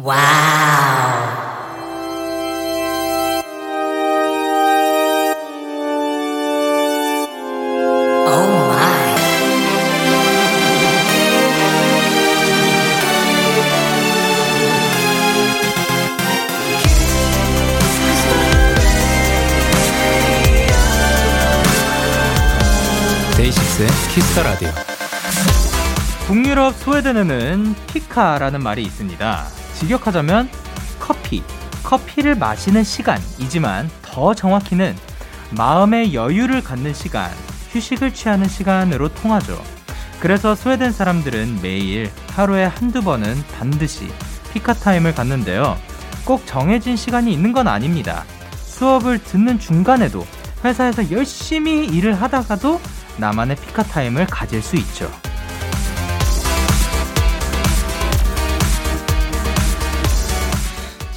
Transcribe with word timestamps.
와우. 0.00 0.16
데이식스의 23.36 23.88
키스터 24.14 24.42
라디오. 24.44 24.68
북유럽 26.26 26.74
스웨덴에는 26.76 27.74
fika라는 27.86 28.62
말이 28.62 28.82
있습니다. 28.82 29.57
직역하자면 29.78 30.48
커피, 30.98 31.42
커피를 31.84 32.34
마시는 32.34 32.82
시간이지만 32.82 33.88
더 34.02 34.34
정확히는 34.34 34.96
마음의 35.56 36.14
여유를 36.14 36.62
갖는 36.64 36.92
시간, 36.92 37.30
휴식을 37.70 38.12
취하는 38.12 38.48
시간으로 38.48 39.08
통하죠. 39.14 39.62
그래서 40.20 40.54
스웨덴 40.56 40.90
사람들은 40.90 41.60
매일 41.62 42.10
하루에 42.32 42.64
한두 42.64 43.02
번은 43.02 43.40
반드시 43.56 44.08
fika 44.52 44.74
타임을 44.74 45.14
갖는데요. 45.14 45.78
꼭 46.24 46.44
정해진 46.44 46.96
시간이 46.96 47.32
있는 47.32 47.52
건 47.52 47.68
아닙니다. 47.68 48.24
수업을 48.64 49.22
듣는 49.22 49.60
중간에도 49.60 50.26
회사에서 50.64 51.10
열심히 51.12 51.86
일을 51.86 52.20
하다가도 52.20 52.80
나만의 53.18 53.56
fika 53.56 53.84
타임을 53.84 54.26
가질 54.26 54.60
수 54.60 54.76
있죠. 54.76 55.10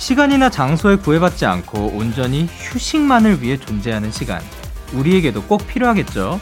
시간이나 0.01 0.49
장소에 0.49 0.95
구애받지 0.95 1.45
않고 1.45 1.91
온전히 1.93 2.47
휴식만을 2.49 3.44
위해 3.44 3.55
존재하는 3.55 4.11
시간. 4.11 4.41
우리에게도 4.93 5.43
꼭 5.43 5.67
필요하겠죠. 5.67 6.41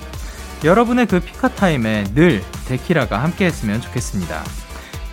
여러분의 0.63 1.07
그 1.07 1.19
fika 1.19 1.49
타임에 1.49 2.05
늘 2.15 2.41
데키라가 2.69 3.21
함께 3.21 3.45
했으면 3.45 3.81
좋겠습니다. 3.81 4.43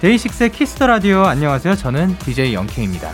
데이식스의 0.00 0.53
Kiss 0.53 0.72
the 0.72 0.86
Radio 0.86 1.25
안녕하세요. 1.25 1.75
저는 1.75 2.16
DJ 2.20 2.55
Young 2.55 2.77
K입니다. 2.77 3.12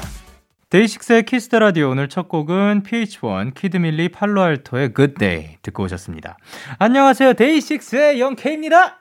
데이식스의 0.69 1.25
Kiss 1.25 1.45
the 1.45 1.61
Radio 1.61 1.89
오늘 1.89 2.11
첫 2.11 2.29
곡은 2.29 2.83
pH-1 2.83 3.55
키드밀리 3.55 4.11
팔로알토의 4.11 4.93
Good 4.95 5.15
Day 5.15 5.57
듣고 5.63 5.85
오셨습니다. 5.85 6.37
안녕하세요. 6.79 7.33
데이식스의 7.33 8.21
영케입니다. 8.21 8.99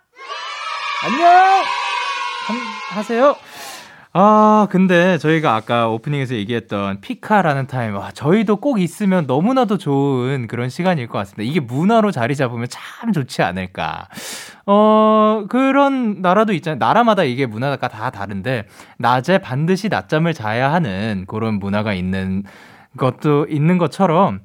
안녕. 1.03 1.65
하세요. 2.91 3.35
아, 4.13 4.67
근데 4.69 5.17
저희가 5.19 5.55
아까 5.55 5.87
오프닝에서 5.87 6.35
얘기했던 6.35 6.99
피카라는 6.99 7.67
타임, 7.67 7.95
와, 7.95 8.11
저희도 8.11 8.57
꼭 8.57 8.81
있으면 8.81 9.25
너무나도 9.25 9.77
좋은 9.77 10.47
그런 10.47 10.67
시간일 10.67 11.07
것 11.07 11.17
같습니다. 11.19 11.49
이게 11.49 11.61
문화로 11.61 12.11
자리 12.11 12.35
잡으면 12.35 12.67
참 12.69 13.13
좋지 13.13 13.41
않을까. 13.41 14.09
어, 14.65 15.45
그런 15.47 16.21
나라도 16.21 16.51
있잖아요. 16.51 16.77
나라마다 16.77 17.23
이게 17.23 17.45
문화가 17.45 17.87
다 17.87 18.09
다른데, 18.09 18.65
낮에 18.97 19.37
반드시 19.37 19.87
낮잠을 19.87 20.33
자야 20.33 20.73
하는 20.73 21.23
그런 21.25 21.53
문화가 21.53 21.93
있는 21.93 22.43
것도 22.97 23.47
있는 23.49 23.77
것처럼, 23.77 24.41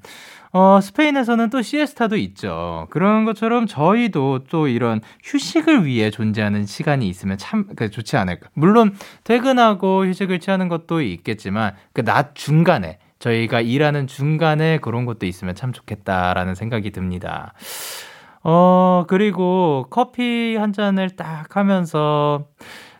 어, 0.57 0.81
스페인에서는 0.81 1.51
또 1.51 1.61
시에스타도 1.61 2.17
있죠. 2.17 2.87
그런 2.89 3.27
것처럼 3.27 3.67
저희도 3.67 4.45
또 4.49 4.69
이런 4.69 5.03
휴식을 5.23 5.85
위해 5.85 6.09
존재하는 6.11 6.65
시간이 6.65 7.07
있으면 7.11 7.37
참 7.37 7.67
좋지 7.77 8.17
않을까. 8.17 8.49
물론 8.55 8.95
퇴근하고 9.25 10.07
휴식을 10.07 10.41
취하는 10.41 10.69
것도 10.69 11.03
있겠지만 11.03 11.75
그 11.93 12.03
낮 12.07 12.35
중간에 12.35 12.99
저희가 13.19 13.61
일하는 13.61 14.07
중간에 14.07 14.79
그런 14.79 15.05
것도 15.05 15.27
있으면 15.27 15.55
참 15.55 15.73
좋겠다라는 15.75 16.55
생각이 16.55 16.91
듭니다. 16.91 17.53
어, 18.43 19.05
그리고 19.09 19.87
커피 19.91 20.57
한 20.57 20.73
잔을 20.73 21.11
딱 21.11 21.55
하면서 21.57 22.47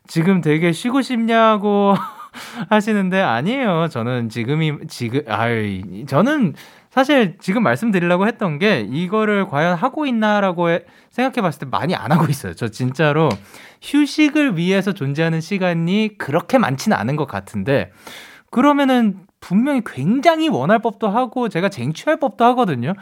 지금 0.07 0.43
되게 0.43 0.73
쉬고 0.73 1.01
싶냐고 1.01 1.95
하시는데 2.69 3.23
아니에요. 3.23 3.89
저는 3.91 4.29
지금이 4.29 4.89
지금 4.89 5.23
아이 5.29 6.05
저는 6.07 6.53
사실 6.97 7.37
지금 7.41 7.63
말씀드리려고 7.63 8.27
했던 8.27 8.59
게 8.59 8.81
이거를 8.81 9.47
과연 9.49 9.77
하고 9.77 10.07
있나라고 10.07 10.69
생각해 11.11 11.43
봤을 11.43 11.61
때 11.61 11.67
많이 11.67 11.95
안 11.95 12.11
하고 12.11 12.25
있어요. 12.25 12.55
저 12.55 12.69
진짜로 12.69 13.29
휴식을 13.83 14.57
위해서 14.57 14.95
존재하는 14.95 15.43
시간이 15.43 16.17
그렇게 16.17 16.57
많지는 16.57 16.97
않은 16.97 17.17
것 17.17 17.27
같은데 17.27 17.93
그러면은 18.51 19.19
분명히 19.41 19.83
굉장히 19.85 20.49
원할 20.49 20.79
법도 20.79 21.11
하고 21.11 21.51
제가 21.51 21.69
쟁취할 21.69 22.19
법도 22.19 22.43
하거든요. 22.47 22.95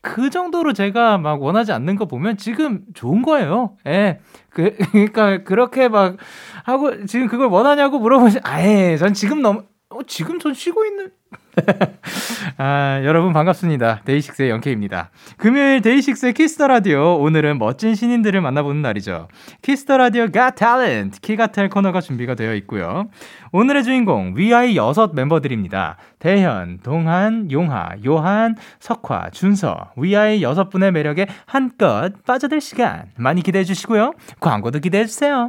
그 0.00 0.30
정도로 0.30 0.72
제가 0.72 1.18
막 1.18 1.42
원하지 1.42 1.72
않는 1.72 1.96
거 1.96 2.06
보면 2.06 2.38
지금 2.38 2.80
좋은 2.94 3.20
거예요. 3.20 3.76
예. 3.86 4.20
그, 4.48 4.74
그러니까 4.92 5.44
그렇게 5.44 5.88
막 5.88 6.16
하고 6.64 7.04
지금 7.04 7.26
그걸 7.28 7.48
원하냐고 7.48 7.98
물어보시, 7.98 8.38
아예, 8.44 8.96
전 8.96 9.12
지금 9.12 9.42
너무, 9.42 9.64
어, 9.90 9.98
지금 10.06 10.38
전 10.38 10.54
쉬고 10.54 10.86
있는, 10.86 11.12
아, 12.56 13.00
여러분 13.04 13.32
반갑습니다. 13.32 14.02
데이식스의 14.04 14.50
Young 14.50 14.73
K입니다. 14.73 15.10
금요일 15.36 15.82
데이식스의 15.82 16.32
Kiss 16.34 16.52
the 16.52 16.66
Radio. 16.66 17.18
오늘은 17.18 17.58
멋진 17.58 17.94
신인들을 17.94 18.40
만나보는 18.40 18.82
날이죠. 18.82 19.28
Kiss 19.60 19.82
the 19.82 19.98
Radio 19.98 20.30
Got 20.30 20.50
Talent 20.50 21.20
키갓탤 21.20 21.68
코너가 21.68 22.00
준비가 22.00 22.34
되어 22.34 22.54
있고요. 22.56 23.08
오늘의 23.52 23.84
주인공 23.84 24.34
위아이 24.36 24.76
여섯 24.76 25.14
멤버들입니다. 25.14 25.96
대현, 26.18 26.78
동한, 26.82 27.50
용하, 27.50 27.90
요한, 28.06 28.56
석화, 28.80 29.30
준서. 29.30 29.92
위아이 29.96 30.42
여섯 30.42 30.70
분의 30.70 30.92
매력에 30.92 31.26
한껏 31.46 32.24
빠져들 32.24 32.60
시간 32.60 33.10
많이 33.16 33.42
기대해 33.42 33.64
주시고요. 33.64 34.12
광고도 34.40 34.78
기대해 34.78 35.04
주세요. 35.04 35.48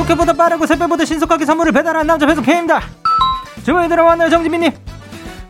로켓보다 0.00 0.32
빠르고 0.32 0.66
새배보다 0.66 1.04
신속하게 1.04 1.44
선물을 1.44 1.72
배달하는 1.72 2.06
남자 2.06 2.26
배송 2.26 2.42
K입니다. 2.42 2.80
주문이 3.64 3.88
들어왔나요, 3.88 4.30
정지민님? 4.30 4.72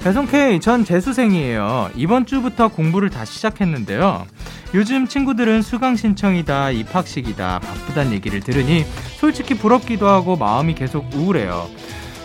배송 0.01 0.27
K, 0.27 0.59
전 0.61 0.85
재수생이에요. 0.85 1.91
이번 1.95 2.27
주부터 2.27 2.69
공부를 2.69 3.11
다시 3.11 3.35
시작했는데요. 3.35 4.27
요즘 4.75 5.07
친구들은 5.07 5.63
수강 5.63 5.95
신청이다, 5.95 6.71
입학식이다, 6.71 7.61
바쁘단 7.61 8.13
얘기를 8.13 8.41
들으니 8.41 8.85
솔직히 9.19 9.55
부럽기도 9.55 10.09
하고 10.09 10.37
마음이 10.37 10.75
계속 10.75 11.15
우울해요. 11.15 11.69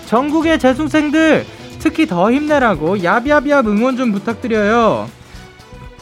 전국의 0.08 0.58
재수생들, 0.58 1.46
특히 1.80 2.08
더 2.08 2.32
힘내라고 2.32 3.04
야비야비야 3.04 3.62
응원 3.62 3.98
좀 3.98 4.12
부탁드려요. 4.12 5.10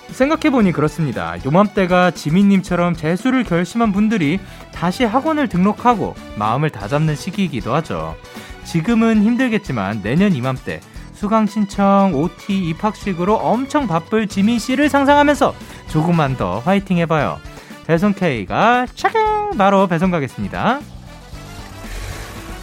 생각해보니 0.10 0.72
그렇습니다. 0.72 1.36
요맘때가 1.44 2.12
지민님처럼 2.12 2.96
재수를 2.96 3.44
결심한 3.44 3.92
분들이 3.92 4.40
다시 4.74 5.04
학원을 5.04 5.48
등록하고 5.48 6.16
마음을 6.36 6.70
다잡는 6.70 7.16
시기이기도 7.16 7.74
하죠. 7.76 8.16
지금은 8.64 9.24
힘들겠지만 9.24 10.02
내년 10.04 10.34
이맘때 10.34 10.80
수강 11.14 11.48
신청, 11.48 12.14
OT, 12.14 12.70
입학식으로 12.70 13.36
엄청 13.36 13.88
바쁠 13.88 14.28
지민 14.28 14.60
씨를 14.60 14.90
상상하면서 14.90 15.54
조금만 15.88 16.36
더 16.36 16.60
화이팅 16.60 16.98
해봐요. 16.98 17.40
배송 17.88 18.14
K가 18.14 18.88
차ging 18.94 19.58
바로 19.58 19.88
배송 19.88 20.12
가겠습니다. 20.12 20.80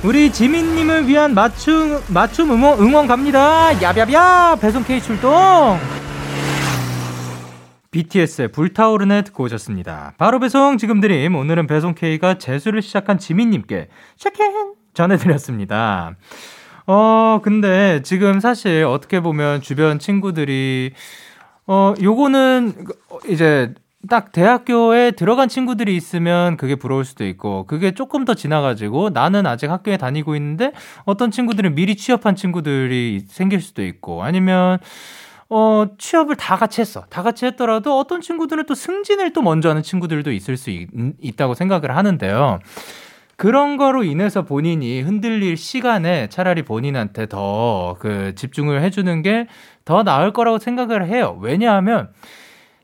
우리 0.02 0.32
지민님을 0.32 1.08
위한 1.08 1.34
맞춤 1.34 2.02
맞춤 2.08 2.50
응원, 2.52 2.78
응원 2.80 3.06
갑니다. 3.06 3.70
야야야 3.82 4.56
배송 4.60 4.82
K 4.84 5.00
출동. 5.00 5.78
BTS의 7.90 8.48
불타오르네 8.52 9.22
듣고 9.22 9.44
오셨습니다. 9.44 10.14
바로 10.16 10.38
배송 10.38 10.78
지금 10.78 11.00
드림 11.00 11.34
오늘은 11.34 11.66
배송 11.66 11.94
K가 11.94 12.38
재수를 12.38 12.82
시작한 12.82 13.18
지민님께 13.18 13.88
샤켄 14.16 14.74
전해드렸습니다. 14.94 16.14
어 16.86 17.40
근데 17.42 18.00
지금 18.02 18.38
사실 18.38 18.84
어떻게 18.84 19.20
보면 19.20 19.60
주변 19.60 19.98
친구들이 19.98 20.92
어 21.66 21.94
요거는 22.00 22.86
이제 23.28 23.74
딱 24.08 24.32
대학교에 24.32 25.10
들어간 25.10 25.48
친구들이 25.48 25.94
있으면 25.94 26.56
그게 26.56 26.74
부러울 26.74 27.04
수도 27.04 27.26
있고, 27.26 27.66
그게 27.66 27.90
조금 27.90 28.24
더 28.24 28.32
지나가지고 28.32 29.10
나는 29.10 29.46
아직 29.46 29.70
학교에 29.70 29.98
다니고 29.98 30.36
있는데 30.36 30.72
어떤 31.04 31.30
친구들은 31.30 31.74
미리 31.74 31.96
취업한 31.96 32.34
친구들이 32.34 33.24
생길 33.26 33.60
수도 33.60 33.84
있고, 33.84 34.22
아니면 34.22 34.78
어, 35.50 35.86
취업을 35.98 36.36
다 36.36 36.56
같이 36.56 36.80
했어. 36.80 37.02
다 37.10 37.22
같이 37.22 37.44
했더라도 37.44 37.98
어떤 37.98 38.20
친구들은 38.20 38.66
또 38.66 38.74
승진을 38.74 39.32
또 39.32 39.42
먼저 39.42 39.68
하는 39.68 39.82
친구들도 39.82 40.30
있을 40.32 40.56
수 40.56 40.70
있, 40.70 40.88
있다고 41.20 41.54
생각을 41.54 41.96
하는데요. 41.96 42.60
그런 43.36 43.76
거로 43.78 44.04
인해서 44.04 44.42
본인이 44.42 45.00
흔들릴 45.00 45.56
시간에 45.56 46.28
차라리 46.28 46.62
본인한테 46.62 47.26
더 47.26 47.96
그 47.98 48.34
집중을 48.36 48.82
해주는 48.82 49.22
게 49.22 49.46
더 49.84 50.04
나을 50.04 50.32
거라고 50.32 50.58
생각을 50.58 51.06
해요. 51.08 51.36
왜냐하면 51.40 52.10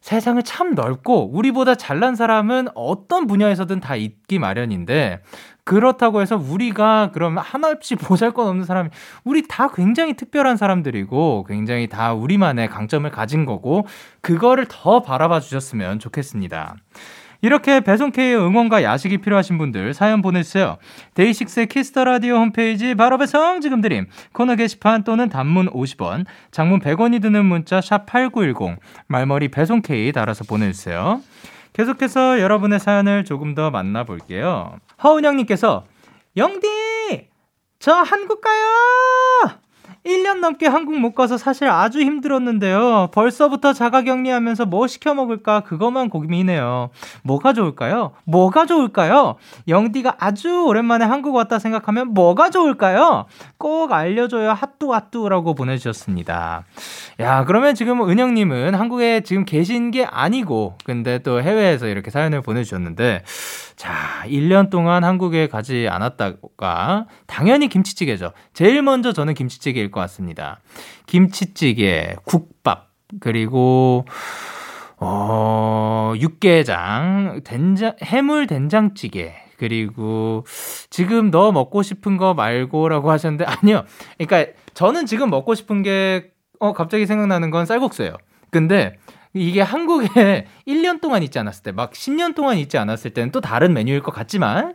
세상을 0.00 0.42
참 0.42 0.74
넓고 0.74 1.30
우리보다 1.32 1.74
잘난 1.76 2.16
사람은 2.16 2.68
어떤 2.74 3.26
분야에서든 3.28 3.78
다 3.80 3.94
있기 3.96 4.38
마련인데 4.40 5.20
그렇다고 5.66 6.22
해서 6.22 6.36
우리가 6.36 7.10
그럼 7.12 7.38
하나없이 7.38 7.96
보잘 7.96 8.30
것 8.30 8.46
없는 8.46 8.64
사람이 8.64 8.88
우리 9.24 9.46
다 9.48 9.68
굉장히 9.74 10.14
특별한 10.14 10.56
사람들이고 10.56 11.44
굉장히 11.48 11.88
다 11.88 12.14
우리만의 12.14 12.68
강점을 12.68 13.10
가진 13.10 13.44
거고 13.44 13.84
그거를 14.20 14.66
더 14.68 15.02
바라봐 15.02 15.40
주셨으면 15.40 15.98
좋겠습니다. 15.98 16.76
이렇게 17.42 17.80
배송K의 17.80 18.36
응원과 18.36 18.84
야식이 18.84 19.18
필요하신 19.18 19.58
분들 19.58 19.92
사연 19.92 20.22
보내주세요. 20.22 20.78
데이식스의 21.14 21.66
Kiss 21.66 21.88
the 21.88 22.04
Radio 22.04 22.36
홈페이지 22.36 22.94
바로 22.94 23.18
배송 23.18 23.60
지금 23.60 23.80
드림 23.80 24.06
코너 24.32 24.54
게시판 24.54 25.02
또는 25.02 25.28
단문 25.28 25.68
50원, 25.70 26.26
장문 26.52 26.78
100원이 26.78 27.20
드는 27.20 27.44
문자 27.44 27.80
샵 27.80 28.06
#8910 28.06 28.76
말머리 29.08 29.48
배송K 29.48 30.12
달아서 30.12 30.44
보내주세요. 30.44 31.20
계속해서 31.76 32.40
여러분의 32.40 32.80
사연을 32.80 33.26
조금 33.26 33.54
더 33.54 33.70
만나볼게요. 33.70 34.78
허은영님께서 35.04 35.84
영디 36.38 37.28
저 37.78 37.92
한국 37.92 38.40
가요. 38.40 39.60
1년 40.06 40.38
넘게 40.38 40.66
한국 40.66 40.96
못 40.98 41.14
가서 41.14 41.36
사실 41.36 41.68
아주 41.68 42.00
힘들었는데요. 42.00 43.08
벌써부터 43.12 43.72
자가 43.72 44.02
격리하면서 44.02 44.66
뭐 44.66 44.86
시켜 44.86 45.14
먹을까 45.14 45.60
그것만 45.60 46.10
고민이네요. 46.10 46.90
뭐가 47.22 47.52
좋을까요? 47.52 48.12
뭐가 48.24 48.66
좋을까요? 48.66 49.34
영디가 49.66 50.16
아주 50.18 50.64
오랜만에 50.64 51.04
한국 51.04 51.34
왔다 51.34 51.58
생각하면 51.58 52.14
뭐가 52.14 52.50
좋을까요? 52.50 53.26
꼭 53.58 53.92
알려줘요. 53.92 54.52
핫뚜핫뚜라고 54.52 55.54
보내주셨습니다. 55.54 56.64
야, 57.20 57.44
그러면 57.44 57.74
지금 57.74 58.08
은영님은 58.08 58.74
한국에 58.74 59.22
지금 59.22 59.44
계신 59.44 59.90
게 59.90 60.04
아니고, 60.04 60.78
근데 60.84 61.18
또 61.18 61.42
해외에서 61.42 61.88
이렇게 61.88 62.10
사연을 62.10 62.42
보내주셨는데, 62.42 63.24
자, 63.76 64.24
1년 64.26 64.70
동안 64.70 65.04
한국에 65.04 65.48
가지 65.48 65.86
않았다가 65.88 67.06
당연히 67.26 67.68
김치찌개죠. 67.68 68.32
제일 68.54 68.82
먼저 68.82 69.12
저는 69.12 69.34
김치찌개일 69.34 69.90
것 69.90 70.00
같습니다. 70.00 70.60
김치찌개, 71.06 72.16
국밥, 72.24 72.88
그리고 73.20 74.06
어, 74.98 76.14
육개장, 76.16 77.42
된장, 77.44 77.94
해물 78.02 78.46
된장찌개, 78.46 79.34
그리고 79.58 80.44
지금 80.88 81.30
너 81.30 81.52
먹고 81.52 81.82
싶은 81.82 82.16
거 82.16 82.32
말고라고 82.32 83.10
하셨는데, 83.10 83.44
아니요. 83.62 83.84
그러니까 84.18 84.52
저는 84.72 85.04
지금 85.06 85.28
먹고 85.28 85.54
싶은 85.54 85.82
게, 85.82 86.30
어, 86.60 86.72
갑자기 86.72 87.06
생각나는 87.06 87.50
건 87.50 87.66
쌀국수예요. 87.66 88.16
근데 88.50 88.96
이게 89.36 89.60
한국에 89.60 90.46
1년 90.66 91.00
동안 91.00 91.22
있지 91.22 91.38
않았을 91.38 91.62
때, 91.62 91.72
막 91.72 91.92
10년 91.92 92.34
동안 92.34 92.58
있지 92.58 92.78
않았을 92.78 93.12
때는 93.12 93.30
또 93.30 93.40
다른 93.40 93.74
메뉴일 93.74 94.02
것 94.02 94.12
같지만, 94.12 94.74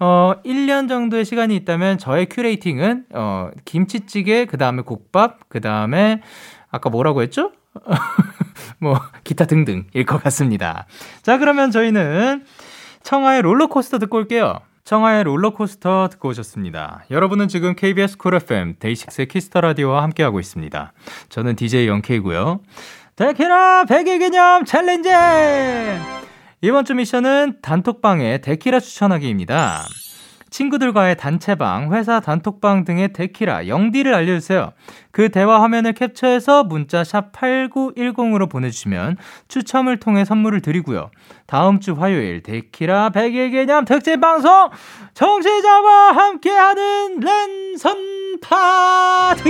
어, 0.00 0.34
1년 0.44 0.88
정도의 0.88 1.24
시간이 1.24 1.54
있다면 1.56 1.98
저의 1.98 2.26
curating은, 2.26 3.06
어, 3.12 3.50
김치찌개, 3.64 4.46
그 4.46 4.58
다음에 4.58 4.82
국밥, 4.82 5.48
그 5.48 5.60
다음에, 5.60 6.22
아까 6.70 6.90
뭐라고 6.90 7.22
했죠? 7.22 7.52
뭐, 8.78 9.00
기타 9.24 9.44
등등일 9.44 10.04
것 10.06 10.22
같습니다. 10.24 10.86
자, 11.22 11.38
그러면 11.38 11.70
저희는 11.70 12.44
청하의 13.02 13.42
롤러코스터 13.42 13.98
듣고 13.98 14.16
올게요. 14.16 14.60
청하의 14.84 15.24
롤러코스터 15.24 16.08
듣고 16.10 16.30
오셨습니다. 16.30 17.04
여러분은 17.10 17.46
지금 17.46 17.76
KBS 17.76 18.16
쿨 18.16 18.34
FM 18.34 18.74
데이식스의 18.80 19.28
키스 19.28 19.48
더 19.48 19.60
라디오와 19.60 20.02
함께하고 20.02 20.40
있습니다. 20.40 20.92
저는 21.28 21.54
DJ 21.54 21.86
영케이고요. 21.86 22.60
데키라 23.20 23.84
100일 23.84 24.18
기념 24.18 24.64
challenge! 24.64 25.10
이번 26.62 26.86
주 26.86 26.94
미션은 26.94 27.58
단톡방에 27.60 28.38
데키라 28.38 28.80
추천하기입니다. 28.80 29.84
친구들과의 30.48 31.18
단체방, 31.18 31.92
회사 31.92 32.20
단톡방 32.20 32.86
등에 32.86 33.12
데키라, 33.12 33.68
영디를 33.68 34.14
알려주세요. 34.14 34.72
그 35.10 35.28
대화 35.28 35.60
화면을 35.60 35.92
캡처해서 35.92 36.64
문자 36.64 37.04
샵 37.04 37.30
8910으로 37.32 38.48
보내주시면 38.48 39.18
추첨을 39.48 40.00
통해 40.00 40.24
선물을 40.24 40.62
드리고요. 40.62 41.10
다음 41.46 41.78
주 41.78 41.92
화요일 41.92 42.42
데키라 42.42 43.10
100일 43.10 43.50
기념 43.50 43.84
특집 43.84 44.18
방송 44.18 44.70
청취자와 45.12 46.12
함께하는 46.12 47.20
랜선 47.20 48.40
파티가 48.40 49.42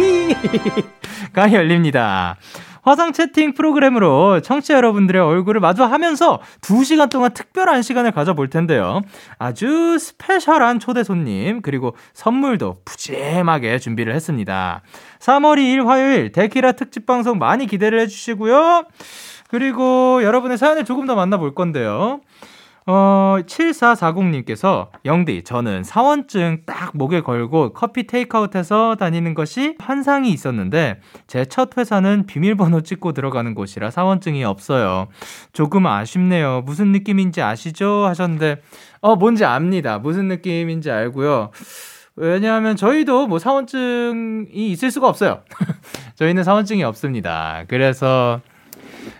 열립니다. 1.54 2.36
화상 2.82 3.12
채팅 3.12 3.54
프로그램으로 3.54 4.40
청취자 4.40 4.74
여러분들의 4.74 5.20
얼굴을 5.20 5.60
마주하면서 5.60 6.40
2시간 6.62 7.10
동안 7.10 7.32
특별한 7.32 7.82
시간을 7.82 8.12
가져볼 8.12 8.48
텐데요. 8.48 9.00
아주 9.38 9.98
스페셜한 9.98 10.78
초대 10.80 11.04
손님, 11.04 11.62
그리고 11.62 11.96
선물도 12.14 12.78
푸짐하게 12.84 13.78
준비를 13.78 14.14
했습니다. 14.14 14.82
3월 15.20 15.58
2일 15.58 15.86
화요일 15.86 16.32
데키라 16.32 16.72
특집 16.72 17.06
방송 17.06 17.38
많이 17.38 17.66
기대를 17.66 18.00
해주시고요. 18.00 18.84
그리고 19.48 20.22
여러분의 20.22 20.58
사연을 20.58 20.84
조금 20.84 21.06
더 21.06 21.14
만나볼 21.14 21.54
건데요. 21.54 22.20
어, 22.86 23.36
7440님께서, 23.46 24.88
영디, 25.04 25.44
저는 25.44 25.84
사원증 25.84 26.62
딱 26.66 26.96
목에 26.96 27.20
걸고 27.20 27.72
커피 27.72 28.06
테이크아웃해서 28.06 28.96
다니는 28.98 29.34
것이 29.34 29.76
환상이 29.78 30.30
있었는데, 30.32 31.00
제 31.26 31.44
첫 31.50 31.76
회사는 31.76 32.26
비밀번호 32.26 32.80
찍고 32.82 33.12
들어가는 33.12 33.54
곳이라 33.54 33.90
사원증이 33.90 34.44
없어요. 34.44 35.08
조금 35.52 35.86
아쉽네요. 35.86 36.62
무슨 36.64 36.92
느낌인지 36.92 37.42
아시죠? 37.42 38.06
하셨는데, 38.06 38.62
어, 39.00 39.16
뭔지 39.16 39.44
압니다. 39.44 39.98
무슨 39.98 40.28
느낌인지 40.28 40.90
알고요. 40.90 41.50
왜냐하면 42.16 42.76
저희도 42.76 43.26
뭐 43.26 43.38
사원증이 43.38 44.70
있을 44.70 44.90
수가 44.90 45.08
없어요. 45.08 45.42
저희는 46.16 46.44
사원증이 46.44 46.82
없습니다. 46.84 47.64
그래서, 47.68 48.40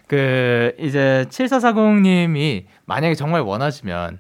그, 0.07 0.73
이제 0.79 1.25
7440님이 1.29 2.65
만약에 2.91 3.15
정말 3.15 3.43
원하시면 3.43 4.19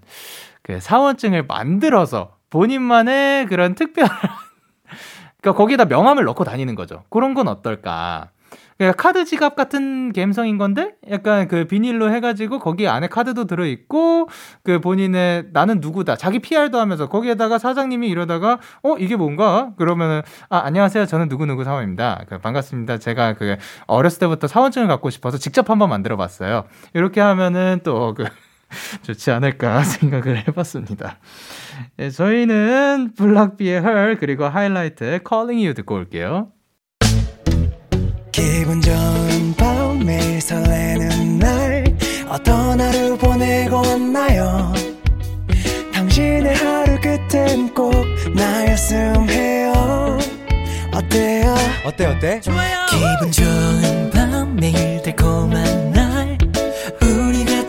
그 0.62 0.79
사원증을 0.79 1.47
만들어서 1.47 2.37
본인만의 2.50 3.47
그런 3.47 3.75
특별한 3.75 4.17
그러니까 5.43 5.59
거기에다 5.59 5.87
명함을 5.87 6.25
넣고 6.25 6.45
다니는 6.45 6.77
거죠. 6.77 7.03
그런 7.11 7.35
건 7.35 7.49
어떨까? 7.49 8.29
그러니까 8.79 9.03
카드 9.03 9.25
지갑 9.25 9.57
같은 9.57 10.12
감성인 10.12 10.57
건데 10.57 10.95
약간 11.11 11.49
그 11.49 11.67
비닐로 11.67 12.15
해가지고 12.15 12.61
거기 12.61 12.87
안에 12.87 13.09
카드도 13.09 13.45
들어 13.45 13.67
있고 13.67 14.29
그 14.62 14.81
본인의 14.81 15.49
나는 15.53 15.81
누구다 15.81 16.17
자기 16.17 16.39
PR도 16.39 16.79
하면서 16.79 17.09
거기에다가 17.09 17.59
사장님이 17.59 18.09
이러다가 18.09 18.59
어 18.83 18.97
이게 18.99 19.17
뭔가? 19.17 19.73
그러면은 19.77 20.23
아 20.49 20.59
안녕하세요. 20.59 21.07
저는 21.07 21.29
누구 21.29 21.45
누구 21.45 21.65
사원입니다. 21.65 22.25
그 22.29 22.39
반갑습니다. 22.39 22.99
제가 22.99 23.35
그 23.35 23.57
어렸을 23.87 24.21
때부터 24.21 24.47
사원증을 24.47 24.87
갖고 24.87 25.11
싶어서 25.11 25.39
직접 25.39 25.69
한번 25.69 25.89
만들어봤어요. 25.91 26.65
이렇게 26.95 27.21
하면은 27.21 27.81
또그 27.83 28.25
좋지 29.03 29.31
않을까 29.31 29.83
생각을 29.85 30.47
해봤습니다. 30.49 31.19
예, 31.99 32.11
저희는 32.11 33.15
블락비의 33.17 33.81
헐 33.81 34.17
그리고 34.19 34.45
하이라이트의 34.47 35.21
Calling 35.29 35.65
You 35.65 35.75
듣고 35.75 35.95
올게요. 35.97 36.53
기분 38.33 38.81
좋은 38.81 39.55
밤 39.57 39.99
매일 40.05 40.41
설레는 40.41 41.39
날 41.39 41.85
어떤 42.29 42.81
하루 42.81 43.19
보내고 43.19 43.77
왔나요 43.77 44.73
당신의 45.93 46.55
하루 46.55 46.97
끝엔 47.00 47.75
꼭 47.75 47.93
나였음 48.35 49.29
해요 49.29 49.73
어때요 50.95 51.55
어때 51.85 52.07
어때 52.07 52.41
좋아요 52.41 52.87
기분 52.89 53.33
좋은 53.33 54.11
밤 54.11 54.57
매일 54.57 55.03
달콤한 55.03 55.90
날 55.90 55.90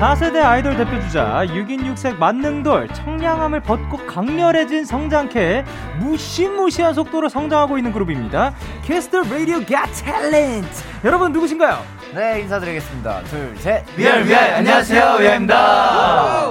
4세대 0.00 0.42
아이돌 0.42 0.78
대표 0.78 0.98
주자 1.02 1.42
6인 1.44 1.84
6색 1.94 2.16
만능돌 2.16 2.88
청량함을 2.88 3.60
벗고 3.60 3.98
강렬해진 4.06 4.86
성장캐 4.86 5.62
무시무시한 5.98 6.94
속도로 6.94 7.28
성장하고 7.28 7.76
있는 7.76 7.92
그룹입니다. 7.92 8.54
캐스터 8.82 9.24
라디오 9.24 9.58
갓 9.66 9.90
탤런트 9.92 10.66
여러분 11.04 11.32
누구신가요? 11.32 11.82
네 12.14 12.40
인사드리겠습니다. 12.40 13.24
둘 13.24 13.54
셋. 13.58 13.84
위알 13.94 14.24
위알 14.24 14.54
안녕하세요 14.54 15.16
위알입니다. 15.20 16.46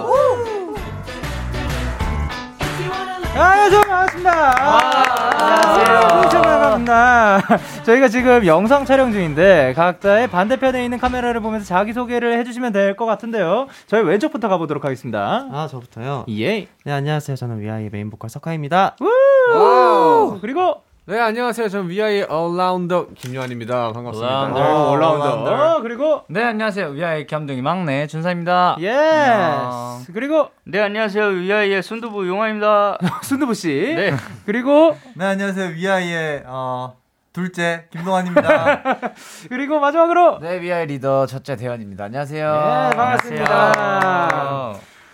안녕하세요 3.33 3.81
반갑습니다. 3.81 4.55
안녕하세요 5.79 6.38
반갑습니다. 6.85 7.39
저희가 7.83 8.07
지금 8.07 8.45
영상 8.45 8.85
촬영 8.85 9.11
중인데 9.11 9.73
각자의 9.75 10.27
반대편에 10.29 10.83
있는 10.83 10.97
카메라를 10.97 11.41
보면서 11.41 11.65
자기 11.65 11.93
소개를 11.93 12.37
해주시면 12.39 12.71
될 12.73 12.89
것 12.95 13.05
같은데요. 13.05 13.67
저희 13.87 14.01
왼쪽부터 14.03 14.49
가보도록 14.49 14.83
하겠습니다. 14.83 15.47
아 15.51 15.67
저부터요. 15.69 16.25
예. 16.29 16.67
네 16.83 16.91
안녕하세요. 16.91 17.35
저는 17.37 17.59
위아이 17.61 17.89
메인 17.91 18.09
보컬 18.09 18.29
석화입니다. 18.29 18.95
우! 19.01 20.37
그리고 20.41 20.81
네 21.09 21.19
안녕하세요. 21.19 21.69
저는 21.69 21.89
위아이 21.89 22.21
얼라운더 22.21 23.07
김요한입니다. 23.15 23.93
반갑습니다. 23.93 24.51
올라운더. 24.51 24.59
어, 24.59 24.91
올라운더. 24.91 25.81
그리고 25.81 26.21
네 26.27 26.43
안녕하세요 26.43 26.89
위아이 26.89 27.25
겸둥이 27.25 27.63
막내 27.63 28.05
준서입니다. 28.05 28.77
예. 28.81 28.95
그리고 30.13 30.49
네 30.65 30.79
안녕하세요 30.79 31.25
위아이의 31.29 31.81
순두부 31.81 32.27
용하입니다. 32.27 32.99
순두부 33.23 33.55
씨. 33.55 33.69
네. 33.69 34.13
그리고 34.45 34.95
네 35.15 35.25
안녕하세요 35.25 35.69
위아이의 35.69 36.43
어, 36.45 36.95
둘째 37.33 37.87
김동한입니다. 37.89 38.83
그리고 39.49 39.79
마지막으로 39.79 40.37
네 40.41 40.61
위아이 40.61 40.85
리더 40.85 41.25
첫째 41.25 41.55
대현입니다. 41.55 42.03
안녕하세요. 42.03 42.45
예, 42.45 42.95
반갑습니다. 42.95 44.73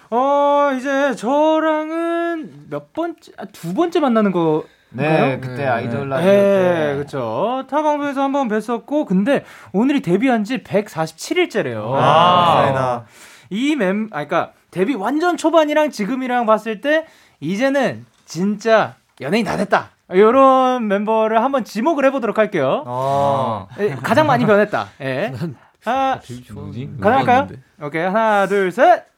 어, 0.09 0.71
이제 0.77 1.15
저랑은 1.15 2.65
몇 2.69 2.91
번째, 2.91 3.31
아, 3.37 3.45
두 3.45 3.73
번째 3.73 4.01
만나는 4.01 4.33
거. 4.33 4.65
네 4.95 5.39
그때 5.39 5.65
아이돌 5.65 6.09
라디오 6.09 6.25
네, 6.31 6.93
때. 6.93 6.95
그쵸. 6.97 7.63
타 7.69 7.81
방송에서 7.81 8.21
한번 8.23 8.47
뵀었고, 8.47 9.05
근데 9.05 9.43
오늘이 9.73 10.01
데뷔한 10.01 10.43
지 10.43 10.63
147일째래요. 10.63 11.91
감사합니다. 11.91 13.05
이 13.49 13.75
멤, 13.75 14.09
아, 14.11 14.17
그니까, 14.19 14.51
데뷔 14.71 14.95
완전 14.95 15.37
초반이랑 15.37 15.91
지금이랑 15.91 16.45
봤을 16.45 16.81
때, 16.81 17.05
이제는 17.39 18.05
진짜 18.25 18.95
연예인 19.21 19.45
다 19.45 19.57
됐다. 19.57 19.89
요런 20.13 20.87
멤버를 20.87 21.41
한번 21.43 21.63
지목을 21.63 22.05
해보도록 22.05 22.37
할게요. 22.37 22.83
어, 22.85 23.67
예, 23.79 23.89
가장 23.95 24.27
많이 24.27 24.45
변했다. 24.45 24.87
예. 25.01 25.33
아, 25.85 26.19
뭐지? 26.53 26.89
가능할까요? 26.99 27.47
오케이, 27.81 28.03
하나, 28.03 28.47
둘, 28.47 28.71
셋. 28.71 29.14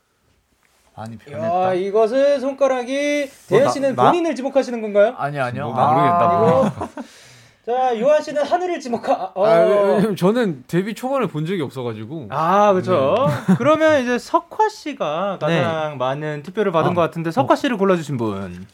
많이 0.98 1.13
야, 1.13 1.18
변했다. 1.25 1.74
이것은 1.75 2.39
손가락이 2.39 3.30
대현 3.48 3.63
나- 3.66 3.70
씨는 3.70 3.96
나? 3.96 4.06
본인을 4.06 4.36
지목하시는 4.36 4.82
건가요? 4.82 5.13
아니 5.18 5.39
아니요. 5.39 5.72
뭐, 5.72 5.94
모르겠다. 5.94 6.72
이거 6.74 6.89
자, 7.68 8.00
요한 8.00 8.22
씨는 8.22 8.44
하늘을 8.44 8.80
지목하. 8.80 9.32
어. 9.36 9.46
아, 9.46 9.60
왜냐면 9.60 10.16
저는 10.16 10.63
데뷔 10.68 10.94
초반에 10.96 11.27
본 11.27 11.46
적이 11.46 11.62
없어가지고. 11.63 12.27
아, 12.32 12.72
그렇죠. 12.72 13.27
그러면 13.58 14.01
이제 14.01 14.18
석화 14.18 14.70
씨가 14.70 15.38
가장 15.39 15.98
많은 15.98 16.44
투표를 16.44 16.72
받은 16.72 16.94
것 16.94 17.01
같은데 17.01 17.30
석화 17.30 17.56
씨를 17.56 17.77
골라주신 17.77 18.16
분. 18.18 18.66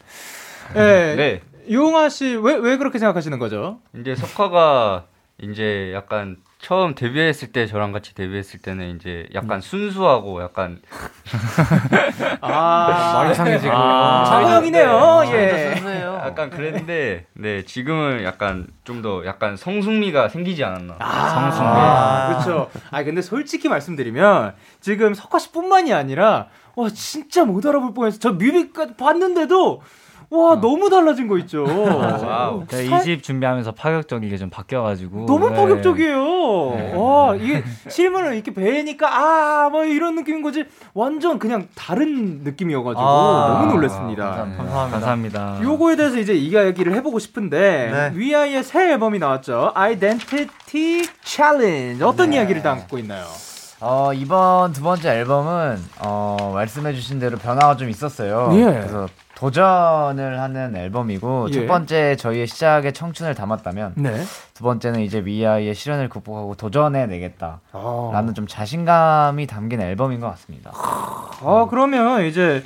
네. 0.74 1.16
네. 1.16 1.40
요한 1.72 2.08
씨, 2.08 2.36
왜, 2.36 2.54
왜 2.54 2.76
그렇게 2.76 2.98
생각하시는 3.00 3.36
거죠? 3.38 3.78
이제 3.98 4.14
석화가 4.14 5.06
이제 5.42 5.90
약간 5.92 6.36
처음 6.64 6.94
데뷔했을 6.94 7.52
때 7.52 7.66
저랑 7.66 7.92
같이 7.92 8.14
데뷔했을 8.14 8.58
때는 8.60 8.96
이제 8.96 9.28
약간 9.34 9.60
순수하고 9.60 10.40
약간 10.42 10.80
아, 12.40 13.12
말이 13.16 13.32
이상해지고. 13.32 13.70
아, 13.74 14.24
장우형이네요. 14.24 15.22
예. 15.26 15.74
선수예요. 15.74 16.22
약간 16.24 16.48
그랬는데 16.48 17.26
네 17.34 17.64
지금은 17.64 18.24
약간 18.24 18.66
좀 18.84 19.02
더 19.04 19.26
약간 19.26 19.56
성숙미가 19.58 20.30
생기지 20.30 20.64
않았나 20.64 20.94
성승. 20.98 21.66
아, 21.66 22.28
그렇죠. 22.28 22.70
아 22.90 23.02
근데 23.04 23.20
솔직히 23.20 23.68
말씀드리면 23.68 24.54
지금 24.80 25.12
석화 25.12 25.38
씨뿐만이 25.38 25.92
아니라 25.92 26.46
와 26.76 26.88
진짜 26.88 27.44
못 27.44 27.66
알아볼 27.66 27.92
뻔했어. 27.92 28.18
저 28.18 28.32
뮤비까지 28.32 28.94
봤는데도 28.94 29.82
와 30.34 30.60
너무 30.60 30.90
달라진 30.90 31.28
거 31.28 31.38
있죠. 31.38 31.64
살- 32.68 33.00
20 33.00 33.22
준비하면서 33.22 33.72
파격적이게 33.72 34.36
좀 34.36 34.50
바뀌어가지고 34.50 35.26
너무 35.26 35.48
네. 35.50 35.56
파격적이에요. 35.56 36.98
와 37.00 37.34
이게 37.36 37.62
실물을 37.88 38.34
이렇게 38.34 38.52
뵈니까 38.52 39.66
아뭐 39.66 39.84
이런 39.84 40.16
느낌인 40.16 40.42
거지 40.42 40.64
완전 40.92 41.38
그냥 41.38 41.68
다른 41.76 42.40
느낌이어가지고 42.42 43.00
아, 43.00 43.58
너무 43.60 43.72
놀랐습니다. 43.74 44.24
감사합니다. 44.30 44.88
감사합니다. 44.90 45.58
요거에 45.62 45.96
대해서 45.96 46.18
이제 46.18 46.34
이야기를 46.34 46.94
해보고 46.96 47.18
싶은데 47.20 47.90
네. 47.92 48.12
위아이의 48.18 48.64
새 48.64 48.90
앨범이 48.92 49.18
나왔죠. 49.20 49.72
Identity 49.76 51.06
Challenge 51.22 52.02
어떤 52.04 52.30
네. 52.30 52.36
이야기를 52.36 52.62
담고 52.62 52.98
있나요? 52.98 53.24
어 53.80 54.12
이번 54.14 54.72
두 54.72 54.82
번째 54.82 55.10
앨범은 55.18 55.78
어 56.00 56.52
말씀해주신 56.54 57.18
대로 57.20 57.36
변화가 57.38 57.76
좀 57.76 57.88
있었어요. 57.90 58.50
예. 58.54 58.64
그래서 58.64 59.06
도전을 59.44 60.40
하는 60.40 60.74
앨범이고 60.74 61.48
예. 61.50 61.52
첫 61.52 61.66
번째 61.66 62.16
저희의 62.16 62.46
시작의 62.46 62.94
청춘을 62.94 63.34
담았다면 63.34 63.92
네. 63.96 64.22
두 64.54 64.64
번째는 64.64 65.00
이제 65.00 65.22
위아이의 65.22 65.74
시련을 65.74 66.08
극복하고 66.08 66.54
도전해 66.54 67.04
내겠다. 67.06 67.60
아. 67.72 68.10
라는 68.12 68.32
좀 68.32 68.46
자신감이 68.46 69.46
담긴 69.46 69.82
앨범인 69.82 70.20
것 70.20 70.30
같습니다. 70.30 70.70
아 70.74 71.66
그러면 71.68 72.24
이제 72.24 72.62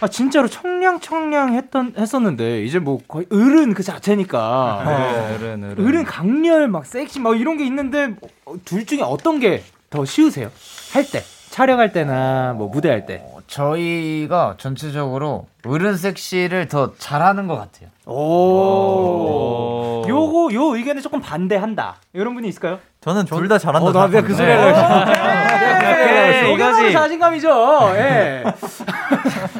아 0.00 0.08
진짜로 0.08 0.48
청량 0.48 0.98
청량 1.00 1.54
했던 1.54 1.94
했었는데 1.96 2.64
이제 2.64 2.80
뭐 2.80 2.98
거의 3.06 3.26
어른 3.30 3.72
그 3.72 3.84
자체니까 3.84 4.82
네, 4.84 5.34
어른, 5.36 5.64
어른. 5.70 5.86
어른 5.86 6.04
강렬 6.04 6.66
막 6.66 6.84
섹시 6.86 7.20
막 7.20 7.38
이런 7.40 7.56
게 7.56 7.64
있는데 7.66 8.14
어, 8.46 8.54
둘 8.64 8.84
중에 8.84 9.00
어떤 9.02 9.38
게 9.38 9.62
더 9.88 10.04
쉬우세요? 10.04 10.50
할 10.92 11.04
때 11.08 11.22
촬영할 11.50 11.92
때나 11.92 12.52
뭐 12.54 12.68
무대 12.68 12.90
할 12.90 13.06
때. 13.06 13.24
어, 13.46 13.48
저희가 13.48 14.54
전체적으로 14.58 15.46
어른 15.66 15.96
섹시를 15.96 16.66
더 16.68 16.92
잘하는 16.98 17.46
것 17.46 17.56
같아요. 17.56 17.88
오. 18.06 20.04
요거 20.08 20.52
요 20.54 20.76
의견에 20.76 21.00
조금 21.00 21.20
반대한다. 21.20 21.96
이런 22.12 22.34
분이 22.34 22.48
있을까요? 22.48 22.78
저는 23.00 23.24
둘 23.24 23.48
다 23.48 23.58
잘한다. 23.58 23.88
어, 23.88 23.92
나 23.92 24.06
내가 24.08 24.26
그 24.26 24.34
소리 24.34 24.50
하려고 24.50 25.10
네, 25.12 26.52
이거지. 26.52 26.80
이거지. 26.80 26.92
자신감이죠. 26.92 27.48
예. 27.96 28.44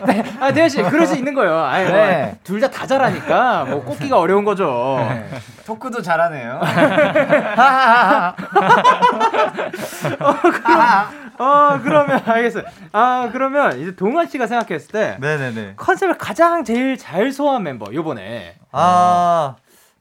네. 0.06 0.22
아, 0.40 0.52
대현 0.52 0.68
씨, 0.68 0.82
그럴 0.82 1.06
수 1.06 1.16
있는 1.16 1.34
거예요. 1.34 1.54
아, 1.56 1.78
네. 1.78 2.38
둘다 2.44 2.70
다 2.70 2.86
잘하니까 2.86 3.64
뭐 3.64 3.82
꼽기가 3.82 4.18
어려운 4.18 4.44
거죠. 4.44 4.98
토크도 5.66 6.02
잘하네요. 6.02 6.60
어, 11.38 11.80
그러면 11.82 12.22
알겠어요. 12.24 12.64
아, 12.92 13.28
그러면 13.32 13.80
이제 13.80 13.94
동환 13.94 14.26
씨가 14.26 14.46
생각했을 14.46 14.88
때 14.90 15.16
네네네. 15.20 15.74
컨셉을 15.76 16.16
가장 16.18 16.64
제일 16.64 16.96
잘 16.96 17.32
소화한 17.32 17.62
멤버 17.62 17.86
요번에. 17.92 18.56
아 18.72 19.56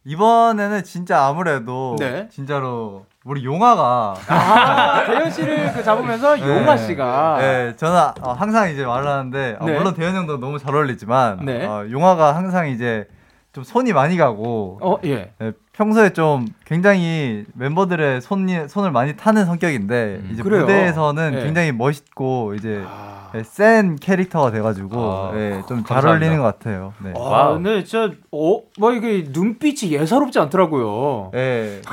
이번에는 0.05 0.83
진짜 0.83 1.25
아무래도 1.25 1.95
네. 2.00 2.27
진짜로 2.31 3.05
우리 3.25 3.44
용화가 3.44 4.13
아, 4.27 5.03
대현 5.08 5.32
씨를 5.32 5.74
그 5.74 5.84
잡으면서 5.84 6.39
용화 6.39 6.77
씨가 6.77 7.38
네, 7.39 7.75
저는 7.75 8.00
어, 8.22 8.34
항상 8.34 8.70
이제 8.70 8.86
말을 8.86 9.08
하는데 9.08 9.58
어, 9.60 9.65
네. 9.65 9.74
물론 9.79 9.96
대현 9.96 10.15
형도 10.15 10.39
너무 10.39 10.60
잘 10.60 10.75
어울리지만 10.75 11.44
네. 11.44 11.65
어, 11.65 11.88
용화가 11.89 12.36
항상 12.36 12.70
이제 12.70 13.08
좀 13.55 13.63
손이 13.63 13.93
많이 13.93 14.17
가고 14.17 14.77
어, 14.81 14.97
예. 15.05 15.31
네, 15.39 15.53
평소에 15.71 16.09
좀 16.09 16.45
굉장히 16.65 17.45
member들의 17.57 18.19
손이 18.19 18.67
손을 18.67 18.91
많이 18.91 19.15
타는 19.15 19.45
성격인데 19.45 20.24
이제 20.29 20.43
그래요? 20.43 20.63
무대에서는 20.63 21.31
네. 21.31 21.43
굉장히 21.45 21.71
멋있고 21.71 22.53
이제 22.55 22.83
아, 22.85 23.29
네, 23.31 23.43
센 23.43 23.95
캐릭터가 23.95 24.51
돼가지고 24.51 25.00
아, 25.00 25.31
네, 25.33 25.62
좀잘 25.69 25.83
감사합니다. 25.83 26.09
어울리는 26.09 26.38
것 26.38 26.43
같아요. 26.43 26.93
네. 27.01 27.13
아, 27.15 27.53
근데 27.53 27.85
진짜 27.85 28.13
어, 28.33 28.59
뭐 28.77 28.91
이게 28.91 29.25
눈빛이 29.29 29.93
예사롭지 29.93 30.38
않더라고요. 30.38 31.31
네. 31.31 31.79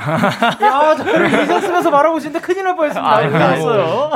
야, 0.63 0.97
저를 0.97 1.27
의자 1.27 1.61
쓰면서 1.61 1.93
바라보시는데 1.93 2.41
큰일 2.41 2.65
날 2.65 2.75
뻔했습니다. 2.75 3.29
그랬어요. 3.29 4.11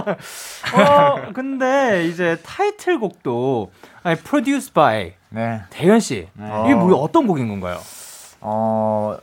어, 0.75 1.33
근데 1.33 2.07
이제 2.09 2.39
타이틀곡도 2.45 3.71
아니 4.03 4.17
produced 4.17 4.75
by 4.75 5.13
네. 5.37 5.61
대현 5.69 6.01
씨. 6.01 6.27
네. 6.33 6.63
이게 6.65 6.75
뭐 6.75 6.95
어떤 6.97 7.27
곡인 7.27 7.47
건가요? 7.49 7.79
어, 8.41 9.19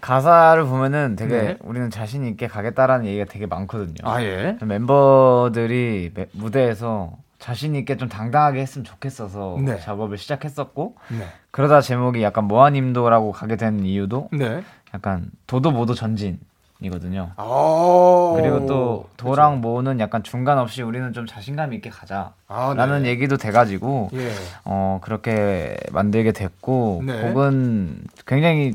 가사를 0.00 0.64
보면은 0.64 1.14
되게 1.14 1.42
네. 1.42 1.56
우리는 1.62 1.90
자신 1.90 2.24
있게 2.26 2.46
가겠다라는 2.48 3.04
얘기가 3.04 3.26
되게 3.26 3.44
많거든요. 3.44 3.94
아 4.02 4.22
예. 4.22 4.56
멤버들이 4.62 6.10
매- 6.14 6.26
무대에서 6.32 7.12
자신 7.38 7.74
있게 7.74 7.98
좀 7.98 8.08
당당하게 8.08 8.60
했으면 8.62 8.84
좋겠어서 8.84 9.58
네. 9.62 9.78
작업을 9.78 10.16
시작했었고 10.16 10.96
네. 11.10 11.26
그러다 11.50 11.82
제목이 11.82 12.22
약간 12.22 12.44
모아님도라고 12.44 13.32
가게 13.32 13.56
된 13.56 13.84
이유도 13.84 14.30
네. 14.32 14.62
약간 14.94 15.30
도도 15.46 15.70
모도 15.70 15.92
전진 15.94 16.40
이거든요. 16.80 17.30
어. 17.36 18.34
그리고 18.36 18.66
또 18.66 19.08
도랑 19.16 19.60
모는 19.60 19.98
약간 20.00 20.22
중간 20.22 20.58
없이 20.58 20.82
우리는 20.82 21.12
좀 21.12 21.26
자신감 21.26 21.72
있게 21.72 21.90
가자. 21.90 22.32
아, 22.48 22.70
네. 22.70 22.76
라는 22.76 23.06
얘기도 23.06 23.36
돼가지고 23.36 24.10
예. 24.14 24.32
어 24.64 25.00
그렇게 25.02 25.76
만들게 25.92 26.32
됐고 26.32 27.02
네. 27.06 27.20
곡은 27.22 28.04
굉장히 28.26 28.74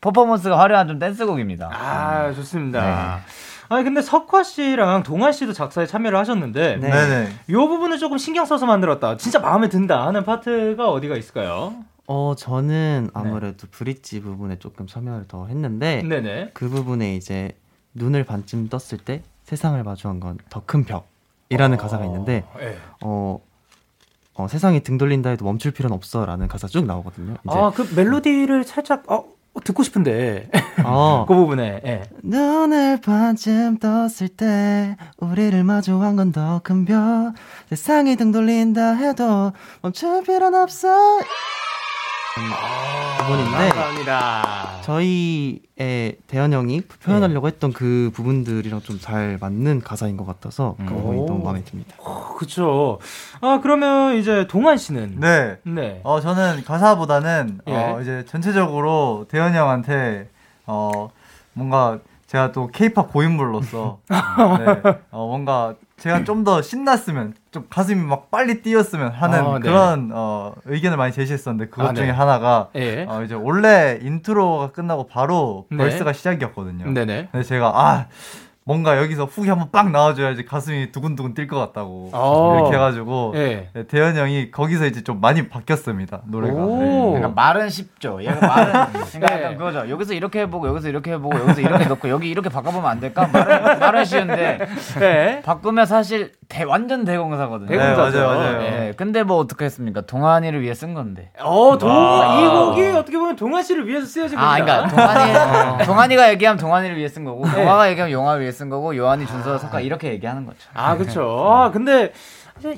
퍼포먼스가 0.00 0.58
화려한 0.58 0.88
좀 0.88 0.98
댄스곡입니다. 0.98 1.70
아, 1.72 2.32
좋습니다. 2.32 2.80
네. 2.80 3.22
아니 3.68 3.84
근데 3.84 4.02
석화 4.02 4.42
씨랑 4.42 5.02
동환 5.02 5.32
씨도 5.32 5.52
작사에 5.52 5.86
참여를 5.86 6.18
하셨는데 6.18 6.76
네. 6.76 7.28
이 7.48 7.52
부분을 7.52 7.98
조금 7.98 8.18
신경 8.18 8.44
써서 8.44 8.66
만들었다. 8.66 9.16
진짜 9.16 9.38
마음에 9.38 9.68
든다 9.68 10.06
하는 10.06 10.24
파트가 10.24 10.90
어디가 10.90 11.16
있을까요? 11.16 11.74
어, 12.06 12.34
저는 12.36 13.10
아무래도 13.14 13.66
브릿지 13.70 14.20
부분에 14.20 14.58
조금 14.58 14.86
참여를 14.86 15.26
더 15.28 15.46
했는데 15.46 16.02
네네. 16.02 16.50
그 16.52 16.68
부분에 16.68 17.14
이제 17.16 17.56
눈을 17.94 18.24
반쯤 18.24 18.68
떴을 18.68 18.98
때 19.04 19.22
세상을 19.44 19.82
마주한 19.82 20.20
건 20.20 20.38
더 20.50 20.62
큰 20.66 20.84
벽이라는 20.84 21.76
가사가 21.76 22.04
있는데 22.06 22.44
예. 22.60 22.76
어, 23.02 23.40
어, 24.34 24.48
세상이 24.48 24.82
등 24.82 24.98
돌린다 24.98 25.30
해도 25.30 25.44
멈출 25.44 25.72
필요는 25.72 25.94
없어라는 25.96 26.48
가사 26.48 26.66
쭉 26.66 26.84
나오거든요. 26.86 27.34
이제 27.46 27.58
아, 27.58 27.70
그 27.70 27.82
멜로디를 27.94 28.64
살짝 28.64 29.10
어, 29.10 29.24
듣고 29.64 29.82
싶은데 29.82 30.48
어, 30.84 31.24
그 31.28 31.34
부분에 31.34 31.82
예. 31.84 32.02
눈을 32.22 33.00
반쯤 33.02 33.78
떴을 33.78 34.28
때 34.36 34.96
우리를 35.18 35.62
마주한 35.62 36.16
건 36.16 36.32
더 36.32 36.60
큰 36.64 36.84
벽 36.86 37.34
세상이 37.68 38.16
등 38.16 38.32
돌린다 38.32 38.94
해도 38.94 39.52
멈출 39.82 40.22
필요는 40.24 40.60
없어 40.62 40.88
부분인데 42.34 43.68
감사합니다. 43.68 44.80
저희의 44.82 46.16
대현 46.26 46.52
형이 46.52 46.80
표현하려고 46.82 47.46
했던 47.46 47.72
그 47.72 48.10
부분들이랑 48.14 48.80
좀 48.80 48.98
잘 49.02 49.36
맞는 49.40 49.80
가사인 49.80 50.16
것 50.16 50.24
같아서 50.24 50.76
그 50.78 50.84
부분이 50.94 51.20
오. 51.20 51.26
너무 51.26 51.44
마음에 51.44 51.64
듭니다. 51.64 51.96
어, 51.98 52.34
그쵸. 52.38 52.98
아, 53.40 53.58
그러면 53.62 54.16
이제 54.16 54.46
동환 54.46 54.76
씨는 54.78 55.16
네. 55.18 55.56
네. 55.64 56.00
어 56.04 56.20
저는 56.20 56.62
가사보다는 56.64 57.60
어 57.66 57.96
예. 57.98 58.02
이제 58.02 58.24
전체적으로 58.28 59.26
대현이 59.28 59.56
형한테 59.56 60.28
어 60.66 61.10
뭔가 61.52 61.98
제가 62.28 62.52
또 62.52 62.68
케이팝 62.68 63.12
고인물로서 63.12 63.98
네, 64.08 64.92
어 65.10 65.26
뭔가 65.26 65.74
제가 66.02 66.24
좀 66.24 66.42
더 66.42 66.60
신났으면 66.60 67.34
좀 67.52 67.66
가슴이 67.70 68.02
막 68.02 68.28
빨리 68.28 68.62
뛰었으면 68.62 69.12
하는 69.12 69.38
아, 69.38 69.58
네. 69.58 69.60
그런 69.60 70.10
어 70.12 70.52
의견을 70.64 70.96
많이 70.96 71.12
제시했었는데 71.12 71.70
그것 71.70 71.86
아, 71.86 71.92
네. 71.92 72.00
중에 72.00 72.10
하나가 72.10 72.70
예. 72.74 73.06
어 73.08 73.22
이제 73.22 73.34
원래 73.34 74.00
intro가 74.02 74.72
끝나고 74.72 75.06
바로 75.06 75.66
네. 75.70 75.76
verse가 75.76 76.12
시작이었거든요. 76.12 76.90
네네. 76.90 77.28
근데 77.30 77.46
제가 77.46 77.68
아 77.68 78.06
뭔가 78.64 78.96
여기서 78.98 79.24
hook이 79.24 79.48
한번 79.48 79.70
빵 79.72 79.90
나와줘야지 79.90 80.44
가슴이 80.44 80.92
두근두근 80.92 81.34
뛸 81.34 81.48
것 81.48 81.58
같다고 81.58 82.10
어. 82.12 82.58
이렇게 82.60 82.76
해가지고 82.76 83.32
예. 83.34 83.68
네, 83.72 83.86
대현 83.88 84.16
형이 84.16 84.50
거기서 84.52 84.86
이제 84.86 85.02
좀 85.02 85.20
많이 85.20 85.48
바뀌었습니다 85.48 86.22
노래가. 86.26 86.54
오. 86.54 86.78
네. 86.78 87.18
그러니까 87.18 87.28
말은 87.30 87.68
쉽죠. 87.70 88.22
얘가 88.22 88.46
말은 88.46 88.72
그러니까 89.10 89.18
네. 89.18 89.42
약간 89.42 89.56
그거죠. 89.58 89.88
여기서 89.90 90.14
이렇게 90.14 90.40
해보고 90.42 90.68
여기서 90.68 90.88
이렇게 90.88 91.12
해보고 91.12 91.40
여기서 91.40 91.60
이렇게 91.60 91.86
넣고 91.92 92.08
여기 92.08 92.30
이렇게 92.30 92.48
바꿔보면 92.48 92.88
안 92.88 93.00
될까? 93.00 93.26
말은, 93.26 93.78
말은 93.80 94.04
쉬운데 94.04 94.58
네. 95.00 95.42
바꾸면 95.42 95.86
사실 95.86 96.32
대, 96.52 96.64
완전 96.64 97.04
대공사거든요. 97.06 97.70
네, 97.70 97.78
대공사죠. 97.78 98.18
맞아요, 98.18 98.38
맞아요. 98.38 98.58
네, 98.60 98.92
근데 98.94 99.22
뭐 99.22 99.38
어떻게 99.38 99.64
했습니까? 99.64 100.02
동환이를 100.02 100.60
위해 100.60 100.74
쓴 100.74 100.92
건데. 100.92 101.30
어, 101.40 101.78
동, 101.78 101.88
와. 101.88 102.40
이 102.40 102.46
곡이 102.46 102.82
어떻게 102.98 103.16
보면 103.16 103.36
동환 103.36 103.62
씨를 103.62 103.88
위해서 103.88 104.04
쓰여진 104.06 104.38
겁니다. 104.38 104.52
아, 104.52 104.86
그러니까 104.86 104.88
동환이 104.88 105.84
동환이가 105.86 106.30
얘기하면 106.32 106.58
동환이를 106.58 106.96
위해 106.98 107.08
쓴 107.08 107.24
거고, 107.24 107.44
동화가 107.48 107.88
얘기하면 107.88 108.12
용화를 108.12 108.42
위해 108.42 108.52
쓴 108.52 108.68
거고, 108.68 108.94
요한이 108.94 109.26
준서 109.26 109.56
석가 109.56 109.80
이렇게 109.80 110.08
얘기하는 110.10 110.44
거죠. 110.44 110.58
아, 110.74 110.94
그쵸. 110.96 111.46
아, 111.50 111.70
근데 111.70 112.12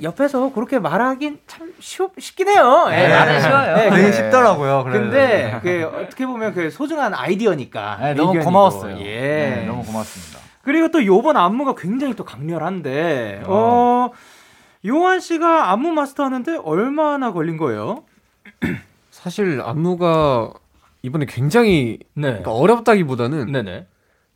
옆에서 0.03 0.51
그렇게 0.55 0.79
말하긴 0.79 1.40
참 1.49 1.72
쉬, 1.81 1.99
쉽긴 2.18 2.49
해요. 2.49 2.87
예. 2.90 2.92
네, 2.92 3.09
말은 3.09 3.40
쉬워요. 3.40 3.77
네, 3.77 3.90
되게 3.90 4.03
그- 4.05 4.12
쉽더라고요. 4.12 4.85
그래도. 4.85 5.01
근데 5.01 5.59
그 5.62 5.90
어떻게 6.01 6.25
보면 6.27 6.55
그 6.55 6.70
소중한 6.70 7.12
아이디어니까. 7.12 7.99
네, 8.01 8.14
너무. 8.14 8.38
고마웠어요. 8.38 8.99
예. 9.01 9.05
네, 9.05 9.64
너무 9.66 9.83
고맙습니다. 9.83 10.34
그리고 10.64 10.88
또 10.90 11.05
요번 11.05 11.37
안무가 11.37 11.74
굉장히 11.74 12.14
또 12.14 12.24
강렬한데, 12.24 13.42
어, 13.46 14.11
요한 14.87 15.20
씨가 15.20 15.70
안무 15.72 15.92
마스터하는데 15.92 16.59
얼마나 16.64 17.33
걸린 17.33 17.57
거예요? 17.57 18.05
사실 19.11 19.61
안무가 19.64 20.53
이번에 21.03 21.27
굉장히 21.27 21.98
네. 22.14 22.29
그러니까 22.29 22.53
어렵다기보다는 22.53 23.53
네네. 23.53 23.87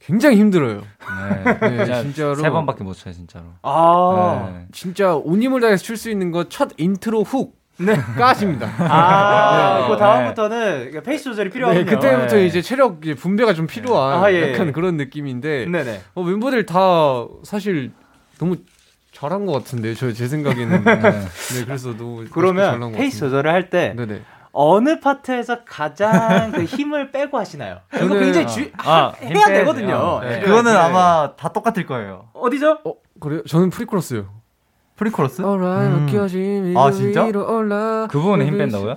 굉장히 0.01 0.37
힘들어요. 0.37 0.83
네. 0.83 1.59
네, 1.61 1.77
진짜 1.85 2.03
진짜로. 2.03 2.35
세 2.37 2.51
번밖에 2.51 2.85
못 2.85 2.95
쳐요, 2.95 3.13
진짜로. 3.13 3.47
아. 3.63 4.51
네. 4.55 4.67
진짜 4.73 5.17
온 5.17 5.43
힘을 5.43 5.61
다해서 5.61 5.83
출 5.83 5.97
수 5.97 6.11
있는 6.11 6.31
거 6.31 6.45
첫 6.49 6.71
intro 6.77 7.25
hook 7.25 7.58
네. 7.81 7.95
까집니다. 8.17 8.67
아, 8.79 9.79
네. 9.83 9.89
그 9.89 9.97
다음부터는 9.97 11.03
페이스 11.05 11.25
조절이 11.25 11.49
네, 11.51 11.55
필요하군요. 11.55 11.85
그때부터 11.87 12.37
네. 12.37 12.47
이제 12.47 12.61
체력 12.61 12.99
이제 13.03 13.15
분배가 13.15 13.55
좀 13.55 13.67
필요한 13.67 14.25
아, 14.25 14.33
예. 14.33 14.53
약간 14.53 14.73
그런 14.73 14.97
느낌인데 14.97 15.67
네네. 15.67 16.01
어, 16.15 16.23
멤버들 16.25 16.67
다 16.67 16.79
사실 17.45 17.93
너무 18.39 18.57
잘한 19.13 19.47
것 19.47 19.53
같은데 19.53 19.95
저 19.95 20.13
제 20.13 20.27
생각에는 20.29 20.83
네, 20.85 21.65
그래서 21.65 21.97
너무 21.97 22.27
잘한 22.29 22.31
그러면 22.33 22.81
것 22.81 22.93
페이스. 22.99 23.21
조절을 23.21 23.53
할때 23.53 23.95
네네 23.97 24.23
어느 24.53 24.99
파트에서 24.99 25.65
가장 25.65 26.51
그 26.51 26.65
힘을 26.65 27.13
빼고 27.13 27.39
하시나요? 27.39 27.79
이거 27.95 28.07
저는- 28.07 28.19
굉장히 28.21 28.47
주, 28.49 28.71
아, 28.79 29.13
하- 29.21 29.27
힘 29.27 29.37
해야. 29.37 29.47
되거든요. 29.47 30.21
네. 30.23 30.39
예. 30.39 30.41
그거는 30.41 30.73
네. 30.73 30.77
아마 30.79 31.33
다 31.37 31.49
똑같을 31.53 31.87
거예요. 31.87 32.29
어디죠? 32.33 32.79
어 32.85 32.95
그래요? 33.21 33.43
저는 33.45 33.71
pre-chorus요. 33.71 34.27
Pre-chorus? 34.99 35.41
Alright, 35.43 36.17
음. 36.37 36.75
아, 36.77 36.91
진짜? 36.91 37.25
그 37.31 38.21
부분에 38.21 38.45
힘 38.47 38.59
뺀다고요? 38.59 38.97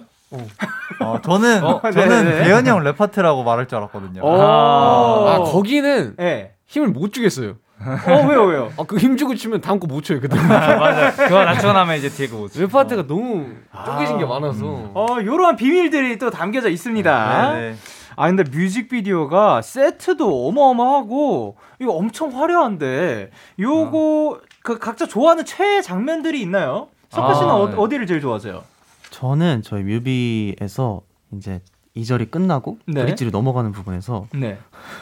어, 1.02 1.20
저는 1.24 1.64
어, 1.64 1.82
저는 1.82 2.24
네네. 2.26 2.44
대현이 2.46 2.70
형 2.70 2.84
랩파트라고 2.84 3.44
말할 3.44 3.68
줄 3.68 3.78
알았거든요. 3.80 4.22
오. 4.24 4.30
아 4.32 5.40
거기는 5.46 6.16
예. 6.20 6.54
힘을 6.68 6.88
못 6.90 7.12
주겠어요. 7.14 7.56
어, 7.84 8.28
왜요, 8.30 8.44
왜요? 8.46 8.72
아 8.78 8.84
그 8.84 8.98
힘 9.00 9.18
주고 9.18 9.36
치면 9.36 9.60
다음 9.62 9.80
거 9.80 9.88
못 9.88 10.04
쳐요. 10.04 10.22
그다음 10.22 10.48
맞아. 10.48 11.12
그거 11.12 11.44
낮추고 11.44 11.74
나면 11.74 11.98
이제 11.98 12.08
뒤에 12.10 12.28
그거 12.28 12.40
못 12.42 12.48
쳐. 12.54 12.62
랩파트가 12.66 13.08
너무 13.08 13.48
쪼개진 13.86 14.20
게 14.20 14.26
많아서. 14.26 14.66
어, 14.94 15.08
요러한 15.26 15.56
비밀들이 15.58 16.18
또 16.18 16.30
담겨져 16.30 16.70
있습니다. 16.70 17.54
네, 17.54 17.60
네. 17.72 17.76
아, 18.16 18.28
근데 18.28 18.44
뮤직비디오가 18.44 19.62
세트도 19.62 20.48
어마어마하고, 20.48 21.56
이거 21.80 21.94
엄청 21.94 22.30
화려한데, 22.40 23.32
요거, 23.60 24.40
그 24.63 24.78
각자 24.78 25.06
좋아하는 25.06 25.45
최애 25.45 25.82
장면들이 25.82 26.41
있나요? 26.41 26.88
석화 27.10 27.34
씨는 27.34 27.50
아, 27.50 27.56
어, 27.56 27.69
네. 27.69 27.76
어디를 27.76 28.08
제일 28.08 28.21
좋아하세요? 28.21 28.63
저는 29.10 29.62
저희 29.63 29.84
뮤비에서 29.84 31.02
이제 31.34 31.62
2절이 31.95 32.32
끝나고 32.32 32.78
네. 32.86 33.02
브릿지로 33.02 33.32
넘어가는 33.32 33.71
부분에서 33.71 34.28
네. 34.34 34.58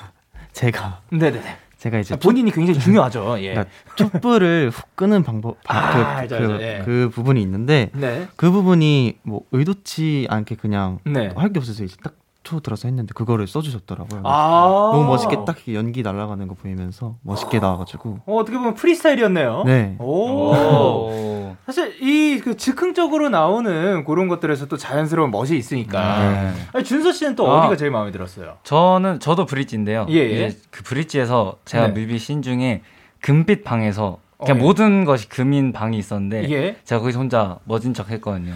제가 0.53 1.01
네네네. 1.11 1.57
제가 1.77 1.99
이제 1.99 2.15
아, 2.15 2.17
본인이 2.17 2.51
굉장히 2.51 2.79
중요하죠. 2.79 3.37
예. 3.39 3.51
그러니까 3.51 3.73
촛불을 3.95 4.69
훅 4.69 4.95
끄는 4.97 5.23
방법 5.23 5.57
아, 5.67 5.93
그, 5.93 5.99
알죠, 6.01 6.37
그, 6.37 6.43
알죠. 6.43 6.61
예. 6.61 6.81
그 6.83 7.09
부분이 7.13 7.41
있는데 7.41 7.89
네. 7.93 8.27
그 8.35 8.51
부분이 8.51 9.19
뭐 9.23 9.43
의도치 9.51 10.27
않게 10.29 10.55
그냥 10.55 10.99
네. 11.05 11.31
할게 11.35 11.59
없어서 11.59 11.83
이제 11.83 11.95
딱 12.03 12.15
초 12.49 12.59
들어서 12.61 12.87
했는데 12.87 13.13
그거를 13.13 13.45
써주셨더라고요. 13.47 14.21
아. 14.25 14.89
너무 14.91 15.05
멋있게 15.05 15.37
딱 15.45 15.57
연기 15.71 16.01
날아가는 16.01 16.47
거 16.47 16.55
보이면서 16.55 17.15
멋있게 17.21 17.59
나와가지고 17.59 18.19
어, 18.25 18.35
어떻게 18.37 18.57
보면 18.57 18.73
프리스타일이었네요. 18.73 19.63
네. 19.65 19.95
오. 19.99 20.53
오. 20.53 21.55
사실 21.65 21.95
이 22.01 22.29
그 22.39 22.55
즉흥적으로 22.55 23.29
나오는 23.29 24.05
그런 24.05 24.27
것들에서 24.29 24.67
또 24.67 24.77
자연스러운 24.77 25.29
멋이 25.29 25.57
있으니까. 25.57 26.19
네. 26.19 26.53
아니, 26.73 26.83
준서 26.85 27.11
씨는 27.11 27.35
또 27.35 27.51
아. 27.51 27.59
어디가 27.59 27.75
제일 27.75 27.91
마음에 27.91 28.11
들었어요? 28.11 28.57
저는 28.63 29.19
저도 29.19 29.45
브릿지인데요. 29.45 30.05
예, 30.09 30.15
예. 30.15 30.47
이제 30.47 30.57
그 30.71 30.83
브릿지에서 30.83 31.57
제가 31.65 31.87
네. 31.87 31.93
뮤비 31.93 32.17
씬 32.17 32.41
중에 32.41 32.81
금빛 33.21 33.63
방에서 33.65 34.19
그냥 34.41 34.55
어, 34.55 34.59
예. 34.59 34.63
모든 34.63 35.03
것이 35.03 35.27
금인 35.27 35.73
방이 35.73 35.97
있었는데 35.97 36.49
예. 36.49 36.77
제가 36.85 37.01
거기서 37.01 37.19
혼자 37.19 37.59
멋진 37.65 37.93
척 37.93 38.09
했거든요. 38.09 38.53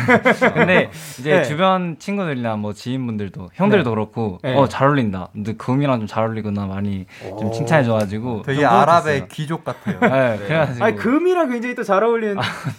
근데 0.54 0.90
이제 1.18 1.36
네. 1.38 1.42
주변 1.44 1.98
친구들이나 1.98 2.56
뭐 2.56 2.72
지인분들도 2.72 3.50
형들도 3.52 3.90
그렇고 3.90 4.38
네. 4.42 4.54
어잘 4.56 4.88
어울린다. 4.88 5.28
근데 5.32 5.52
금이랑 5.54 5.98
좀 6.00 6.06
잘 6.06 6.24
어울리구나 6.24 6.66
많이 6.66 7.04
좀 7.38 7.52
칭찬해 7.52 7.84
줘가지고 7.84 8.42
되게 8.46 8.60
좀 8.60 8.68
아랍의. 8.70 9.28
귀족 9.28 9.64
같아요. 9.64 9.98
네, 10.00 10.38
그래가지고 10.46 10.84
아니 10.84 10.96
금이랑 10.96 11.50
굉장히 11.50 11.74
또 11.74 11.82
잘 11.82 12.02
어울리는 12.02 12.36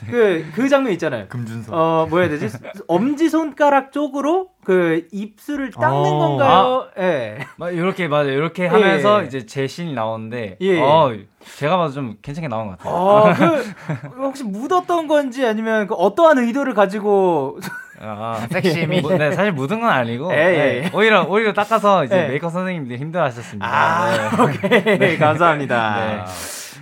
그, 0.10 0.46
그 0.56 0.67
장면 0.70 0.91
있잖아요. 0.93 1.28
금준서. 1.28 1.72
어, 1.76 2.08
뭐야 2.10 2.28
해야 2.28 2.39
되지? 2.39 2.58
엄지 2.88 3.30
손가락 3.30 3.91
쪽으로 3.91 4.50
그 4.67 5.08
입술을 5.13 5.71
닦는 5.71 5.95
어. 5.97 6.17
건가요? 6.19 6.88
예. 6.99 7.38
막 7.56 7.69
이렇게 7.73 8.10
맞아요. 8.10 8.32
이렇게 8.32 8.67
하면서 8.67 9.21
예. 9.23 9.25
이제 9.25 9.45
제 9.45 9.65
씬이 9.65 9.93
나오는데 9.93 10.58
예. 10.60 10.82
어, 10.82 11.15
제가 11.56 11.77
봐도 11.77 11.93
좀 11.93 12.17
괜찮게 12.21 12.49
나온 12.49 12.67
것 12.67 12.77
같아요. 12.77 12.93
어, 12.93 13.34
그 13.34 14.21
혹시 14.21 14.43
묻었던 14.43 15.08
건지 15.08 15.45
아니면 15.45 15.88
그 15.88 15.93
어떠한 15.93 16.39
의도를 16.39 16.73
가지고 16.73 17.60
아, 18.01 18.45
섹시미. 18.51 18.99
뭐, 18.99 19.17
네, 19.17 19.32
사실 19.32 19.53
묻은 19.53 19.80
건 19.80 19.89
아니고 19.89 20.34
예, 20.34 20.38
예. 20.38 20.82
네, 20.82 20.91
오히려 20.93 21.23
오히려 21.23 21.53
닦아서 21.53 22.03
이제 22.03 22.23
예. 22.23 22.27
메이크업 22.27 22.51
선생님들이 22.51 22.99
힘들어하셨습니다. 22.99 23.65
아, 23.65 24.32
네. 24.36 24.43
오케이. 24.43 25.15
감사합니다. 25.17 26.25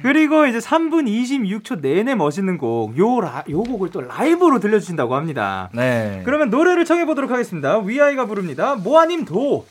네. 0.05 0.13
그리고 0.13 0.45
이제 0.45 0.59
3분 0.59 1.07
26초 1.07 1.81
내내 1.81 2.13
멋있는 2.13 2.59
곡, 2.59 2.95
요, 2.97 3.19
라, 3.21 3.43
요 3.49 3.63
곡을 3.63 3.89
또 3.89 4.01
라이브로 4.01 4.59
들려주신다고 4.59 5.15
합니다. 5.15 5.71
네. 5.73 6.21
그러면 6.25 6.51
노래를 6.51 6.85
청해보도록 6.85 7.31
하겠습니다. 7.31 7.79
위아이가 7.79 8.27
부릅니다. 8.27 8.75
모아님 8.75 9.25
도. 9.25 9.65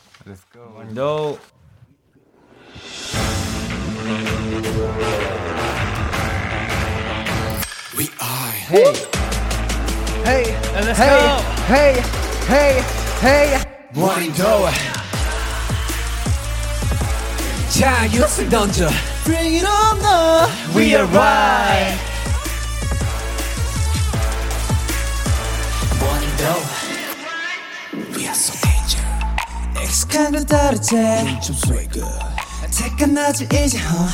No. 0.90 1.38
Hey, 10.27 10.51
hey, 10.75 11.23
hey, 11.68 12.03
hey, 12.49 12.83
hey. 13.23 13.75
원인도 13.94 15.04
자유를 17.78 18.48
던져 18.50 18.88
Bring 19.24 19.56
it 19.56 19.66
on 19.66 19.98
now. 19.98 20.48
We 20.76 20.94
are 20.94 21.06
right 21.08 21.98
원인도 26.00 26.44
We 28.16 28.26
are 28.26 28.30
so 28.30 28.54
danger 28.62 29.04
익숙한 29.82 30.32
그 30.32 30.46
다르지 30.46 30.90
좀 31.42 31.56
swag 31.56 32.00
택한나지 32.70 33.44
이제 33.44 33.80
어. 33.80 34.08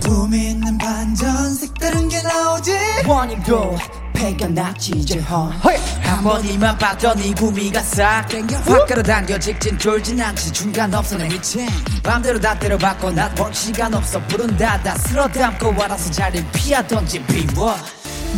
붐 0.00 0.34
있는 0.34 0.76
반전 0.76 1.54
색다른 1.54 2.08
게 2.10 2.20
나오지 2.20 2.72
원인도 3.06 3.78
패가 4.16 4.48
났지 4.48 4.92
이제 4.96 5.20
한 5.20 6.24
번이만 6.24 6.78
봤던 6.78 7.18
이 7.18 7.34
구미가 7.34 7.82
싹 7.82 8.26
땡겨. 8.28 8.56
확 8.64 8.86
끌어당겨 8.86 9.38
직진 9.38 9.78
쫄진 9.78 10.20
않지. 10.20 10.52
중간 10.52 10.92
없어 10.94 11.18
내 11.18 11.28
미친. 11.28 11.68
맘대로 12.02 12.40
다 12.40 12.58
때려박고 12.58 13.12
나볼 13.12 13.52
시간 13.54 13.92
없어. 13.92 14.18
부른다 14.26 14.80
다 14.82 14.96
쓸어 14.96 15.28
담고 15.28 15.74
알아서 15.82 16.10
자리 16.10 16.42
피하던지 16.52 17.22
비워. 17.24 17.76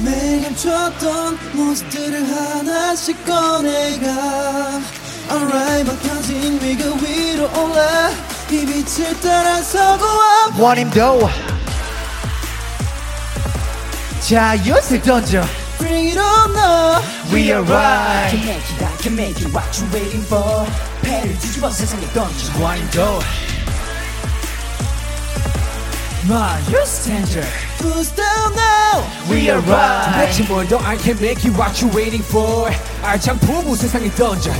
매일 0.04 0.42
감췄던 0.42 1.38
모습들을 1.52 2.28
하나씩 2.28 3.24
꺼내가. 3.24 4.80
Alright 5.30 5.84
막혀진 5.84 6.60
위가 6.60 6.84
위로 6.96 7.44
올라. 7.62 8.10
이 8.50 8.66
빛을 8.66 9.20
따라서 9.22 9.96
고와 9.96 10.50
원인도. 10.58 11.30
자유를 14.20 15.00
던져 15.02 15.42
Bring 15.78 16.08
it 16.08 16.18
on 16.18 16.52
now 16.54 17.00
We 17.32 17.52
are 17.52 17.62
right 17.62 18.28
Can 18.30 18.46
make 18.46 18.70
it, 18.70 18.82
I 18.82 18.96
can 19.02 19.16
make 19.16 19.40
it 19.40 19.48
What 19.54 19.78
you 19.78 19.86
waiting 19.92 20.22
for 20.22 20.66
배를 21.02 21.38
뒤집어 21.38 21.70
세상에 21.70 22.06
던져 22.12 22.60
원인도 22.60 23.20
My 26.26 26.58
you 26.68 26.84
danger 27.06 27.46
Who's 27.80 28.10
down 28.14 28.54
now 28.54 29.04
We 29.30 29.48
are 29.50 29.60
right 29.60 30.26
대체 30.26 30.44
뭘더 30.48 30.78
I 30.84 30.96
can 30.98 31.16
make 31.20 31.44
it 31.44 31.56
What 31.56 31.80
you 31.82 31.90
waiting 31.94 32.24
for 32.24 32.70
알창 33.02 33.38
부부 33.38 33.76
세상에 33.76 34.10
던져 34.10 34.50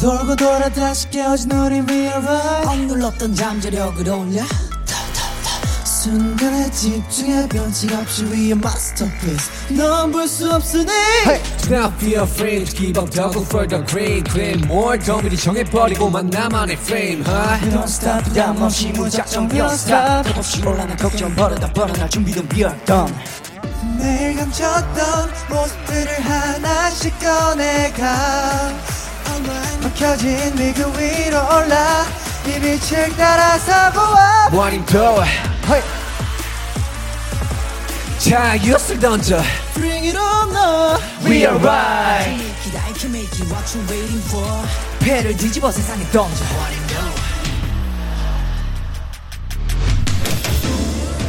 돌고 0.00 0.36
돌아 0.36 0.68
다시 0.68 1.08
깨어진 1.08 1.50
우리 1.52 1.80
We 1.80 2.08
are 2.08 2.18
right 2.18 2.68
억눌렀던 2.68 3.34
잠재력을 3.34 4.06
올려 4.08 4.42
순간에 6.04 6.70
집중해 6.70 7.48
변칙 7.48 7.90
없이 7.94 8.26
are 8.26 8.50
masterpiece 8.52 9.50
넌볼수 9.70 10.52
없으니 10.52 10.92
Do 11.62 11.74
not 11.74 11.98
be 11.98 12.16
afraid 12.16 12.70
Give 12.76 13.00
up 13.00 13.10
double 13.10 13.42
for 13.42 13.66
the 13.66 13.82
great 13.86 14.30
Claim 14.30 14.62
more 14.66 14.98
더 14.98 15.22
미리 15.22 15.34
정해버리고만 15.34 16.28
나만의 16.28 16.76
fame 16.76 17.24
huh? 17.24 17.58
Don't 17.70 17.84
stop 17.84 18.22
부담 18.24 18.60
없이 18.60 18.88
무작정 18.88 19.48
Don't 19.48 19.72
stop 19.72 20.38
없이 20.38 20.60
올라난 20.66 20.94
걱정 20.98 21.34
버려다 21.34 21.72
버려날 21.72 22.10
준비는 22.10 22.50
we 22.52 22.64
are 22.64 22.76
done 22.84 23.10
매일 23.98 24.36
감췄던 24.36 25.30
모습들을 25.48 26.20
하나씩 26.20 27.18
꺼내가 27.18 28.74
막혀진 29.82 30.52
위그 30.58 30.82
위로 31.00 31.38
올라 31.38 32.23
이 32.46 32.60
빛을 32.60 33.16
따라서 33.16 33.90
고와 33.92 34.48
원인도 34.52 35.22
자유를 38.18 39.00
던져 39.00 39.42
Bring 39.74 40.06
it 40.06 40.18
on 40.18 40.50
now 40.50 40.98
We 41.24 41.46
are 41.46 41.56
right 41.58 42.40
it, 42.40 42.76
I 42.76 42.92
can 42.92 43.12
make 43.12 43.32
it 43.32 43.44
What 43.50 43.76
you 43.76 43.86
waiting 43.88 44.22
for 44.28 44.66
배를 45.00 45.36
뒤집어 45.36 45.70
세상에 45.70 46.04
던져 46.10 46.44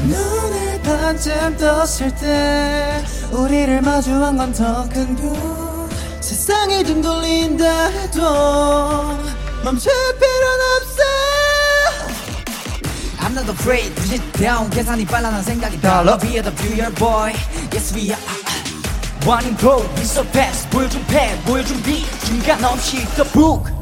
눈을 0.03 0.81
반쯤 0.81 1.57
떴을 1.57 2.15
때 2.15 3.03
우리를 3.31 3.81
마주한 3.81 4.37
건 4.37 4.53
더큰뷰 4.53 5.89
세상이 6.19 6.83
등 6.83 7.01
돌린다 7.01 7.87
해도 7.87 9.44
멈출 9.65 9.91
필요는 10.19 10.65
없어 10.77 11.01
I'm 13.19 13.33
not 13.33 13.49
afraid 13.49 13.95
Push 13.95 14.13
it 14.13 14.37
down 14.37 14.69
계산이 14.69 15.05
빨라 15.05 15.31
난 15.31 15.41
생각이 15.41 15.81
달라 15.81 16.19
We 16.21 16.37
are 16.37 16.43
the 16.43 16.55
beauty 16.55 16.93
boy 16.93 17.33
Yes 17.73 17.95
we 17.95 18.13
are 18.13 18.21
원인도 19.25 19.77
We 19.97 20.03
so 20.03 20.21
fast 20.21 20.69
보여준 20.69 21.03
패 21.07 21.35
보여준 21.45 21.81
비 21.81 22.05
중간 22.27 22.63
없이 22.63 22.97
the 23.15 23.27
book 23.31 23.73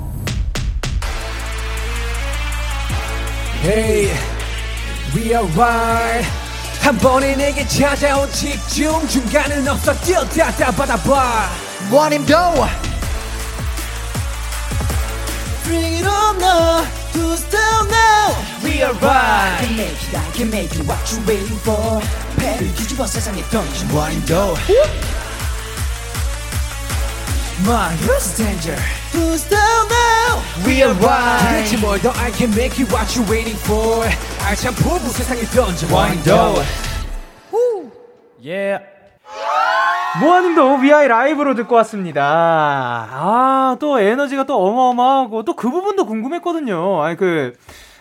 Hey 3.62 4.10
We 5.14 5.36
are 5.36 5.46
right 5.52 6.26
한 6.80 6.98
번에 6.98 7.36
내게 7.36 7.68
찾아온 7.68 8.32
집중 8.32 9.06
중간은 9.10 9.68
없어 9.68 9.94
뛰어다다 9.96 10.72
받아봐 10.72 11.50
원인도 11.92 12.36
Bring 15.65 15.95
it 16.01 16.07
on 16.07 16.39
now 16.39 16.85
Who's 17.13 17.43
down 17.51 17.89
now 17.91 18.35
We 18.63 18.83
are 18.83 18.93
right 18.95 19.59
I 19.61 19.65
can 19.67 19.77
make 19.77 20.03
it 20.03 20.15
I 20.15 20.31
can 20.33 20.51
make 20.51 20.75
it 20.75 20.87
What 20.87 21.03
you 21.13 21.19
waiting 21.27 21.59
for 21.61 22.01
배를 22.39 22.75
뒤집어 22.75 23.07
세상에 23.07 23.43
던져 23.51 23.87
원인도 23.95 24.57
My 27.67 27.93
here's 28.07 28.37
danger 28.37 28.79
Who's 29.13 29.49
down 29.51 29.89
now 29.89 30.41
We 30.65 30.83
are 30.83 30.95
right 30.95 31.65
도대체 31.65 31.77
뭘더 31.79 32.13
I 32.17 32.31
can 32.31 32.51
make 32.55 32.79
it 32.81 32.91
What 32.93 33.19
you 33.19 33.25
waiting 33.29 33.59
for 33.59 34.09
알찬 34.47 34.75
부부 34.75 35.11
세상에 35.13 35.43
던져 35.43 35.87
원인도 35.91 36.63
예. 38.45 38.79
모아님도 40.22 40.76
위아이 40.78 41.08
라이브로 41.08 41.56
듣고 41.56 41.76
왔습니다. 41.76 42.24
아, 42.24 43.78
또 43.80 44.00
에너지가 44.00 44.46
또 44.46 44.64
어마어마하고, 44.64 45.44
또 45.44 45.56
그 45.56 45.70
부분도 45.72 46.06
궁금했거든요. 46.06 47.02
아니, 47.02 47.18
그, 47.18 47.54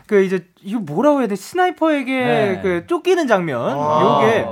그 0.06 0.22
이제, 0.22 0.46
이거 0.62 0.80
뭐라고 0.80 1.20
해야 1.20 1.28
돼? 1.28 1.36
스나이퍼에게 1.36 2.12
네. 2.24 2.60
그 2.62 2.86
쫓기는 2.86 3.26
장면. 3.26 3.78
요게, 3.78 4.46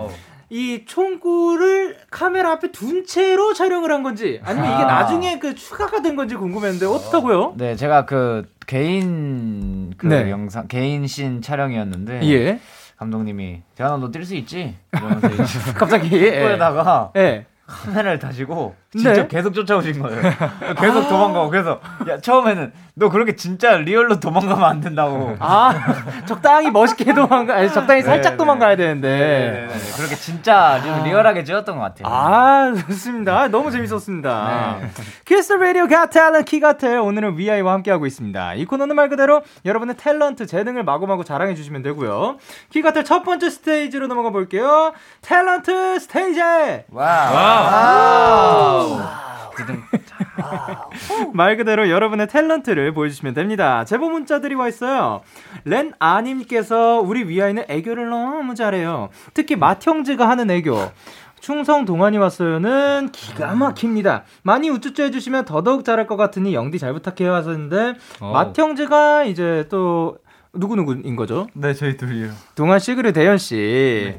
이 0.48 0.84
총구를 0.86 1.98
카메라 2.10 2.52
앞에 2.52 2.72
둔 2.72 3.04
채로 3.04 3.52
촬영을 3.52 3.92
한 3.92 4.02
건지, 4.02 4.40
아니면 4.44 4.72
이게 4.72 4.82
아. 4.82 4.86
나중에 4.86 5.38
그 5.38 5.54
추가가 5.54 6.00
된 6.02 6.16
건지 6.16 6.34
궁금했는데, 6.36 6.86
어떻다고요? 6.86 7.54
네, 7.56 7.76
제가 7.76 8.06
그 8.06 8.48
개인 8.66 9.92
그 9.98 10.06
네. 10.06 10.30
영상 10.30 10.66
개인 10.68 11.06
신 11.08 11.42
촬영이었는데 11.42 12.20
예. 12.22 12.60
감독님이 12.98 13.62
대현아 13.74 13.96
너뛸 13.96 14.24
수 14.24 14.34
있지? 14.36 14.76
이러면서 14.92 15.28
갑자기, 15.76 16.08
예. 16.16 16.42
코에다가 16.42 17.10
예. 17.16 17.46
카메라를 17.70 18.18
다시고 18.18 18.74
진짜 18.92 19.12
네. 19.12 19.28
계속 19.28 19.54
쫓아오신 19.54 20.02
거예요. 20.02 20.20
계속 20.80 21.08
도망가고 21.08 21.48
그래서 21.48 21.80
야 22.08 22.18
처음에는 22.18 22.72
너 22.94 23.08
그렇게 23.08 23.36
진짜 23.36 23.76
real로 23.76 24.18
도망가면 24.18 24.64
안 24.64 24.80
된다고. 24.80 25.36
아, 25.38 25.72
적당히 26.26 26.70
멋있게 26.70 27.14
도망가, 27.14 27.54
아니, 27.54 27.72
적당히 27.72 28.02
살짝 28.02 28.32
네, 28.32 28.36
도망가야 28.36 28.70
네, 28.70 28.76
되는데. 28.76 29.08
네, 29.08 29.74
네. 29.74 29.92
그렇게 29.96 30.16
진짜 30.16 30.82
좀 30.82 31.04
리얼하게 31.04 31.44
찍었던 31.44 31.78
것 31.78 31.82
같아요. 31.82 32.12
아, 32.12 32.74
좋습니다. 32.88 33.38
아, 33.38 33.48
너무 33.48 33.70
재밌었습니다. 33.70 34.78
키스 35.24 35.42
더 35.42 35.52
라디오 35.52 35.86
Got 35.86 36.05
Talent 36.05 36.44
키갓탤 36.44 36.98
오늘은 36.98 37.38
위아이와 37.38 37.72
함께하고 37.74 38.06
있습니다. 38.06 38.54
이 38.54 38.64
코너는 38.64 38.96
말 38.96 39.08
그대로 39.08 39.42
여러분의 39.64 39.94
탤런트, 39.94 40.46
재능을 40.48 40.82
마구마구 40.82 41.24
자랑해 41.24 41.54
주시면 41.54 41.82
되고요. 41.82 42.38
키갓탤 42.70 43.04
첫 43.04 43.22
번째 43.22 43.48
스테이지로 43.48 44.08
넘어가 44.08 44.30
볼게요. 44.30 44.92
탤런트 45.22 46.00
스테이지! 46.00 46.40
Wow. 46.90 48.79
말 51.34 51.56
그대로 51.56 51.88
여러분의 51.90 52.26
탤런트를 52.28 52.94
보여주시면 52.94 53.34
됩니다. 53.34 53.84
제보 53.84 54.08
문자들이 54.10 54.54
와 54.54 54.68
있어요. 54.68 55.20
렌 55.64 55.92
아님께서 55.98 57.00
우리 57.00 57.24
위아이는 57.24 57.64
애교를 57.68 58.08
너무 58.08 58.54
잘해요. 58.54 59.10
특히 59.34 59.56
맏형제가 59.56 60.28
하는 60.28 60.50
애교. 60.50 60.76
충성 61.40 61.86
동한이 61.86 62.18
왔어요는 62.18 63.10
기가 63.12 63.54
막힙니다. 63.54 64.24
많이 64.42 64.68
우쭈쭈 64.68 65.02
해주시면 65.04 65.46
더더욱 65.46 65.84
잘할 65.86 66.06
것 66.06 66.16
같으니 66.16 66.54
영디 66.54 66.78
잘 66.78 66.92
부탁해요 66.92 67.34
하셨는데 67.34 67.94
어. 68.20 68.32
맏형제가 68.32 69.24
이제 69.24 69.66
또 69.70 70.18
누구 70.52 70.76
누구인 70.76 71.16
거죠? 71.16 71.46
네, 71.54 71.72
저희 71.72 71.96
둘이요. 71.96 72.30
동한 72.54 72.78
씨 72.78 72.94
그리고 72.94 73.12
대현 73.12 73.38
씨. 73.38 74.14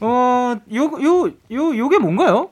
어, 0.00 0.56
요, 0.74 0.82
요, 0.82 1.30
요, 1.52 1.76
요게 1.78 1.98
뭔가요? 1.98 2.50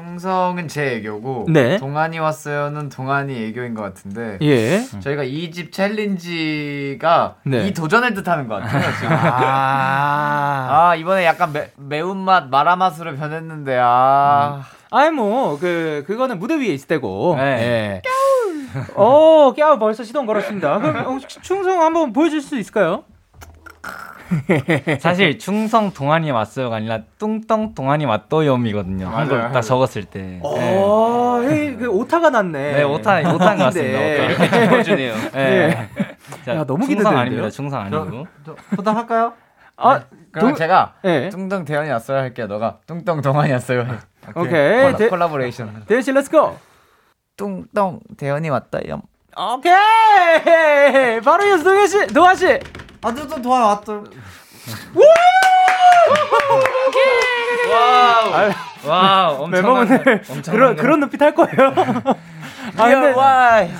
충성은 0.00 0.68
제 0.68 0.96
애교고 0.96 1.46
네. 1.48 1.78
동안이 1.78 2.18
왔어요는 2.18 2.90
동안이 2.90 3.46
애교인 3.46 3.72
것 3.74 3.80
같은데 3.82 4.36
예. 4.42 4.82
저희가 5.00 5.22
이 5.24 5.50
집 5.56 5.72
챌린지가 5.72 7.36
네. 7.46 7.66
이 7.68 7.72
도전을 7.72 8.12
뜻하는 8.12 8.46
것 8.46 8.56
같아요. 8.60 8.92
지금. 9.00 9.16
아. 9.16 10.66
아 10.90 10.94
이번에 10.96 11.24
약간 11.24 11.50
매, 11.52 11.70
매운맛 11.76 12.48
마라맛으로 12.50 13.16
변했는데 13.16 13.78
아 13.80 14.60
아이 14.90 15.10
뭐그 15.10 16.04
그거는 16.06 16.38
무대 16.38 16.56
위에 16.56 16.66
있을 16.66 16.88
때고. 16.88 17.36
네. 17.38 17.42
예. 17.44 18.02
어, 18.96 19.54
깨우 19.56 19.78
벌써 19.78 20.04
시동 20.04 20.26
걸었습니다. 20.26 20.78
그럼 20.80 20.96
혹시 21.14 21.26
충성 21.40 21.80
한번 21.80 22.12
보여줄 22.12 22.42
수 22.42 22.58
있을까요? 22.58 23.04
사실 25.00 25.38
충성 25.38 25.92
동한이 25.92 26.30
왔어요가 26.30 26.76
아니라 26.76 27.00
뚱덩 27.18 27.74
동한이 27.74 28.04
왔도요이거든요. 28.06 29.08
한걸 29.08 29.52
딱 29.52 29.60
적었을 29.60 30.04
때. 30.04 30.20
네. 30.20 30.40
어, 30.42 31.40
hey, 31.42 31.76
그 31.76 31.88
오타가 31.88 32.30
났네. 32.30 32.72
네, 32.76 32.82
오타 32.82 33.18
오타인 33.20 33.58
것 33.58 33.64
같습니다. 33.64 33.98
네. 33.98 34.24
오타. 34.34 34.44
이렇게 34.44 34.64
짚어주네요. 34.64 35.14
네. 35.32 35.88
자, 36.44 36.56
야, 36.56 36.64
너무 36.64 36.86
충성? 36.86 37.16
아닙니다. 37.16 37.50
충성 37.50 37.80
아니고. 37.82 38.26
부탁할까요? 38.70 39.32
아, 39.78 40.00
그럼 40.32 40.48
동- 40.48 40.54
제가 40.56 40.94
예. 41.04 41.28
뚱뚱 41.28 41.64
대현이 41.66 41.90
왔어요 41.90 42.18
할게요. 42.18 42.46
너가 42.46 42.78
뚱뚱 42.86 43.20
동한이 43.20 43.52
왔어요. 43.52 43.80
해. 43.82 43.86
오케이. 44.34 44.82
콜라, 44.84 44.96
대- 44.96 45.08
콜라보레이션. 45.08 45.84
대현 45.86 46.00
씨, 46.02 46.12
let's 46.12 46.30
go. 46.30 46.56
뚱뚱 47.36 48.00
대현이 48.16 48.48
왔다요. 48.48 49.02
오케이. 49.38 51.20
바로 51.20 51.44
이어서 51.46 51.62
동현 51.64 51.86
씨, 51.86 52.06
도아 52.06 52.34
씨. 52.34 52.58
아, 53.02 53.12
또 53.14 53.42
도와 53.42 53.66
왔죠. 53.66 54.04
와, 58.86 59.28
엄청 59.30 59.50
멤버분들 59.50 60.22
그런 60.50 60.76
그런 60.76 61.00
눈빛 61.00 61.20
할 61.20 61.34
거예요. 61.34 61.74
아 62.76 62.88
근데 62.88 63.14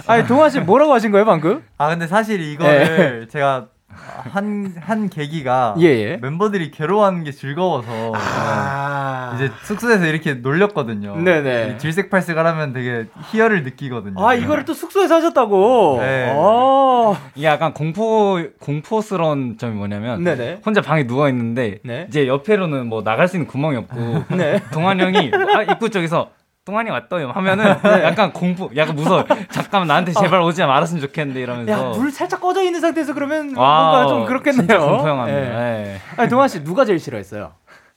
아니 0.06 0.26
동아 0.26 0.48
씨 0.48 0.60
뭐라고 0.60 0.94
하신 0.94 1.10
거예요 1.10 1.24
방금? 1.24 1.62
아, 1.76 1.88
근데 1.88 2.06
사실 2.06 2.40
이거를 2.40 3.28
제가 3.30 3.66
한, 3.96 4.74
한 4.80 5.08
계기가 5.08 5.74
예, 5.80 5.86
예. 5.86 6.16
멤버들이 6.18 6.70
괴로워하는 6.70 7.24
게 7.24 7.32
즐거워서 7.32 8.12
아 8.14 9.32
이제 9.36 9.50
숙소에서 9.64 10.06
이렇게 10.06 10.34
놀렸거든요. 10.34 11.16
네네. 11.16 11.74
이 11.74 11.78
질색팔색을 11.78 12.46
하면 12.46 12.72
되게 12.72 13.06
희열을 13.30 13.62
느끼거든요. 13.64 14.26
아 14.26 14.34
이거를 14.34 14.64
또 14.64 14.74
숙소에서 14.74 15.16
하셨다고. 15.16 15.98
네. 16.00 16.32
어. 16.34 17.16
이게 17.34 17.46
약간 17.46 17.72
공포 17.72 18.40
공포스러운 18.60 19.56
점이 19.58 19.74
뭐냐면 19.74 20.24
네네. 20.24 20.60
혼자 20.64 20.80
방에 20.80 21.06
누워 21.06 21.28
있는데 21.28 21.78
네. 21.82 22.06
이제 22.08 22.26
옆에로는 22.26 22.86
뭐 22.86 23.02
나갈 23.02 23.28
수 23.28 23.36
있는 23.36 23.46
구멍이 23.46 23.76
없고 23.76 24.24
네. 24.36 24.60
동환 24.72 25.00
형이 25.00 25.30
아, 25.54 25.62
입구 25.62 25.90
쪽에서 25.90 26.30
동환이 26.66 26.90
왔어요 26.90 27.30
하면은 27.30 27.76
네. 27.80 28.02
약간 28.02 28.32
공포 28.32 28.68
약간 28.76 28.96
무서워 28.96 29.24
잠깐만 29.50 29.86
나한테 29.86 30.12
제발 30.12 30.40
오지 30.40 30.62
말았으면 30.64 31.00
좋겠는데 31.00 31.40
이러면서 31.40 31.72
야 31.72 31.92
불 31.92 32.10
살짝 32.10 32.40
꺼져 32.40 32.62
있는 32.62 32.80
상태에서 32.80 33.14
그러면 33.14 33.54
와, 33.56 33.92
뭔가 33.92 34.08
좀 34.08 34.24
그렇겠네요. 34.26 34.66
진짜 34.66 34.78
공포 34.80 35.08
영화입니다. 35.08 35.60
예. 35.78 35.86
예. 35.94 36.00
아니 36.16 36.28
동아 36.28 36.48
씨 36.48 36.64
누가 36.64 36.84
제일 36.84 36.98
싫어했어요? 36.98 37.52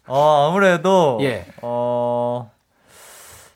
어, 0.06 0.50
아무래도 0.50 1.18
예. 1.22 1.46
어 1.64 2.52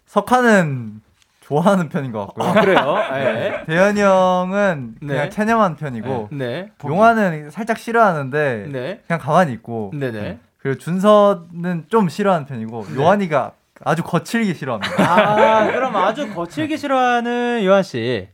석하는 0.08 1.02
좋아하는 1.42 1.90
편인 1.90 2.12
것 2.12 2.26
같고요. 2.28 2.50
아, 2.50 2.54
그래요? 2.54 2.96
예. 3.14 3.64
대현이 3.68 4.02
형은 4.02 4.96
네. 5.00 5.08
그냥 5.08 5.30
체념한 5.30 5.76
편이고 5.76 6.30
네. 6.32 6.72
용화는 6.84 7.52
살짝 7.52 7.78
싫어하는데 7.78 8.68
네. 8.72 9.02
그냥 9.06 9.20
가만히 9.20 9.54
있고 9.54 9.92
네네. 9.94 10.40
그리고 10.58 10.80
준서는 10.80 11.86
좀 11.90 12.10
싫어하는 12.10 12.48
편이고 12.48 12.86
네. 12.90 12.96
요한이가 13.00 13.52
아주 13.86 14.04
거칠게 14.04 14.54
싫어합니다. 14.54 14.94
아 15.04 15.66
그럼 15.72 15.96
아주 15.96 16.34
거칠게 16.34 16.78
싫어하는 16.78 17.64
요한 17.66 17.84
씨. 17.84 18.28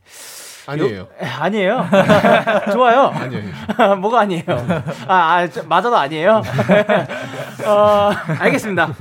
아니에요. 0.66 1.08
에, 1.20 1.26
아니에요. 1.26 1.86
좋아요. 2.72 3.06
아니에요. 3.06 3.96
뭐가 4.00 4.20
아니에요? 4.20 4.44
아, 5.08 5.14
아 5.14 5.48
저, 5.48 5.62
맞아도 5.64 5.96
아니에요. 5.96 6.42
어, 7.66 8.10
알겠습니다. 8.38 8.94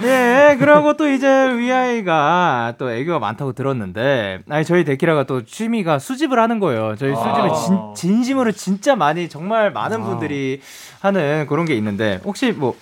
네, 0.00 0.56
그러고 0.58 0.96
또 0.96 1.08
이제 1.08 1.28
위아이가 1.28 2.74
또 2.76 2.90
애교가 2.90 3.20
많다고 3.20 3.52
들었는데, 3.52 4.40
아니 4.50 4.64
저희 4.64 4.84
데키라가 4.84 5.24
또 5.24 5.44
취미가 5.44 6.00
수집을 6.00 6.40
하는 6.40 6.58
거예요. 6.58 6.96
저희 6.96 7.14
수집을 7.14 7.50
진, 7.66 7.94
진심으로 7.94 8.50
진짜 8.52 8.96
많이 8.96 9.28
정말 9.28 9.70
많은 9.70 10.02
분들이 10.02 10.60
하는 11.00 11.46
그런 11.48 11.66
게 11.66 11.74
있는데, 11.74 12.20
혹시 12.24 12.50
뭐 12.50 12.74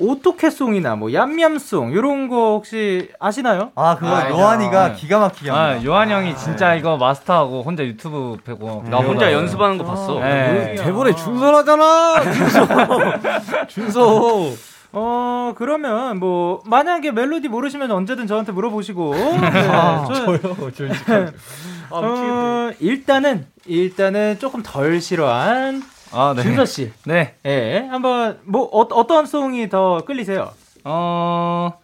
오토캐송이나 0.00 0.96
뭐 0.96 1.12
얌얌송 1.12 1.92
이런 1.92 2.28
거 2.28 2.52
혹시 2.54 3.08
아시나요? 3.20 3.70
아 3.74 3.96
그거 3.96 4.14
아, 4.14 4.30
요한이가 4.30 4.88
네. 4.88 4.94
기가 4.96 5.18
막히게 5.20 5.50
합니다. 5.50 5.80
아 5.80 5.84
요한 5.84 6.10
형이 6.10 6.36
진짜 6.36 6.74
이거 6.74 6.96
마스터하고 6.96 7.62
혼자 7.62 7.84
유튜브 7.84 8.36
보고 8.44 8.82
나 8.88 8.98
혼자 8.98 9.32
연습하는 9.32 9.78
거 9.78 9.84
봤어. 9.84 10.18
네. 10.20 10.74
대본에 10.76 11.14
준서하잖아. 11.14 12.22
준서. 12.32 12.66
준서. 13.68 14.50
어 14.92 15.52
그러면 15.56 16.18
뭐 16.18 16.62
만약에 16.66 17.12
멜로디 17.12 17.46
모르시면 17.46 17.92
언제든 17.92 18.26
저한테 18.26 18.50
물어보시고 18.50 19.14
네, 19.14 19.38
아, 19.70 20.04
저- 20.08 20.14
저요. 20.24 20.38
저. 20.74 20.84
아, 21.14 21.30
어, 21.92 22.70
일단은 22.80 23.46
일단은 23.66 24.38
조금 24.40 24.62
덜 24.64 25.00
싫어한 25.00 25.82
아, 26.12 26.34
네. 26.36 26.42
준서 26.42 26.64
씨, 26.64 26.92
네. 27.04 27.34
예 27.46 27.86
한번 27.90 28.38
뭐 28.44 28.62
어, 28.64 28.80
어떤 28.92 29.26
song이 29.26 29.68
더 29.68 29.98
끌리세요? 30.04 30.50
어 30.84 31.74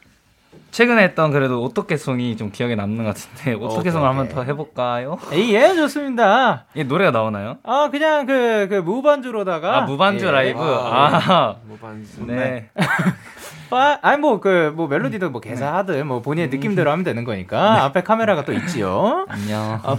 최근에 0.70 1.02
했던 1.04 1.30
그래도 1.30 1.62
오토케 1.62 1.96
song이 1.96 2.36
좀 2.36 2.50
기억에 2.50 2.74
남는 2.74 3.04
것 3.04 3.14
같은데 3.14 3.54
오토케 3.54 3.90
song을 3.90 4.08
한번 4.08 4.28
더 4.28 4.42
해볼까요? 4.42 5.18
에이, 5.32 5.54
예 5.54 5.74
좋습니다. 5.74 6.66
이 6.74 6.84
노래가 6.84 7.10
나오나요? 7.12 7.56
아 7.62 7.88
그냥 7.90 8.26
그 8.26 8.66
그 8.68 8.74
무반주로다가 8.76 9.78
아 9.78 9.80
무반주 9.82 10.26
예. 10.26 10.30
라이브. 10.30 10.60
아, 10.60 11.16
아, 11.16 11.56
뭐 11.64 11.78
반지. 11.80 12.22
네. 12.26 12.70
아, 13.70 13.98
아니 14.02 14.18
뭐그 14.18 14.72
뭐 14.76 14.86
멜로디도 14.86 15.30
뭐 15.30 15.40
개사하든 15.40 16.06
뭐 16.06 16.20
본인의 16.22 16.50
느낌대로 16.50 16.90
하면 16.90 17.04
되는 17.04 17.24
거니까 17.24 17.84
앞에 17.84 18.02
카메라가 18.02 18.44
또 18.44 18.52
있지요. 18.52 19.26
안녕. 19.30 19.80
어, 19.82 19.94
5, 19.94 19.98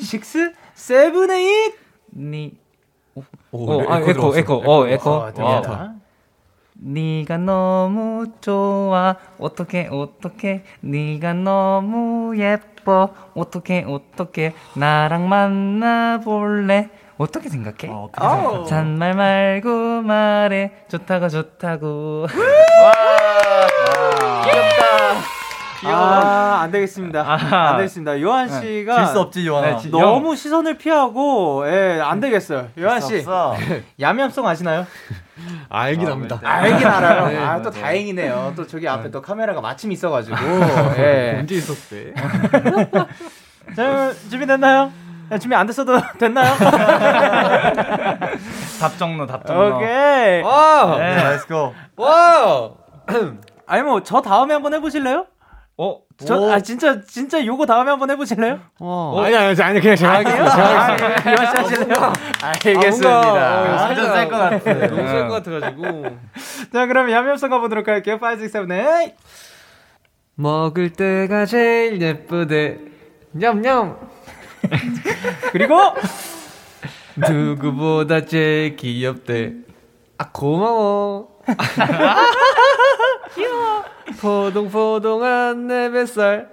6, 0.00 0.22
7, 0.22 0.54
8 1.12 1.28
니. 2.16 2.52
오, 3.50 3.72
어, 3.72 3.92
아, 3.92 3.98
에코, 3.98 4.12
들어갔어. 4.12 4.38
에코, 4.38 4.54
어, 4.54 4.86
에코. 4.88 5.10
어, 5.10 5.32
와. 5.36 5.94
네가 6.80 7.38
너무 7.38 8.26
좋아. 8.40 9.16
어떻게 9.38 9.88
어떻게. 9.90 10.62
네가 10.80 11.32
너무 11.34 12.38
예뻐. 12.38 13.10
어떻게 13.34 13.84
어떻게. 13.86 14.54
나랑 14.74 15.28
만나볼래? 15.28 16.90
어떻게 17.16 17.48
생각해? 17.48 17.92
어, 17.92 18.08
아우. 18.14 18.64
잔말 18.66 19.14
말고 19.14 20.02
말해. 20.02 20.72
좋다고 20.88 21.28
좋다고 21.28 22.26
아, 25.84 26.60
안 26.62 26.70
되겠습니다. 26.70 27.24
안 27.50 27.76
되겠습니다. 27.78 28.20
요한 28.20 28.48
씨가 28.48 28.96
질 28.96 29.06
수 29.06 29.20
없지 29.20 29.46
요한아. 29.46 29.66
네, 29.68 29.76
지- 29.78 29.90
너무 29.90 30.34
시선을 30.36 30.76
피하고 30.78 31.64
예, 31.66 32.00
안 32.02 32.20
되겠어요. 32.20 32.68
요한 32.78 33.00
씨. 33.00 33.24
야매함송 34.00 34.46
아시나요? 34.48 34.86
알긴 35.68 36.08
합니다. 36.08 36.40
알긴 36.42 36.86
알아요. 36.86 37.26
네, 37.28 37.36
아, 37.38 37.62
또 37.62 37.70
맞아요. 37.70 37.82
다행이네요. 37.82 38.52
또 38.56 38.66
저기 38.66 38.88
앞에 38.88 39.10
또 39.10 39.22
카메라가 39.22 39.60
마침 39.60 39.92
있어가지고. 39.92 40.36
예. 40.98 41.36
언제 41.38 41.54
있었대? 41.54 42.12
자, 43.76 44.12
준비됐나요? 44.30 44.90
야, 45.30 45.38
준비 45.38 45.54
안 45.54 45.66
됐어도 45.66 46.00
됐나요? 46.18 46.54
답정너 48.80 49.26
답정너. 49.26 49.76
오케이. 49.76 50.42
와! 50.42 50.96
네. 50.98 51.16
Let's 51.36 51.46
go. 51.46 51.74
와! 51.96 52.70
아니 53.66 53.82
뭐 53.82 54.00
저 54.02 54.22
다음에 54.22 54.54
한번 54.54 54.72
해보실래요? 54.74 55.26
어? 55.78 56.00
저 56.26 56.50
아 56.50 56.58
진짜 56.60 57.00
진짜 57.02 57.44
요거 57.46 57.64
다음에 57.66 57.90
한번 57.90 58.10
해보실래요? 58.10 58.58
아니 58.80 59.36
아니 59.36 59.62
아니 59.62 59.80
그냥 59.80 59.94
제가 59.96 60.12
할게요. 60.14 60.34
제가 60.34 61.62
하실래요? 61.62 62.12
알겠습니다. 62.42 63.08
아, 63.08 63.22
뭔가, 63.22 63.60
어, 63.60 63.84
완전 63.84 64.12
셀것 64.16 64.30
같아. 64.64 64.86
너무 64.88 65.08
셀것 65.08 65.30
같아가지고. 65.44 66.06
자 66.72 66.86
그럼 66.86 67.10
야매함송 67.12 67.50
가보도록 67.50 67.86
할게요. 67.86 68.18
5, 68.20 68.30
6, 68.42 68.50
7, 68.50 68.66
8 68.66 69.14
먹을 70.34 70.92
때가 70.92 71.46
제일 71.46 72.02
예쁘대. 72.02 72.78
냠냠. 73.30 73.96
그리고 75.52 75.78
누구보다 77.16 78.24
제일 78.24 78.74
귀엽대. 78.74 79.52
아 80.18 80.30
고마워. 80.32 81.28
귀여워. 83.36 83.84
포동포동한 84.20 85.66
내 85.66 85.90
뱃살. 85.90 86.48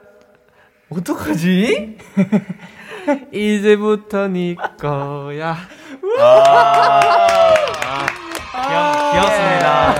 어떡하지? 0.89 1.97
이제부터 3.31 4.27
네 4.27 4.55
거야. 4.79 5.55
귀여, 8.67 9.11
귀엽습니다. 9.13 9.95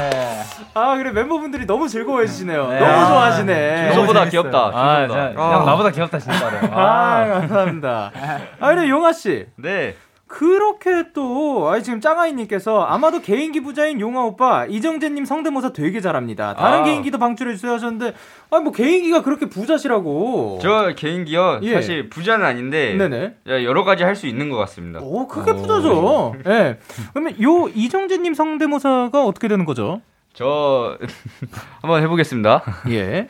아 0.78 0.98
그래 0.98 1.12
멤버분들이 1.12 1.66
너무 1.66 1.88
즐거워해 1.88 2.28
주시네요. 2.28 2.68
네. 2.68 2.80
너무 2.80 2.92
아, 2.92 3.08
좋아하시네. 3.08 3.94
준서보다 3.94 4.26
귀엽다. 4.26 4.72
아. 4.74 5.08
진짜, 5.08 5.32
형 5.34 5.66
나보다 5.66 5.90
귀엽다 5.92 6.20
진짜로. 6.20 6.58
아, 6.74 7.26
감사합니다. 7.28 8.12
아 8.60 8.68
근데 8.76 8.90
용아 8.90 9.14
씨 9.14 9.46
네. 9.56 9.96
그렇게 10.28 11.12
또 11.14 11.70
아니 11.70 11.84
지금 11.84 12.02
짱아이님께서 12.02 12.84
아마도 12.84 13.22
개인기 13.22 13.62
부자인 13.62 14.00
용아 14.00 14.24
오빠 14.24 14.66
이정재님 14.66 15.24
성대모사 15.24 15.72
되게 15.72 16.02
잘합니다. 16.02 16.56
다른 16.56 16.80
아. 16.80 16.84
개인기도 16.84 17.20
방출해 17.20 17.54
주세요 17.54 17.74
하셨는데 17.74 18.14
아니 18.50 18.64
뭐 18.64 18.74
개인기가 18.74 19.22
그렇게 19.22 19.48
부자시라고. 19.48 20.60
저 20.64 20.94
개인기요. 20.96 21.60
예. 21.62 21.74
사실 21.74 22.10
부자는 22.10 22.44
아닌데 22.46 22.96
네네. 22.96 23.36
여러 23.64 23.84
가지 23.84 24.04
할 24.04 24.16
수 24.16 24.26
있는 24.28 24.50
것 24.50 24.58
같습니다. 24.58 25.00
오 25.02 25.28
그게 25.28 25.54
부자죠. 25.54 26.34
예. 26.46 26.50
네. 26.50 26.80
그러면 27.14 27.42
요 27.44 27.68
이정재님 27.68 28.34
성대모사가 28.34 29.26
어떻게 29.26 29.48
되는 29.48 29.64
거죠? 29.66 30.02
저 30.34 30.98
한번 31.82 32.02
해보겠습니다. 32.02 32.64
예. 32.90 33.28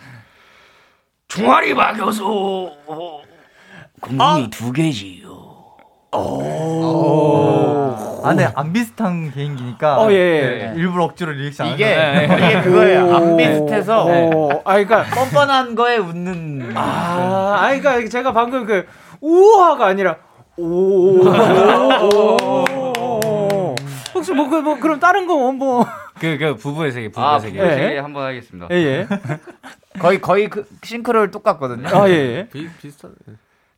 종아리 1.27 1.73
박여서 1.73 2.71
공이 3.99 4.49
두 4.51 4.71
개지요. 4.71 5.44
아, 8.23 8.29
근데 8.29 8.49
안 8.55 8.73
비슷한 8.73 9.31
개인기니까. 9.31 10.01
어, 10.01 10.11
예, 10.11 10.15
예. 10.15 10.41
네, 10.67 10.73
일부러 10.77 11.03
억지로 11.05 11.31
리액션 11.31 11.67
안 11.67 11.73
이게 11.73 11.91
이게 12.25 12.61
그거예요. 12.61 13.15
안 13.15 13.37
비슷해서 13.37 14.05
어, 14.07 14.61
아 14.65 14.73
그러니까 14.73 15.03
뻔뻔한 15.13 15.75
거에 15.75 15.97
웃는. 15.97 16.73
아, 16.75 17.57
아 17.59 17.77
그러니까 17.77 18.09
제가 18.09 18.33
방금 18.33 18.65
그 18.65 18.87
우하가 19.21 19.85
아니라 19.87 20.17
오. 20.57 21.23
혹시 24.15 24.31
뭐, 24.31 24.49
그, 24.49 24.55
뭐, 24.55 24.79
그럼 24.79 24.99
다른 24.99 25.27
거, 25.27 25.51
뭐. 25.51 25.85
그, 26.19 26.37
그 26.37 26.55
부부의 26.55 26.91
세계, 26.93 27.09
부부의 27.09 27.27
아 27.27 27.39
세계. 27.39 27.57
부부의 27.59 27.77
예. 27.77 27.83
세계 27.83 27.99
한번 27.99 28.25
하겠습니다. 28.25 28.67
예, 28.71 28.75
예. 28.75 29.07
거의 29.99 30.21
거의 30.21 30.49
그 30.49 30.65
싱크로율 30.81 31.31
똑같거든요. 31.31 31.87
아, 31.89 32.09
예, 32.09 32.13
예. 32.13 32.47
비, 32.51 32.69
비슷한. 32.81 33.13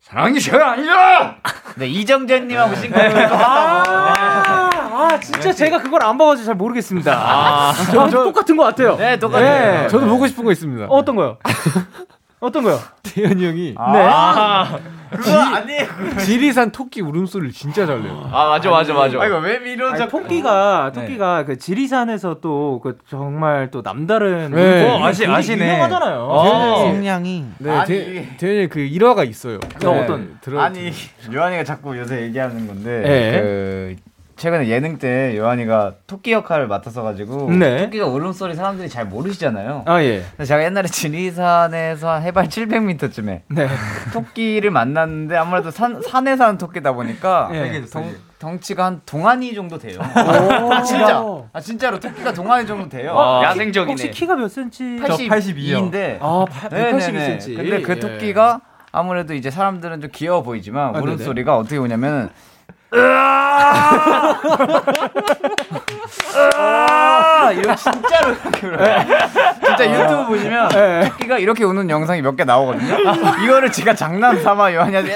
사랑이 0.10 0.40
제가 0.40 0.72
아니라 0.72 1.36
네, 1.76 1.88
이정재님하고 1.88 2.76
싱크로율 2.76 3.12
똑같다고. 3.28 3.44
아, 3.44 4.70
아, 5.14 5.20
진짜 5.20 5.52
제가 5.52 5.80
그걸 5.82 6.02
안 6.02 6.18
봐가지고 6.18 6.46
잘 6.46 6.56
모르겠습니다. 6.56 7.12
아, 7.14 7.74
저, 7.92 8.10
똑같은 8.10 8.56
것 8.56 8.64
같아요. 8.64 8.96
네, 8.96 9.20
똑같아요. 9.20 9.82
네. 9.82 9.88
저도 9.90 10.08
보고 10.08 10.26
싶은 10.26 10.46
거 10.46 10.52
있습니다. 10.54 10.86
어떤 10.88 11.18
거요? 11.18 11.38
어떤 12.40 12.64
거요? 12.64 12.80
태현이 13.02 13.46
형이 13.48 13.76
아, 13.78 14.78
그거 15.10 15.40
아니에요. 15.40 15.86
지리산 16.24 16.72
토끼 16.72 17.02
울음소리를 17.02 17.52
진짜 17.52 17.86
잘 17.88 18.04
내요. 18.04 18.30
아 18.32 18.50
맞아 18.50 18.70
맞아 18.70 18.94
맞아. 18.94 19.20
아, 19.20 19.26
이거 19.26 19.38
왜 19.40 19.58
미뤄 19.60 19.88
아니, 19.90 19.98
자꾸. 19.98 20.22
토끼가, 20.22 20.92
네. 20.94 21.02
토끼가 21.02 21.46
그 21.46 21.58
지리산에서 21.58 22.40
또 22.42 22.80
그 22.84 22.98
정말 23.10 23.72
또 23.72 23.82
남다른. 23.82 24.52
네. 24.52 24.88
어, 24.88 25.04
아시- 25.04 25.22
되게 25.22 25.32
아시네. 25.32 25.66
유명하잖아요. 25.66 26.20
어. 26.30 26.76
성량이 26.80 27.46
네, 27.58 27.72
아니. 27.72 27.88
태, 27.88 28.38
태현이 28.38 28.62
형그 28.64 28.80
일화가 28.82 29.24
있어요. 29.24 29.60
저 29.80 29.92
어떤? 29.92 30.38
들어 30.42 30.60
아니, 30.62 30.92
요한이가 31.34 31.64
자꾸 31.64 31.98
요새 31.98 32.22
얘기하는 32.24 32.68
건데 32.68 33.04
예. 33.06 33.42
그 33.42 33.96
최근에 34.38 34.68
예능 34.68 35.00
때 35.00 35.36
요한이가 35.36 35.96
토끼 36.06 36.32
역할을 36.32 36.68
맡아서 36.68 37.02
가지고 37.02 37.50
네. 37.52 37.86
토끼가 37.86 38.06
울음소리 38.06 38.54
사람들이 38.56 38.88
잘 38.88 39.06
모르시잖아요. 39.06 39.84
아, 39.88 40.02
예. 40.04 40.24
제가 40.44 40.64
옛날에 40.64 40.88
지리산에서 40.88 42.10
한 42.10 42.22
해발 42.22 42.48
700m쯤에 42.48 43.42
네. 43.50 43.68
토끼를 44.14 44.70
만났는데 44.70 45.36
아무래도 45.36 45.72
산, 45.72 46.02
산에 46.02 46.38
사는 46.38 46.58
토끼다 46.60 46.94
보니까 46.94 47.50
예. 47.54 47.84
덩, 47.92 48.14
덩치가 48.38 48.86
한 48.86 49.02
동안이 49.08 49.56
정도 49.56 49.80
돼요. 49.80 50.00
아, 50.14 50.84
진짜. 50.84 51.24
아, 51.52 51.60
진짜로 51.60 52.00
토끼가 52.00 52.32
동안이 52.32 52.68
정도 52.68 52.88
돼요. 52.88 53.16
와, 53.16 53.40
키- 53.40 53.46
야생적이네. 53.48 53.92
혹시 53.92 54.12
키가 54.12 54.36
몇 54.36 54.50
센치? 54.50 54.84
82인데 54.84 56.20
아, 56.22 56.46
182cm. 56.50 57.56
근데 57.56 57.82
그 57.82 58.00
토끼가 58.00 58.62
아무래도 58.92 59.34
이제 59.34 59.50
사람들은 59.50 60.02
좀 60.02 60.10
귀여워 60.14 60.44
보이지만 60.44 60.96
아, 60.96 61.00
울음소리가 61.00 61.58
어떻게 61.58 61.78
오냐면 61.78 62.26
으 62.26 62.30
아! 66.46 67.52
이거 67.54 67.76
진짜로 67.76 68.32
이렇게 68.32 68.68
울어요. 68.68 69.00
진짜 69.66 69.90
유튜브 70.04 70.26
보시면 70.28 70.70
네. 70.70 71.10
토끼가 71.10 71.38
이렇게 71.40 71.64
우는 71.64 71.90
영상이 71.90 72.22
몇 72.22 72.36
개 72.38 72.44
나오거든요. 72.44 72.96
이거를 73.44 73.72
제가 73.72 73.96
장난 73.96 74.42
삼아 74.44 74.74
요한이한테! 74.74 75.16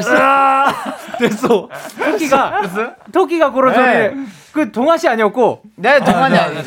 됐어. 1.20 1.70
토끼가 2.00 2.62
토끼가 3.14 3.52
그런 3.52 3.74
네. 3.74 4.10
소리. 4.10 4.26
그 4.54 4.72
동아 4.72 4.98
씨 4.98 5.08
아니었고. 5.08 5.62
네, 5.78 6.00
동안이 6.00 6.38
아니에요. 6.38 6.64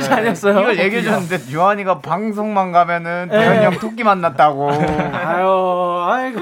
씨 0.00 0.10
아니었어요. 0.12 0.60
이걸 0.60 0.78
얘기해 0.78 1.02
줬는데 1.02 1.52
요한이가 1.52 1.98
방송만 2.00 2.70
가면은 2.72 3.28
대현이 3.30 3.64
형 3.64 3.78
토끼 3.78 4.04
만났다고. 4.04 4.70
아유, 5.12 6.04
아이고. 6.08 6.40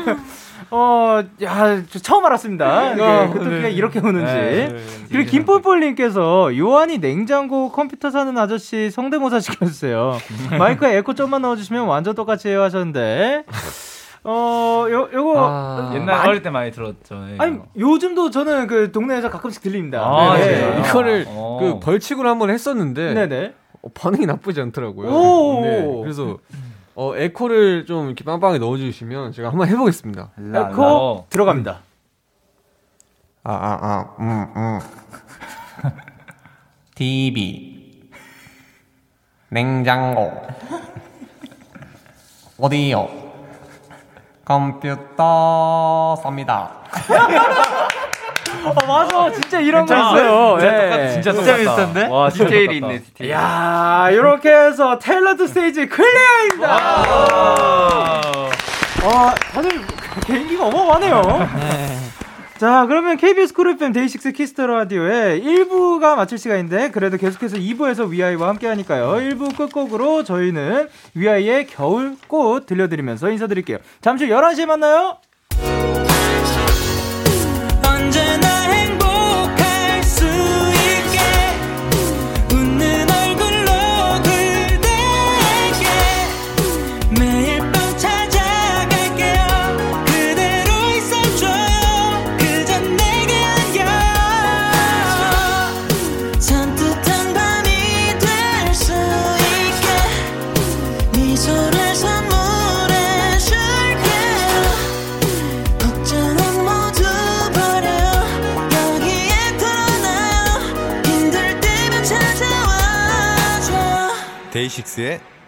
어, 0.74 1.22
야, 1.42 1.82
저 1.90 1.98
처음 1.98 2.24
알았습니다. 2.24 2.92
예, 2.94 3.28
그 3.30 3.38
토끼가 3.44 3.68
이렇게 3.68 3.98
우는지. 3.98 4.74
그리고 5.10 5.30
김볼볼님께서 5.30 6.56
요한이 6.56 6.96
냉장고 6.98 7.70
컴퓨터 7.70 8.08
사는 8.10 8.36
아저씨 8.38 8.90
성대모사 8.90 9.40
시켜주세요. 9.40 10.16
마이크에 10.58 10.96
에코 10.96 11.12
좀만 11.12 11.42
넣어주시면 11.42 11.84
완전 11.86 12.14
똑같이 12.14 12.48
해요 12.48 12.62
하셨는데. 12.62 13.44
어, 14.24 14.86
요, 14.88 15.08
요거. 15.12 15.34
아, 15.36 15.90
옛날 15.94 16.06
많이- 16.16 16.28
어릴 16.30 16.42
때 16.42 16.48
많이 16.48 16.70
들었죠. 16.70 17.16
네. 17.16 17.34
아니, 17.38 17.58
요즘도 17.76 18.30
저는 18.30 18.66
그 18.66 18.92
동네에서 18.92 19.28
가끔씩 19.28 19.62
들립니다. 19.62 20.00
아, 20.02 20.38
네. 20.38 20.44
진짜요? 20.54 20.80
이거를 20.80 21.24
어. 21.28 21.58
그 21.60 21.80
벌칙으로 21.80 22.30
한번 22.30 22.48
했었는데 22.48 23.12
네네. 23.12 23.52
어, 23.82 23.88
반응이 23.92 24.24
나쁘지 24.26 24.60
않더라고요. 24.62 25.08
오. 25.10 25.60
네, 25.62 26.00
그래서 26.02 26.38
어, 26.94 27.16
에코를 27.16 27.86
좀 27.86 28.06
이렇게 28.06 28.24
빵빵하게 28.24 28.58
넣어주시면 28.58 29.32
제가 29.32 29.48
한번 29.50 29.68
해보겠습니다. 29.68 30.30
에코 30.38 30.82
어. 30.82 31.26
들어갑니다. 31.30 31.80
아, 33.44 33.52
아, 33.52 33.78
아, 33.82 34.16
음, 34.20 34.52
음. 34.56 34.78
TV 36.94 38.10
냉장고 39.48 40.32
어디요? 42.58 43.08
컴퓨터 44.44 46.16
삽니다. 46.22 46.82
어, 48.64 48.86
맞아. 48.86 49.32
진짜 49.32 49.60
이런 49.60 49.86
거 49.86 49.94
괜찮아. 49.94 50.10
있어요. 50.12 50.58
진짜 50.60 50.74
예. 50.76 50.90
똑같, 50.90 51.10
진짜 51.12 51.32
진짜 51.32 51.32
똑같다. 51.32 51.56
비슷한데? 51.56 52.06
와, 52.08 52.30
진짜 52.30 52.44
디테일이. 52.44 52.76
있네 52.78 52.98
디테일. 53.02 53.30
야 53.32 54.08
이렇게 54.12 54.50
해서 54.54 54.98
탤런트 54.98 55.48
스테이지 55.48 55.86
clear입니다. 55.88 56.68
와, 59.04 59.34
다들 59.52 59.70
개인기가 60.26 60.66
어마어마하네요. 60.66 61.48
자, 62.58 62.86
그러면 62.86 63.16
KBS 63.16 63.54
쿨 63.54 63.70
FM 63.70 63.92
데이식스 63.92 64.30
키스 64.30 64.54
더 64.54 64.68
라디오의 64.68 65.40
1부가 65.42 66.14
마칠 66.14 66.38
시간인데 66.38 66.92
그래도 66.92 67.16
계속해서 67.16 67.56
2부에서 67.56 68.08
위아이와 68.08 68.46
함께 68.46 68.68
하니까요. 68.68 69.14
1부 69.14 69.56
끝곡으로 69.56 70.22
저희는 70.22 70.88
위아이의 71.14 71.66
겨울꽃 71.66 72.66
들려드리면서 72.66 73.30
인사드릴게요. 73.30 73.78
잠시 74.00 74.26
후 74.26 74.32
11시에 74.36 74.66
만나요. 74.66 75.16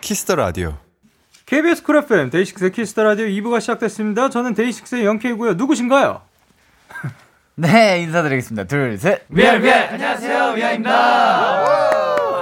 키스 0.04 0.23
더 0.23 0.34
라디오. 0.36 0.76
KBS 1.46 1.82
쿨 1.82 1.96
FM 1.96 2.28
데이식스의 2.28 2.72
키스 2.72 2.91
더 2.91 3.02
라디오 3.04 3.24
2부가 3.24 3.58
시작됐습니다. 3.62 4.28
저는 4.28 4.52
데이식스의 4.54 5.06
영케이고요. 5.06 5.54
누구신가요? 5.54 6.20
네, 7.56 8.00
인사드리겠습니다. 8.02 8.64
둘, 8.64 8.98
셋. 8.98 9.22
미안 9.28 9.62
미안 9.62 9.88
안녕하세요 9.94 10.52
위아이입니다. 10.52 10.92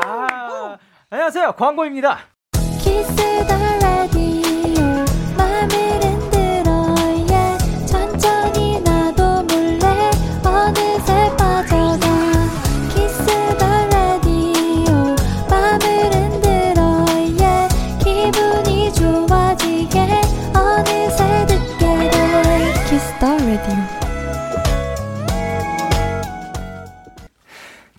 아, 0.05 0.77
안녕하세요 1.11 1.53
광고입니다. 1.53 2.19
키스 2.81 3.15
더 3.47 3.57
라디오 3.57 3.92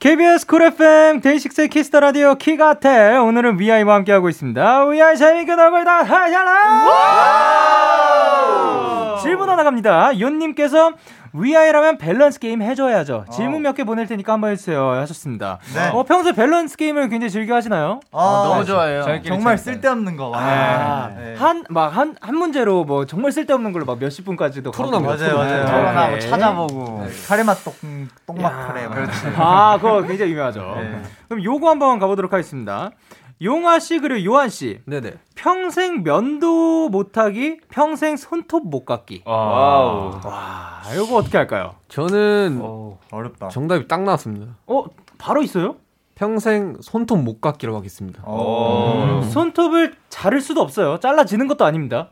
KBS 0.04 0.45
쿨 0.47 0.64
FM 0.64 1.22
데이식스의 1.22 1.70
키스 1.69 1.89
더 1.89 2.01
라디오 2.01 2.36
키가텔 2.36 3.20
오늘은 3.20 3.58
위아이와 3.58 3.95
함께하고 3.95 4.28
있습니다. 4.28 4.88
위아이 4.88 5.16
재밌게 5.16 5.56
놀고 5.56 5.80
있다 5.80 6.04
하잖아. 6.04 6.82
질문 9.22 9.49
하나 9.49 9.64
갑니다. 9.64 10.14
윤님께서 10.14 10.91
위아이라면 11.34 11.97
밸런스 11.97 12.39
게임 12.39 12.61
해줘야죠. 12.61 13.25
질문 13.31 13.63
몇 13.63 13.73
개 13.73 13.84
보낼 13.84 14.05
테니까 14.05 14.34
한번 14.34 14.51
해주세요 14.51 14.91
하셨습니다. 14.91 15.57
네. 15.73 15.89
어, 15.89 16.03
평소에 16.03 16.34
밸런스 16.34 16.77
게임을 16.77 17.09
굉장히 17.09 17.31
즐겨 17.31 17.55
하시나요? 17.55 18.01
아, 18.11 18.43
너무 18.47 18.63
좋아해요. 18.63 19.03
정말 19.25 19.57
쓸데없는 19.57 20.15
거. 20.15 20.31
아, 20.36 21.09
네. 21.17 21.34
한, 21.36 21.63
막, 21.69 21.88
한, 21.97 22.15
한 22.21 22.36
문제로 22.38 22.84
뭐 22.84 23.05
정말 23.07 23.31
쓸데없는 23.31 23.73
걸로 23.73 23.86
막 23.86 23.97
몇십 23.97 24.25
분까지도 24.25 24.69
토론하고 24.69 25.07
가고 25.07 25.17
맞아요, 25.19 25.38
맞아요. 25.38 25.65
네. 25.65 25.71
토론하고 25.71 26.15
네. 26.15 26.19
찾아보고. 26.19 27.07
카레맛 27.27 27.57
똥 27.63 27.73
똥맛 28.27 28.67
카레. 28.67 28.88
그렇지. 28.88 29.27
아, 29.36 29.77
그거 29.81 30.03
굉장히 30.03 30.31
유명하죠. 30.34 30.75
네. 30.79 31.01
그럼 31.29 31.43
요거 31.43 31.67
한번 31.67 31.97
가보도록 31.97 32.31
하겠습니다. 32.31 32.91
용하 33.41 33.80
씨 33.79 33.99
그리고 33.99 34.23
요한 34.25 34.49
씨 34.49 34.79
네네. 34.86 35.13
평생 35.36 36.03
면도 36.03 36.89
못하기, 36.89 37.59
평생 37.69 38.15
손톱 38.15 38.67
못 38.67 38.86
깎기. 38.86 39.23
와우. 39.25 40.19
와, 40.23 40.81
요거 40.95 41.15
어떻게 41.15 41.38
할까요? 41.38 41.75
저는 41.89 42.61
어렵다. 43.11 43.49
정답이 43.49 43.88
딱 43.88 44.03
나왔습니다. 44.03 44.55
어, 44.67 44.86
바로 45.17 45.41
있어요? 45.41 45.75
평생 46.15 46.75
손톱 46.81 47.19
못 47.23 47.41
깎기로 47.41 47.75
하겠습니다. 47.75 48.21
어. 48.25 49.21
손톱을 49.31 49.95
자를 50.09 50.39
수도 50.41 50.61
없어요. 50.61 50.99
잘라지는 50.99 51.47
것도 51.47 51.65
아닙니다. 51.65 52.11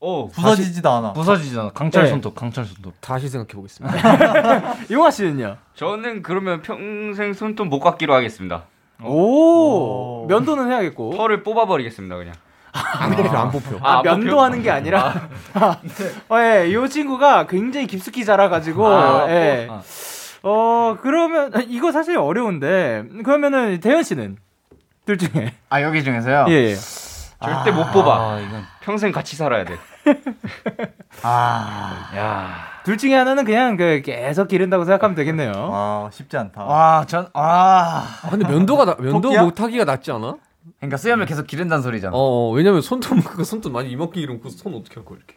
오. 0.00 0.26
부서지지도 0.28 0.90
않아. 0.90 1.12
부서지잖아. 1.12 1.70
강철 1.70 2.02
네. 2.04 2.10
손톱, 2.10 2.34
강철 2.34 2.64
손톱. 2.64 2.92
다시 3.00 3.28
생각해 3.28 3.54
보겠습니다. 3.54 4.74
용아 4.90 5.12
씨는요? 5.12 5.56
저는 5.76 6.22
그러면 6.22 6.60
평생 6.62 7.32
손톱 7.32 7.68
못 7.68 7.78
깎기로 7.78 8.12
하겠습니다. 8.12 8.64
오, 9.04 10.26
면도는 10.28 10.70
해야겠고. 10.70 11.16
털을 11.16 11.42
뽑아버리겠습니다, 11.42 12.16
그냥. 12.16 12.34
안 12.72 13.14
뽑혀, 13.14 13.36
안 13.36 13.50
뽑혀. 13.50 13.78
아, 13.82 13.98
아, 13.98 14.02
면도하는 14.02 14.62
게 14.62 14.70
아니라. 14.70 15.28
어, 16.30 16.38
예, 16.38 16.68
이 16.68 16.88
친구가 16.88 17.46
굉장히 17.46 17.86
깊숙이 17.86 18.24
자라가지고, 18.24 18.86
아, 18.86 19.30
예. 19.30 19.68
아. 19.70 19.82
어, 20.42 20.96
그러면, 21.00 21.52
이거 21.68 21.92
사실 21.92 22.16
어려운데, 22.16 23.04
그러면은, 23.24 23.78
대현 23.80 24.02
씨는? 24.02 24.38
둘 25.04 25.18
중에. 25.18 25.54
아, 25.68 25.82
여기 25.82 26.02
중에서요? 26.02 26.46
예, 26.48 26.52
예. 26.52 26.74
절대 26.74 27.70
못 27.72 27.90
뽑아. 27.92 28.14
아, 28.14 28.40
이건. 28.40 28.62
평생 28.80 29.12
같이 29.12 29.36
살아야 29.36 29.64
돼. 29.64 29.76
아. 31.22 32.10
야. 32.16 32.71
둘 32.84 32.98
중에 32.98 33.14
하나는 33.14 33.44
그냥 33.44 33.76
그 33.76 34.02
계속 34.04 34.48
기른다고 34.48 34.84
생각하면 34.84 35.14
되겠네요. 35.14 35.52
아, 35.72 36.08
쉽지 36.12 36.36
않다. 36.36 36.64
와, 36.64 37.04
전, 37.06 37.28
아. 37.34 38.04
아, 38.22 38.30
근데 38.30 38.46
면도가 38.46 38.84
나, 38.84 38.96
면도 38.98 39.20
토끼야? 39.22 39.42
못 39.44 39.60
하기가 39.60 39.84
낫지 39.84 40.10
않아? 40.10 40.36
그러니까 40.82 40.96
수염을 40.96 41.26
계속 41.26 41.46
기른다는 41.46 41.80
소리잖아. 41.80 42.12
어, 42.12 42.18
어 42.18 42.50
왜냐면 42.50 42.80
손톱 42.80 43.22
그 43.24 43.44
손톱 43.44 43.70
많이 43.70 43.88
이만큼 43.90 44.20
이러면 44.20 44.42
그손 44.42 44.74
어떻게 44.74 44.96
할 44.96 45.04
거야 45.04 45.18
이렇게. 45.18 45.36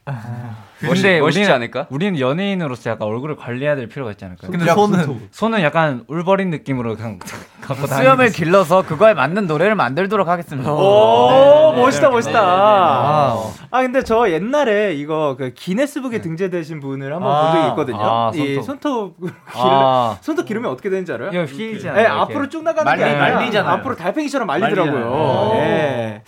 멋있, 0.88 1.06
멋있지 1.20 1.39
우리는, 1.41 1.54
않을까? 1.54 1.86
우리는 1.91 2.20
연예인으로서 2.20 2.89
약간 2.89 3.08
얼굴을 3.08 3.36
관리해야 3.36 3.76
될 3.76 3.88
필요가 3.88 4.10
있지 4.10 4.26
않을까요? 4.26 4.50
근데 4.50 4.66
손은 4.66 5.28
손은 5.30 5.62
약간 5.62 6.04
울버린 6.08 6.50
느낌으로 6.50 6.96
그냥 6.96 7.20
갖고 7.62 7.86
다니는 7.86 7.98
수염을 7.98 8.32
길러서 8.32 8.84
그거에 8.86 9.14
맞는 9.14 9.46
노래를 9.46 9.76
만들도록 9.76 10.28
하겠습니다. 10.28 10.72
오, 10.72 11.74
네, 11.76 11.82
멋있다, 11.82 12.08
네, 12.10 12.14
멋있다. 12.14 12.32
네, 12.32 13.43
네, 13.43 13.60
네. 13.62 13.68
아, 13.72 13.82
근데 13.82 14.04
저 14.04 14.32
옛날에 14.32 14.93
이거 14.93 15.36
그 15.38 15.52
기네스북에 15.54 16.22
등재되신 16.22 16.80
분을 16.80 17.14
한번 17.14 17.41
본 17.41 17.52
적이 17.54 17.64
아, 17.64 17.70
있거든요. 17.70 18.00
아, 18.02 18.32
이 18.36 18.56
손톱. 18.56 18.66
손톱 18.66 19.18
기르, 19.20 19.34
아. 19.54 20.18
손톱 20.22 20.46
기르면 20.46 20.72
어떻게 20.72 20.89
되는지 20.89 21.12
알아요? 21.14 21.30
이거 21.32 21.43
휘잖아요. 21.43 21.98
예, 21.98 22.02
이렇게. 22.06 22.08
앞으로 22.08 22.50
쭉 22.50 22.64
나가는 22.64 22.84
말리- 22.86 23.00
게 23.00 23.04
아니라 23.06 23.36
말리잖아요. 23.39 23.74
앞으로 23.74 23.96
달팽이처럼 23.96 24.46
말리더라고요. 24.48 25.35
예. 25.56 26.22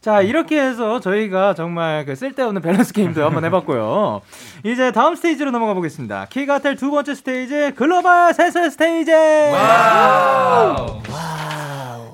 자, 0.00 0.22
이렇게 0.22 0.60
해서 0.60 1.00
저희가 1.00 1.54
정말 1.54 2.04
그 2.06 2.14
쓸데없는 2.14 2.62
밸런스 2.62 2.92
게임도 2.92 3.24
한번 3.24 3.44
해봤고요. 3.44 4.22
이제 4.64 4.92
다음 4.92 5.14
스테이지로 5.16 5.50
넘어가 5.50 5.74
보겠습니다. 5.74 6.26
키가텔 6.30 6.76
두 6.76 6.90
번째 6.90 7.14
스테이지, 7.14 7.72
글로벌 7.76 8.32
센스 8.32 8.70
스테이지! 8.70 9.10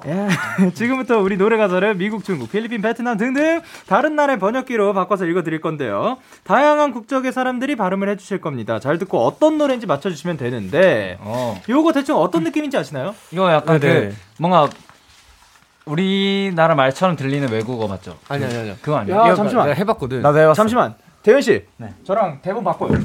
예, 0.07 0.28
지금부터 0.74 1.18
우리 1.18 1.36
노래 1.36 1.57
가사를 1.57 1.95
미국, 1.95 2.24
중국, 2.24 2.51
필리핀, 2.51 2.82
베트남 2.82 3.16
등등 3.16 3.62
다른 3.86 4.16
나라의 4.16 4.38
번역기로 4.38 4.92
바꿔서 4.92 5.24
읽어드릴 5.24 5.61
건데요. 5.61 6.18
다양한 6.45 6.92
국적의 6.92 7.32
사람들이 7.32 7.76
발음을 7.76 8.09
해주실 8.11 8.40
겁니다. 8.40 8.80
잘 8.80 8.99
듣고 8.99 9.24
어떤 9.24 9.57
노래인지 9.57 9.86
맞춰주시면 9.86 10.36
되는데, 10.36 11.16
어. 11.20 11.61
요거 11.68 11.92
대충 11.92 12.16
어떤 12.16 12.45
느낌인지 12.45 12.76
아시나요? 12.76 13.14
이거 13.30 13.51
약간 13.51 13.80
네네. 13.80 14.09
그 14.09 14.14
뭔가 14.38 14.68
우리나라 15.87 16.74
말처럼 16.74 17.16
들리는 17.16 17.49
외국어 17.51 17.87
맞죠? 17.87 18.16
아니 18.28 18.45
아니 18.45 18.57
아니. 18.57 18.80
그거 18.80 18.97
아니에요? 18.97 19.18
야, 19.18 19.35
잠시만. 19.35 19.66
내가 19.66 19.76
해봤거든. 19.78 20.22
나도 20.22 20.39
해봤어. 20.39 20.55
잠시만. 20.55 20.95
대현 21.22 21.41
씨, 21.41 21.64
저랑 22.05 22.41
대본 22.43 22.64
바꿔요. 22.64 22.99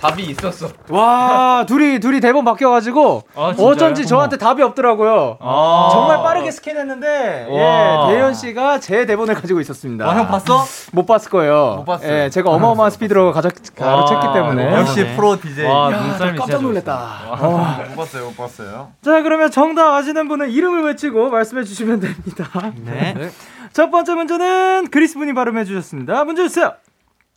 답이 0.00 0.22
있었어. 0.24 0.68
와, 0.88 1.64
둘이 1.66 2.00
둘이 2.00 2.20
대본 2.20 2.44
바뀌어가지고 2.44 3.22
아? 3.34 3.54
어쩐지 3.58 4.06
저한테 4.06 4.38
답이 4.38 4.62
없더라고요. 4.62 5.36
아. 5.40 5.88
정말 5.92 6.22
빠르게 6.22 6.50
스캔했는데 6.50 7.46
와. 7.50 8.08
예, 8.10 8.14
대현 8.14 8.34
씨가 8.34 8.80
제 8.80 9.04
대본을 9.06 9.34
가지고 9.34 9.60
있었습니다. 9.60 10.08
아, 10.08 10.16
형 10.16 10.28
봤어? 10.28 10.64
못 10.92 11.06
봤을 11.06 11.30
거예요. 11.30 11.76
못 11.78 11.84
봤어요. 11.84 12.12
예, 12.12 12.30
제가 12.30 12.50
어마어마한 12.50 12.90
스피드로 12.90 13.32
가져, 13.32 13.50
가르쳤기 13.76 14.26
와, 14.26 14.32
때문에. 14.32 14.74
역시 14.74 15.06
프로 15.16 15.38
DJ. 15.38 15.66
와, 15.66 15.92
야, 15.92 16.16
깜짝 16.36 16.62
놀랐다. 16.62 17.20
어. 17.28 17.84
못 17.90 17.96
봤어요, 17.96 18.24
못 18.26 18.36
봤어요. 18.36 18.92
자, 19.02 19.22
그러면 19.22 19.50
정답 19.50 19.94
아시는 19.94 20.28
분은 20.28 20.50
이름을 20.50 20.84
외치고 20.84 21.30
말씀해 21.30 21.64
주시면 21.64 22.00
됩니다. 22.00 22.48
네. 22.84 23.30
첫 23.72 23.90
번째 23.90 24.14
문제는 24.14 24.88
그리스 24.90 25.16
분이 25.18 25.32
발음해 25.34 25.64
주셨습니다. 25.64 26.24
문제 26.24 26.42
주세요. 26.42 26.72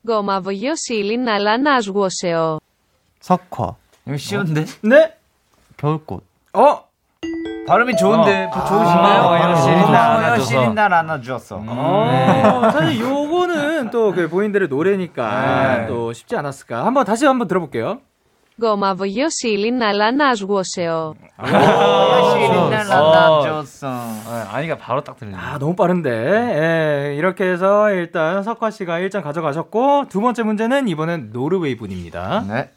거마보요 0.06 0.76
실린 0.76 1.24
날라나주고세요. 1.26 2.60
석화. 3.20 3.76
이거 4.08 4.18
쉬운데? 4.18 4.66
네? 4.82 5.14
겨울꽃. 5.78 6.24
어? 6.54 6.84
발음이 7.66 7.96
좋은데 7.96 8.50
어. 8.54 8.66
좋으신가요? 8.66 9.22
아, 9.24 9.56
시린날 9.56 10.42
시린날 10.42 10.94
안아주었어. 10.94 11.58
음. 11.60 11.68
어, 11.70 12.70
사실 12.72 13.00
요거는 13.00 13.90
또 13.92 14.12
그 14.14 14.28
본인들의 14.30 14.68
노래니까 14.68 15.78
네. 15.78 15.88
또 15.88 16.12
쉽지 16.12 16.36
않았을까. 16.36 16.86
한번 16.86 17.06
다시 17.06 17.26
한번 17.26 17.48
들어볼게요. 17.48 18.00
Gomavoyosilin 18.60 19.82
alanasgoseo. 19.82 21.16
아, 21.38 21.46
아니가 24.52 24.78
바로 24.78 25.04
딱 25.04 25.18
들리네. 25.18 25.38
아, 25.38 25.58
너무 25.58 25.76
빠른데. 25.76 26.10
예, 26.10 27.16
이렇게 27.16 27.52
해서 27.52 27.90
일단 27.92 28.44
석화 28.44 28.72
씨가 28.72 29.00
1점 29.00 29.24
가져가셨고 29.24 30.06
두 30.10 30.22
번째 30.22 30.44
문제는 30.44 30.88
이번엔 30.88 31.32
노르웨이 31.32 31.76
분입니다. 31.76 32.46
네. 32.48 32.70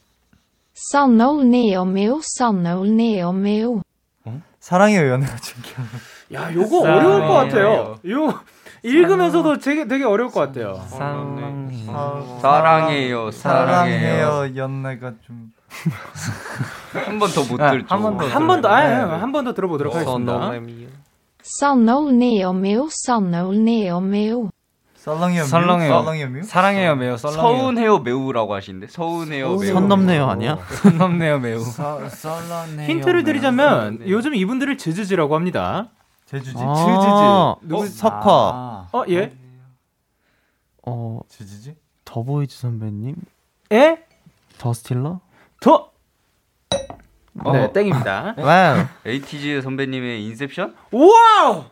Meu, 1.86 2.20
sanna 2.22 2.74
neo 2.84 3.32
meu. 3.32 3.80
사랑해요 4.66 5.12
연애가 5.12 5.36
준기 5.36 5.70
야, 6.34 6.52
요거 6.52 6.80
어려울 6.80 7.20
것 7.20 7.34
같아요. 7.34 7.94
요 8.10 8.40
읽으면서도 8.82 9.58
되게 9.58 9.86
되게 9.86 10.04
어려울 10.04 10.32
것 10.32 10.40
같아요. 10.40 10.80
사랑해요, 12.40 12.40
사랑해요 12.40 13.30
사랑해요. 13.30 14.56
연애가 14.56 15.12
좀 15.24 15.52
한 16.92 17.18
번 17.18 17.30
더못 17.32 17.60
아, 17.60 17.70
들죠. 17.72 17.86
한 17.88 18.02
번 18.02 18.16
더. 18.18 18.26
한번 18.26 18.60
더, 18.62 18.68
아, 18.68 19.20
한번 19.20 19.44
더 19.44 19.54
들어보도록 19.54 19.94
하겠습니다. 19.94 20.50
Meu, 22.52 22.88
sanna 22.90 23.44
neo 23.52 24.00
meu. 24.00 24.50
썰렁해요 24.96 25.44
뮤? 25.44 25.46
설렁해요. 25.48 25.88
썰렁해요 25.92 26.28
뮤? 26.30 26.42
사랑해요 26.42 26.96
매우 26.96 27.16
썰렁해요. 27.16 27.40
서운해요 27.42 27.98
매우라고 28.00 28.54
하시는데 28.54 28.88
서운해요 28.88 29.56
매우. 29.56 29.72
선 29.72 29.86
넘네요 29.86 30.26
아니야? 30.28 30.58
선 30.82 30.98
넘네요 30.98 31.38
매우. 31.38 31.60
힌트를 32.88 33.22
드리자면 33.22 34.00
요즘 34.08 34.34
이분들을 34.34 34.76
즈즈즈라고 34.78 35.36
합니다. 35.36 35.90
제주지 36.26 36.58
아, 36.58 37.54
누구- 37.62 37.86
석화. 37.86 38.18
아. 38.26 38.88
어, 38.92 39.04
예? 39.10 39.32
어, 40.84 41.20
제주지? 41.28 41.76
더보이즈 42.04 42.58
선배님? 42.58 43.14
에? 43.70 43.98
The 44.58 44.72
Stealer? 44.72 45.20
더. 45.66 45.90
어. 47.44 47.52
네, 47.52 47.72
땡입니다. 47.72 48.34
와우. 48.38 48.84
에이티즈 49.04 49.60
선배님의 49.62 50.24
Inception? 50.24 50.74
와우! 50.92 51.64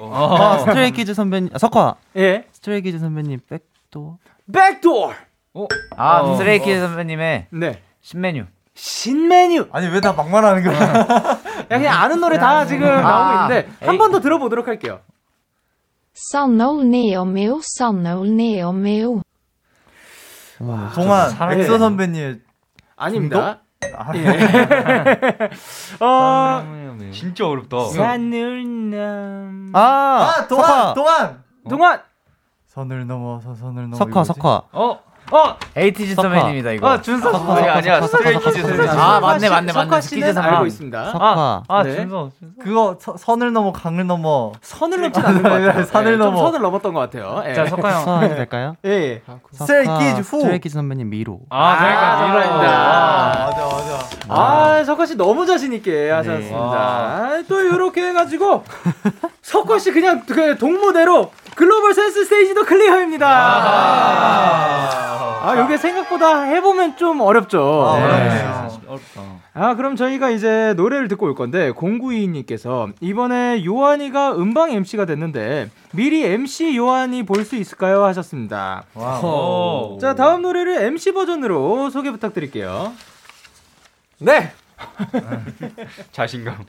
아, 0.00 0.58
스트레이키즈 0.58 1.14
선배님, 1.14 1.50
아, 1.54 1.58
석화. 1.58 1.94
예. 2.16 2.44
스트레이키즈 2.52 2.98
선배님 2.98 3.40
백도. 3.48 4.18
Back 4.52 4.79
Door. 4.79 5.12
아, 5.96 6.20
어. 6.20 6.34
스트레이키즈 6.36 6.80
선배님의 6.80 7.46
네. 7.50 7.82
신메뉴. 8.00 8.44
신메뉴. 8.74 9.68
아니 9.72 9.88
왜 9.88 10.00
다 10.00 10.12
막말 10.12 10.44
하는 10.44 10.62
거야 10.62 10.78
야, 10.80 11.40
그냥 11.68 11.94
아는 12.00 12.20
노래 12.20 12.38
다 12.38 12.64
지금 12.64 12.86
아, 12.86 13.00
나오고 13.00 13.54
있는데 13.54 13.86
한. 13.86 13.98
번 13.98 14.12
더 14.12 14.20
들어보도록 14.20 14.68
할게요. 14.68 15.00
넘어, 16.84 17.60
산 17.62 18.14
넘어. 18.24 19.22
동안. 20.94 21.30
엑소 21.58 21.78
선배님 21.78 22.42
아닙니다. 22.98 23.60
아, 23.96 24.14
예. 24.16 24.26
어, 26.04 26.62
진짜 27.12 27.46
어렵다. 27.46 27.86
산을남. 27.86 29.70
아, 29.72 29.80
아 29.80 30.46
동안 30.48 30.94
동안 30.94 31.44
동안. 31.68 32.02
선을 32.66 33.06
넘어서 33.06 33.54
선을 33.54 33.84
넘어 33.90 33.96
석화, 33.96 34.24
석화. 34.24 34.62
어, 34.72 35.00
어, 35.30 35.56
에이티즈. 35.76 36.14
선배님이다 36.14 36.70
이거. 36.72 36.88
아 36.88 37.00
준서. 37.00 37.30
아니 37.54 37.68
아니야 37.68 38.00
스트레이키즈 38.02 38.62
선배님. 38.62 38.88
아, 38.90 39.20
맞네, 39.20 39.48
맞네, 39.48 39.72
석화 39.72 39.84
맞네. 39.86 40.00
씨는 40.00 40.02
스키즈 40.02 40.32
선배님. 40.32 40.54
알고 40.54 40.66
있습니다. 40.66 41.10
석화. 41.12 41.62
아 41.68 41.82
네. 41.82 41.94
준서. 41.96 42.30
준서. 42.38 42.54
그거 42.62 42.96
서, 43.00 43.16
선을 43.16 43.52
넘어 43.52 43.72
강을 43.72 44.06
넘어 44.06 44.52
선을 44.62 45.00
넘진 45.02 45.24
않는 45.24 45.42
것 45.42 45.48
같아요. 45.48 45.84
산을 45.86 46.12
예, 46.12 46.16
좀 46.16 46.26
넘어. 46.26 46.38
선을 46.44 46.60
넘었던 46.60 46.92
것 46.94 47.00
같아요. 47.00 47.42
예. 47.46 47.54
자 47.54 47.66
석화 47.66 47.92
형. 47.92 48.00
석화 48.04 48.20
해도 48.20 48.34
될까요? 48.36 48.76
예, 48.84 48.90
예. 48.90 49.22
스트레이키즈 49.52 50.20
후 50.22 50.40
스트레이키즈 50.40 50.74
선배님 50.74 51.10
미로. 51.10 51.40
아 51.50 51.78
그러니까 51.78 52.12
아, 52.12 52.26
미로입니다. 52.26 52.68
아, 52.68 53.46
맞아 53.50 53.64
맞아 53.66 53.98
아, 54.28 54.82
석화 54.84 55.06
씨 55.06 55.16
너무 55.16 55.46
자신 55.46 55.72
있게 55.72 56.10
하셨습니다. 56.10 56.58
아, 56.58 57.42
또 57.48 57.60
이렇게 57.60 58.08
해가지고 58.08 58.64
석화 59.42 59.78
씨 59.78 59.90
그냥 59.92 60.22
그 60.26 60.56
동무대로 60.58 61.30
글로벌 61.54 61.94
센스 61.94 62.24
스테이지도 62.24 62.64
클리어입니다. 62.64 63.26
아, 65.20 65.64
이게 65.64 65.76
생각보다 65.76 66.42
해보면 66.42 66.96
좀 66.96 67.20
어렵죠. 67.20 67.84
아, 67.86 67.98
네. 67.98 68.78
어렵다. 68.86 69.22
아, 69.54 69.74
그럼 69.74 69.96
저희가 69.96 70.30
이제 70.30 70.74
노래를 70.76 71.08
듣고 71.08 71.26
올 71.26 71.34
건데, 71.34 71.72
0922님께서 71.72 72.92
이번에 73.00 73.64
요한이가 73.64 74.36
음방 74.36 74.70
MC가 74.72 75.04
됐는데, 75.06 75.70
미리 75.92 76.24
MC 76.24 76.76
요한이 76.76 77.24
볼 77.24 77.44
수 77.44 77.56
있을까요? 77.56 78.04
하셨습니다. 78.04 78.84
오. 78.94 79.98
자, 80.00 80.14
다음 80.14 80.42
노래를 80.42 80.82
MC 80.82 81.12
버전으로 81.12 81.90
소개 81.90 82.10
부탁드릴게요. 82.10 82.92
네. 84.20 84.52
자신감. 86.12 86.64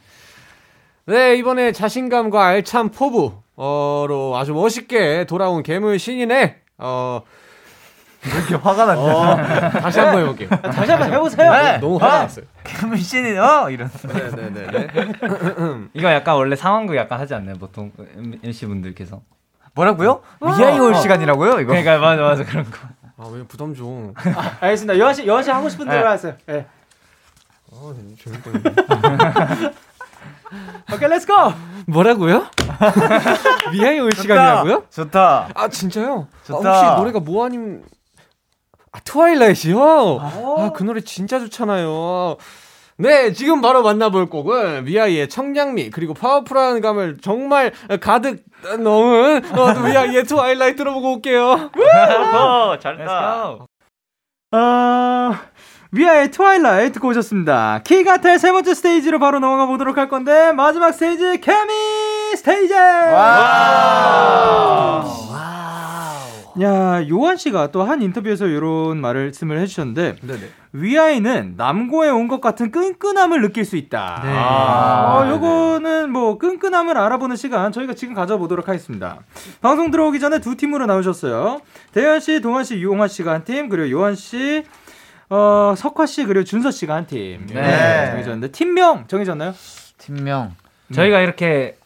네, 1.06 1.36
이번에 1.38 1.72
자신감과 1.72 2.46
알찬 2.46 2.90
포부로 2.92 4.36
아주 4.36 4.54
멋있게 4.54 5.26
돌아온 5.26 5.64
괴물 5.64 5.98
신인의 6.00 6.56
어 6.78 7.22
이렇게 8.26 8.56
화가 8.56 8.86
났냐 8.86 9.70
다시 9.80 10.00
한번 10.00 10.22
해볼게요. 10.24 10.50
다시 10.62 10.92
한번 10.92 11.14
해보세요. 11.14 11.52
네. 11.54 11.78
너무 11.78 11.98
화가 11.98 12.20
났어요. 12.20 12.46
김신이 12.64 13.38
어 13.38 13.70
이런. 13.70 13.90
네네네. 14.04 14.88
이거 15.94 16.12
약간 16.12 16.36
원래 16.36 16.56
상황극 16.56 16.96
약간 16.98 17.20
하지 17.20 17.34
않나요 17.34 17.56
보통 17.56 17.92
MC 18.44 18.66
분들께서. 18.66 19.22
뭐라고요? 19.74 20.22
위아이 20.42 20.80
올 20.80 20.96
시간이라고요 20.96 21.62
이거? 21.62 21.68
그러니까 21.68 21.98
맞아 22.00 22.22
맞아 22.22 22.44
그런 22.44 22.66
거. 22.70 22.78
아, 23.18 23.28
왜 23.32 23.44
부담 23.44 23.74
좀. 23.76 24.14
알겠습니다. 24.62 24.98
요한 24.98 25.14
씨, 25.14 25.28
요한 25.28 25.44
씨 25.44 25.52
하고 25.52 25.68
싶은 25.70 25.88
대로 25.88 26.08
하세요. 26.08 26.36
예. 26.50 26.66
아, 27.72 27.94
재밌다. 28.18 29.72
오케이, 30.94 31.08
let's 31.10 31.25
go! 31.25 31.34
뭐라고요? 31.88 32.48
위아이 33.72 34.00
올 34.00 34.12
시간이라고요? 34.16 34.86
좋다. 34.90 35.50
아, 35.54 35.68
진짜요? 35.68 36.28
좋다. 36.46 36.70
아, 36.70 36.80
혹시 36.82 37.00
노래가 37.00 37.20
뭐 37.20 37.46
아님 37.46 37.84
아, 38.92 39.00
Twilight요? 39.02 40.20
아, 40.22 40.72
그 40.74 40.84
노래 40.84 41.02
진짜 41.02 41.40
좋잖아요. 41.40 42.38
네, 42.98 43.32
지금 43.32 43.62
바로 43.62 43.82
만나볼 43.82 44.30
곡은 44.30 44.86
위아이의 44.86 45.30
청량미 45.30 45.90
그리고 45.92 46.14
파워풀한 46.14 46.82
감을 46.82 47.20
정말 47.22 47.72
가득 48.02 48.44
넣은 48.80 49.42
어, 49.58 49.86
위아이의 49.86 50.26
Twilight 50.26 50.76
들어보고 50.78 51.14
올게요. 51.14 51.70
어, 52.36 52.78
잘했다. 52.78 53.58
어, 54.52 55.32
위아이의 55.92 56.32
Twilight 56.32 56.94
듣고 56.94 57.08
오셨습니다. 57.10 57.82
키가텔 57.86 58.38
세 58.38 58.52
번째 58.52 58.74
스테이지로 58.74 59.18
바로 59.20 59.40
넘어가 59.40 59.66
보도록 59.66 59.98
할 59.98 60.10
건데, 60.10 60.52
마지막 60.52 60.92
스테이지, 60.92 61.40
케미 61.40 61.74
스테이지! 62.36 62.74
야, 66.62 67.08
요한 67.10 67.38
씨가 67.38 67.72
또 67.72 67.84
한 67.84 68.02
인터뷰에서 68.02 68.48
이런 68.48 69.00
말씀을 69.02 69.60
해주셨는데, 69.60 70.16
네네. 70.22 70.40
위아이는 70.74 71.54
남고에 71.58 72.10
온 72.10 72.28
것 72.28 72.42
같은 72.42 72.72
끈끈함을 72.72 73.42
느낄 73.42 73.66
수 73.66 73.76
있다. 73.78 74.22
네. 74.24 74.30
어, 74.38 75.28
요거는 75.36 76.12
뭐 76.12 76.38
끈끈함을 76.38 76.98
알아보는 76.98 77.36
시간 77.38 77.72
저희가 77.72 77.94
지금 77.94 78.14
가져보도록 78.14 78.68
하겠습니다. 78.68 79.20
방송 79.62 79.90
들어오기 79.92 80.20
전에 80.20 80.40
두 80.40 80.56
팀으로 80.58 80.86
나오셨어요. 80.86 81.62
대현 81.94 82.20
씨, 82.20 82.42
동환 82.42 82.64
씨, 82.64 82.76
유홍아 82.78 83.08
씨가 83.08 83.32
한 83.34 83.44
팀, 83.44 83.70
그리고 83.70 83.90
요한 83.92 84.16
씨, 84.16 84.64
어, 85.30 85.74
석화 85.78 86.06
씨, 86.06 86.26
그리고 86.26 86.44
준서 86.44 86.72
씨가 86.72 86.96
한 86.96 87.08
팀. 87.08 87.46
네. 87.48 88.08
정해졌는데 88.12 88.52
팀명 88.52 89.06
정해졌나요? 89.08 89.54
팀명. 89.98 90.56
저희가 90.94 91.22
이렇게 91.22 91.78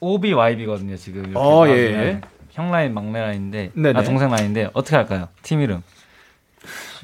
OB 0.00 0.32
YB거든요 0.34 0.96
지금. 0.96 1.20
이렇게 1.22 1.38
어, 1.38 1.60
봐주면. 1.60 1.78
예. 1.78 2.20
형 2.56 2.70
라인 2.70 2.94
막내 2.94 3.20
라인인데 3.20 3.72
네네. 3.74 3.98
아 3.98 4.02
동생 4.02 4.30
라인인데 4.30 4.70
어떻게 4.72 4.96
할까요? 4.96 5.28
팀 5.42 5.60
이름. 5.60 5.82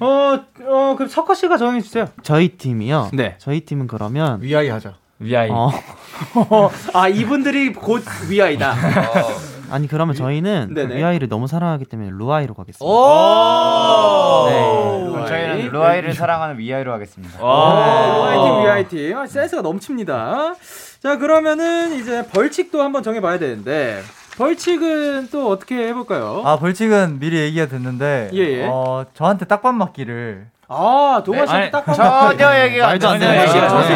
어, 0.00 0.06
어, 0.06 0.94
그럼 0.96 1.08
석화 1.08 1.34
씨가 1.34 1.58
정해 1.58 1.82
주세요. 1.82 2.08
저희 2.22 2.48
팀이요. 2.56 3.10
네. 3.12 3.36
저희 3.38 3.60
팀은 3.60 3.86
그러면 3.86 4.40
위아이 4.40 4.70
하자. 4.70 4.94
위아이. 5.18 5.50
어, 5.50 5.70
아, 6.94 7.06
이분들이 7.08 7.74
곧 7.74 8.02
위아이다. 8.30 8.74
아니 9.70 9.86
그러면 9.88 10.14
저희는 10.14 10.72
네네. 10.74 10.96
위아이를 10.96 11.28
너무 11.28 11.46
사랑하기 11.46 11.84
때문에 11.84 12.10
루아이로 12.12 12.54
가겠습니다. 12.54 12.84
오! 12.84 14.46
네. 14.48 15.10
그럼 15.10 15.26
저희는 15.26 15.68
루아이를 15.70 16.14
사랑하는 16.14 16.58
위아이로 16.58 16.92
하겠습니다. 16.94 17.38
어, 17.40 17.74
루아이 17.74 18.38
팀, 18.42 18.64
위아이팀. 18.64 19.18
아, 19.18 19.26
센스가 19.26 19.60
넘칩니다. 19.62 20.54
자, 21.02 21.18
그러면은 21.18 21.92
이제 21.94 22.26
벌칙도 22.28 22.82
한번 22.82 23.02
정해봐야 23.02 23.38
되는데, 23.38 24.02
벌칙은 24.36 25.28
또 25.30 25.50
어떻게 25.50 25.88
해볼까요? 25.88 26.42
아 26.44 26.56
벌칙은 26.58 27.18
미리 27.18 27.38
얘기가 27.38 27.66
됐는데 27.66 28.30
예, 28.32 28.38
예. 28.38 28.66
어 28.68 29.04
저한테 29.14 29.44
딱밤 29.44 29.76
맞기를 29.76 30.46
아, 30.74 31.22
동아 31.24 31.44
씨한테 31.44 31.64
아니, 31.64 31.70
딱한 31.70 31.94
전혀 31.94 32.64
얘기가 32.64 32.86
말도 32.86 33.08
안 33.08 33.18
되는 33.18 33.46
씨가 33.46 33.60
거야. 33.60 33.68
졌을 33.68 33.88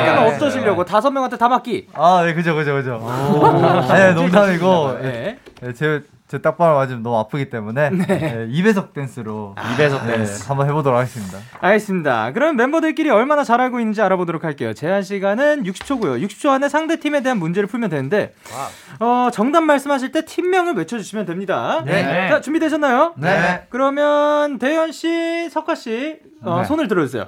때는 0.63 0.77
네. 0.77 0.85
다섯 0.85 1.11
명한테 1.11 1.39
다 1.39 1.49
맞기. 1.49 1.89
아네 1.95 2.35
그죠 2.35 2.55
그죠 2.55 2.75
그죠 2.75 3.01
아니 3.89 4.15
농담이고 4.15 4.99
네. 5.01 5.39
네, 5.63 5.73
제 5.73 6.03
제 6.29 6.39
딱밤을 6.43 6.75
맞으면 6.75 7.03
너무 7.05 7.19
아프기 7.19 7.51
때문에 7.51 7.91
네, 7.91 8.49
2배속 8.51 8.93
댄스로 8.93 9.55
2배속 9.57 10.05
네, 10.07 10.17
댄스. 10.17 10.49
한번 10.49 10.67
해보도록 10.69 10.99
하겠습니다. 10.99 11.39
알겠습니다. 11.61 12.33
그럼 12.33 12.57
멤버들끼리 12.57 13.11
얼마나 13.11 13.45
잘 13.45 13.61
알고 13.61 13.79
있는지 13.79 14.03
알아보도록 14.03 14.43
할게요. 14.43 14.75
제한 14.75 15.03
시간은 15.03 15.63
60초고요. 15.63 16.21
60초 16.27 16.51
안에 16.51 16.69
상대 16.69 16.99
팀에 16.99 17.23
대한 17.23 17.39
문제를 17.39 17.69
풀면 17.69 17.91
되는데 17.91 18.35
어, 18.99 19.29
정답 19.33 19.61
말씀하실 19.63 20.11
때 20.11 20.25
팀명을 20.25 20.75
외쳐주시면 20.75 21.27
됩니다. 21.27 21.83
네. 21.85 22.29
자 22.29 22.41
준비되셨나요? 22.41 23.15
네. 23.19 23.67
그러면 23.71 24.59
대현 24.59 24.91
씨, 24.91 25.49
석화 25.51 25.77
씨 25.77 26.19
어, 26.43 26.59
네. 26.61 26.65
손을 26.65 26.89
들어주세요. 26.89 27.27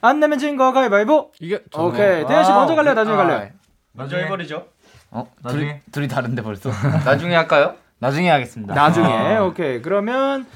안 0.00 0.18
내면 0.18 0.40
진거 0.40 0.72
가위바위보. 0.72 1.30
이게 1.38 1.62
오케이. 1.76 2.26
대현 2.26 2.44
씨 2.44 2.50
먼저 2.50 2.74
갈래요? 2.74 2.94
나중에 2.94 3.16
갈래요? 3.16 3.50
먼저 3.92 4.16
해버리죠. 4.16 4.66
어? 5.12 5.30
나중에? 5.42 5.62
둘이, 5.64 5.80
둘이 5.92 6.08
다른데 6.08 6.42
벌써? 6.42 6.70
나중에 7.06 7.36
할까요? 7.36 7.74
나중에 8.00 8.28
하겠습니다. 8.30 8.74
나중에. 8.74 9.06
아. 9.06 9.44
오케이. 9.44 9.80
그러면 9.80 10.46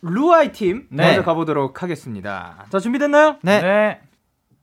루아이 0.00 0.52
팀 0.52 0.86
네. 0.90 1.06
먼저 1.06 1.22
가보도록 1.22 1.82
하겠습니다. 1.82 2.64
자 2.70 2.78
준비됐나요? 2.78 3.36
네. 3.42 4.00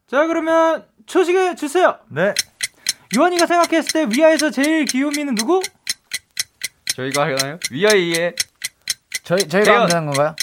자 0.08 0.26
그러면 0.26 0.86
초식에 1.06 1.56
주세요. 1.56 1.98
네. 2.10 2.34
유한이가 3.16 3.46
생각했을 3.46 3.92
때 3.92 4.18
위아에서 4.18 4.52
제일 4.52 4.86
귀요미는 4.86 5.36
누구? 5.36 5.62
저희가 6.96 7.24
하나요? 7.24 7.60
위아이의 7.72 8.36
저희 9.24 9.48
저희가 9.48 9.88
되는 9.88 10.06
건가요? 10.06 10.36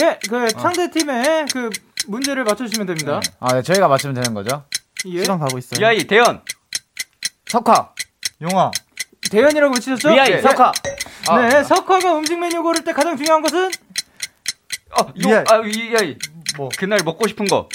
예, 0.00 0.18
그 0.28 0.48
상대 0.50 0.90
팀의 0.90 1.46
그 1.52 1.70
문제를 2.06 2.44
맞춰주시면 2.44 2.86
됩니다. 2.86 3.20
아, 3.40 3.54
네, 3.54 3.62
저희가 3.62 3.88
맞추면 3.88 4.14
되는 4.14 4.32
거죠? 4.34 4.64
예. 5.06 5.22
시간 5.22 5.38
가고 5.38 5.58
있어요. 5.58 5.80
위아이 5.80 6.04
대현. 6.06 6.42
석화. 7.46 7.92
용화. 8.40 8.70
대현이라고 9.30 9.74
외치셨죠? 9.74 10.10
위아이, 10.10 10.30
네. 10.30 10.40
석화. 10.40 10.72
네, 11.36 11.64
석화가 11.64 12.16
음식 12.18 12.38
메뉴 12.38 12.62
고를 12.62 12.82
때 12.84 12.92
가장 12.92 13.16
중요한 13.16 13.42
것은 13.42 13.70
어, 14.90 15.02
요, 15.28 15.44
아, 15.48 15.56
위아이. 15.56 16.16
뭐 16.56 16.68
그날 16.76 17.00
먹고 17.04 17.28
싶은 17.28 17.46
거. 17.46 17.68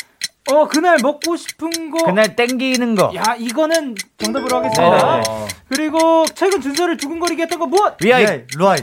어 0.51 0.67
그날 0.67 0.97
먹고 1.01 1.37
싶은 1.37 1.91
거. 1.91 2.05
그날 2.05 2.35
땡기는 2.35 2.95
거. 2.95 3.11
야 3.15 3.35
이거는 3.37 3.95
정답으로 4.17 4.57
하겠습니다. 4.57 5.21
네. 5.21 5.47
그리고 5.69 6.25
최근 6.35 6.59
준서를 6.59 6.97
두근거리게 6.97 7.43
했던 7.43 7.59
거 7.59 7.67
무엇? 7.67 7.95
위아이. 8.03 8.43
루아이. 8.55 8.79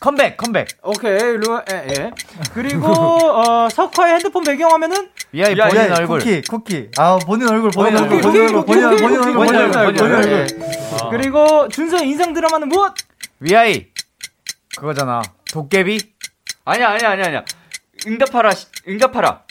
컴백, 0.00 0.38
컴백. 0.38 0.66
오케이, 0.82 1.12
루아, 1.36 1.62
예, 1.70 1.86
예. 1.90 2.10
그리고, 2.54 2.86
어, 2.88 3.68
석화의 3.68 4.14
핸드폰 4.14 4.42
배경화면은? 4.44 5.10
위아이 5.30 5.54
위아이, 5.54 5.68
본인 5.70 5.92
얼굴. 5.92 6.20
쿠키, 6.20 6.40
쿠키. 6.40 6.88
아, 6.96 7.18
본인 7.18 7.46
얼굴, 7.50 7.70
본인 7.70 7.96
쿠키, 7.96 8.14
얼굴, 8.14 8.20
본인 8.22 8.42
얼굴, 8.46 8.64
쿠키, 8.64 8.78
얼굴, 8.82 8.96
본인 9.04 9.20
쿠키, 9.20 9.36
얼굴, 9.36 9.44
본인 9.44 9.94
쿠키, 9.94 10.02
얼굴. 10.02 10.46
그리고, 11.10 11.68
준서의 11.68 12.08
인생 12.08 12.32
드라마는 12.32 12.70
무엇? 12.70 12.94
위아이. 13.40 13.88
그거잖아. 14.76 15.22
도깨비? 15.52 15.98
아니야, 16.64 16.90
아니야, 16.90 17.10
아니야, 17.10 17.26
아니야. 17.26 17.44
응답하라, 18.06 18.52
시- 18.52 18.66
응답하라. 18.88 19.42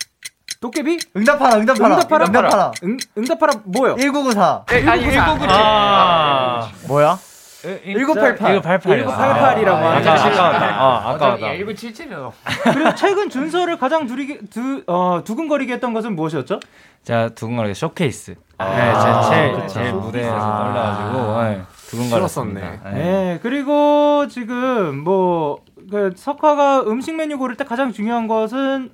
도깨비? 0.61 0.99
응답하라, 1.15 1.57
응답하라. 1.57 1.95
응답하라? 1.95 2.25
응답하라. 2.25 2.71
응, 2.83 2.97
응답하라 3.17 3.53
뭐요? 3.65 3.95
1994. 3.97 4.65
에, 4.71 4.87
아니, 4.87 5.01
1997. 5.03 5.47
아. 5.49 6.71
뭐야? 6.87 7.19
1988. 7.61 8.37
1988. 8.37 9.05
1988이라고 9.05 9.67
아, 9.73 9.95
하죠. 9.97 10.09
아까웠다. 10.09 10.85
어, 10.85 10.97
아까웠다. 11.09 11.47
1977이요. 11.53 12.31
그리고 12.73 12.95
최근 12.95 13.29
준서를 13.29 13.77
가장 13.77 14.07
두리게, 14.07 14.39
두, 14.49 14.83
어, 14.87 15.21
두근거리게 15.23 15.73
했던 15.73 15.93
것은 15.93 16.15
무엇이었죠? 16.15 16.59
제가 17.03 17.29
두근거리게 17.29 17.73
쇼케이스. 17.73 18.35
아, 18.57 18.69
네, 18.69 18.93
제, 18.93 19.29
제일, 19.29 19.53
그쵸. 19.53 19.67
제일 19.67 19.93
무대에서 19.93 20.35
아. 20.35 21.07
떨려가지고 21.13 21.43
네, 21.43 21.61
두근거렸습니다. 21.89 22.59
싫었었네. 22.61 22.93
네. 22.93 23.39
그리고 23.41 24.27
지금 24.29 25.03
뭐, 25.03 25.59
그, 25.89 26.13
석화가 26.15 26.83
음식 26.83 27.15
메뉴 27.15 27.37
고를 27.37 27.55
때 27.55 27.63
가장 27.63 27.91
중요한 27.91 28.27
것은 28.27 28.91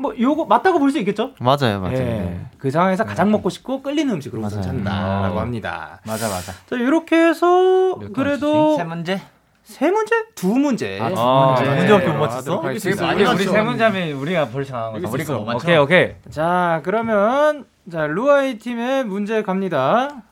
뭐, 0.00 0.14
요거 0.18 0.46
맞다고 0.46 0.78
볼 0.78 0.90
수 0.90 0.98
있겠죠? 0.98 1.32
맞아요, 1.38 1.80
맞아요. 1.80 1.94
예. 1.98 1.98
네. 2.04 2.46
그 2.58 2.70
상황에서 2.70 3.04
가장 3.04 3.30
먹고 3.30 3.50
싶고 3.50 3.82
끌리는 3.82 4.12
음식으로 4.14 4.40
맞아요. 4.40 4.60
찾는다라고 4.62 5.36
음. 5.36 5.40
합니다. 5.40 6.00
맞아, 6.06 6.28
맞아. 6.28 6.52
자, 6.52 6.76
이렇게 6.76 7.16
해서 7.16 7.98
그래도 8.14 8.76
세 8.76 8.84
문제? 8.84 9.20
세 9.62 9.90
문제? 9.90 10.14
두 10.34 10.48
문제. 10.48 10.98
아, 11.00 11.10
두 11.10 11.14
아, 11.18 11.46
문제. 11.54 11.70
문제밖에 11.76 12.06
못 12.08 12.18
맞췄어? 12.18 12.62
많이 12.62 13.24
우리 13.24 13.44
세 13.44 13.62
문제면 13.62 14.12
우리가 14.12 14.48
벌써 14.48 14.72
나간 14.74 14.92
거죠. 14.94 15.08
우리 15.12 15.24
거못 15.24 15.46
맞춰. 15.46 15.58
오케이, 15.58 15.76
오케이. 15.76 16.14
자, 16.30 16.80
그러면 16.84 17.66
자, 17.90 18.06
루아이 18.06 18.58
팀의 18.58 19.04
문제 19.04 19.42
갑니다. 19.42 20.22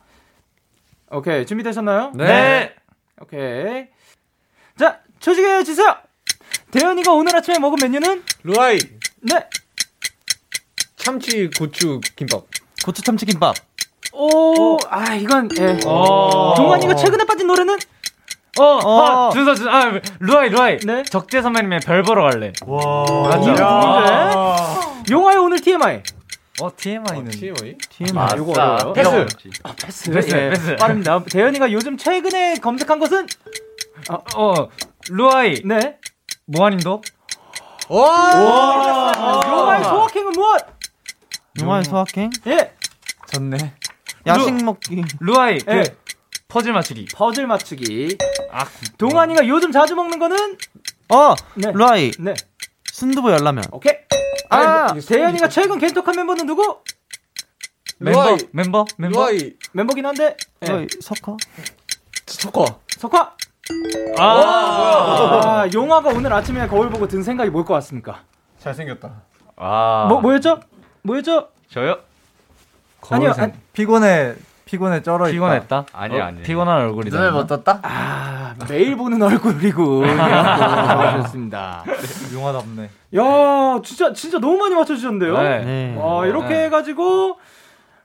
오케이, 1.11 1.47
준비되셨나요? 1.47 2.13
네. 2.15 2.75
오케이. 3.21 3.87
자, 4.77 4.99
초식해 5.21 5.63
주세요. 5.65 5.95
대현이가 6.71 7.13
오늘 7.13 7.35
아침에 7.37 7.59
먹은 7.59 7.79
메뉴는 7.81 8.23
루아이 8.45 8.79
네. 9.21 9.47
참치 10.97 11.49
고추 11.51 12.01
김밥. 12.17 12.45
고추 12.85 13.03
참치 13.03 13.27
김밥. 13.27 13.55
오, 14.13 14.79
아, 14.89 15.15
이건 15.15 15.49
예. 15.59 15.79
어. 15.87 16.55
동환이가 16.57 16.95
최근에 16.97 17.25
빠진 17.25 17.47
노래는 17.47 17.79
어, 18.59 18.63
어, 18.65 19.31
준서, 19.33 19.55
준, 19.55 19.69
아, 19.69 20.01
루아이, 20.19 20.49
루아이. 20.49 20.79
네. 20.79 21.05
적재 21.05 21.43
선배님의 21.43 21.81
별 21.81 22.03
보러 22.03 22.29
갈래. 22.29 22.53
와. 22.67 23.05
문제. 23.37 23.53
용하의 25.13 25.39
오늘 25.39 25.61
TMI. 25.61 26.03
어, 26.61 26.71
TMI는. 26.77 27.31
TMI? 27.31 27.77
아, 28.17 28.35
요거 28.37 28.53
어려워요. 28.53 28.93
패스. 28.95 29.61
아, 29.63 29.73
패스. 29.81 30.11
패스, 30.11 30.35
예, 30.35 30.51
패스. 30.51 30.77
빠릅니다. 30.77 31.23
대현이가 31.31 31.71
요즘 31.71 31.97
최근에 31.97 32.57
검색한 32.57 32.99
것은 32.99 33.27
어, 34.11 34.19
어, 34.37 34.69
루아이. 35.11 35.63
네. 35.65 35.99
모아님도? 36.47 37.03
와! 37.89 39.45
용하의 39.47 39.85
소확행은 39.85 40.33
무엇? 40.33 40.61
용하의 41.61 41.85
소확행? 41.85 42.31
예. 42.47 42.75
좋네. 43.33 43.75
야식 44.27 44.65
먹기. 44.65 45.03
루아이. 45.21 45.59
그 45.59 45.73
예. 45.77 45.83
퍼즐 46.49 46.73
맞추기. 46.73 47.07
퍼즐 47.15 47.47
맞추기. 47.47 48.19
아, 48.53 48.67
동환이가 48.99 49.47
요즘 49.49 49.73
자주 49.73 49.95
먹는 49.95 50.19
거는 50.19 50.59
어, 51.11 51.35
네. 51.55 51.73
루아이. 51.73 52.11
네. 52.19 52.35
순두부 52.93 53.31
열라면. 53.31 53.65
오케이. 53.73 53.95
아, 54.51 54.95
대현이가 54.95 55.49
최근 55.49 55.79
겐톡한 55.79 56.15
멤버는 56.17 56.47
누구? 56.47 56.83
멤버, 57.99 58.23
루아이. 58.25 58.39
멤버, 58.53 58.85
멤버. 58.97 59.19
루아이 59.21 59.55
멤버긴 59.73 60.07
한데. 60.07 60.37
예. 60.63 60.67
루아이 60.67 60.87
석화. 61.01 61.37
석화. 62.27 62.65
석화. 62.99 63.37
아, 64.19 64.25
아, 65.65 65.69
용화가 65.73 66.11
오늘 66.11 66.33
아침에 66.33 66.67
거울 66.67 66.91
보고 66.91 67.07
든 67.07 67.23
생각이 67.23 67.51
뭘 67.51 67.65
것 67.65 67.75
같습니까? 67.75 68.21
잘생겼다. 68.59 69.11
아. 69.57 70.07
뭐 70.09 70.21
뭐였죠? 70.21 70.61
뭐였죠? 71.03 71.49
저요? 71.71 71.97
아니요. 73.11 73.31
거울 73.33 73.41
아니, 73.45 73.53
피곤해, 73.73 74.35
피곤해 74.65 75.03
쩔어. 75.03 75.27
피곤했다? 75.27 75.87
아니야, 75.93 76.25
어, 76.25 76.27
아니야. 76.29 76.43
피곤한 76.43 76.79
얼굴이다. 76.83 77.17
눈을 77.17 77.33
못 77.33 77.47
떴다? 77.47 77.81
아, 77.83 78.55
매일 78.69 78.97
보는 78.97 79.21
얼굴이고. 79.23 80.05
좋습니다. 81.23 81.85
용화답네. 82.33 82.91
야, 83.17 83.81
진짜 83.85 84.13
진짜 84.13 84.39
너무 84.39 84.57
많이 84.59 84.75
맞춰 84.75 84.95
주셨는데요. 84.95 85.37
네. 85.39 85.65
네. 85.65 85.95
어, 85.99 86.27
이렇게 86.27 86.49
네. 86.55 86.65
해가지고 86.65 87.39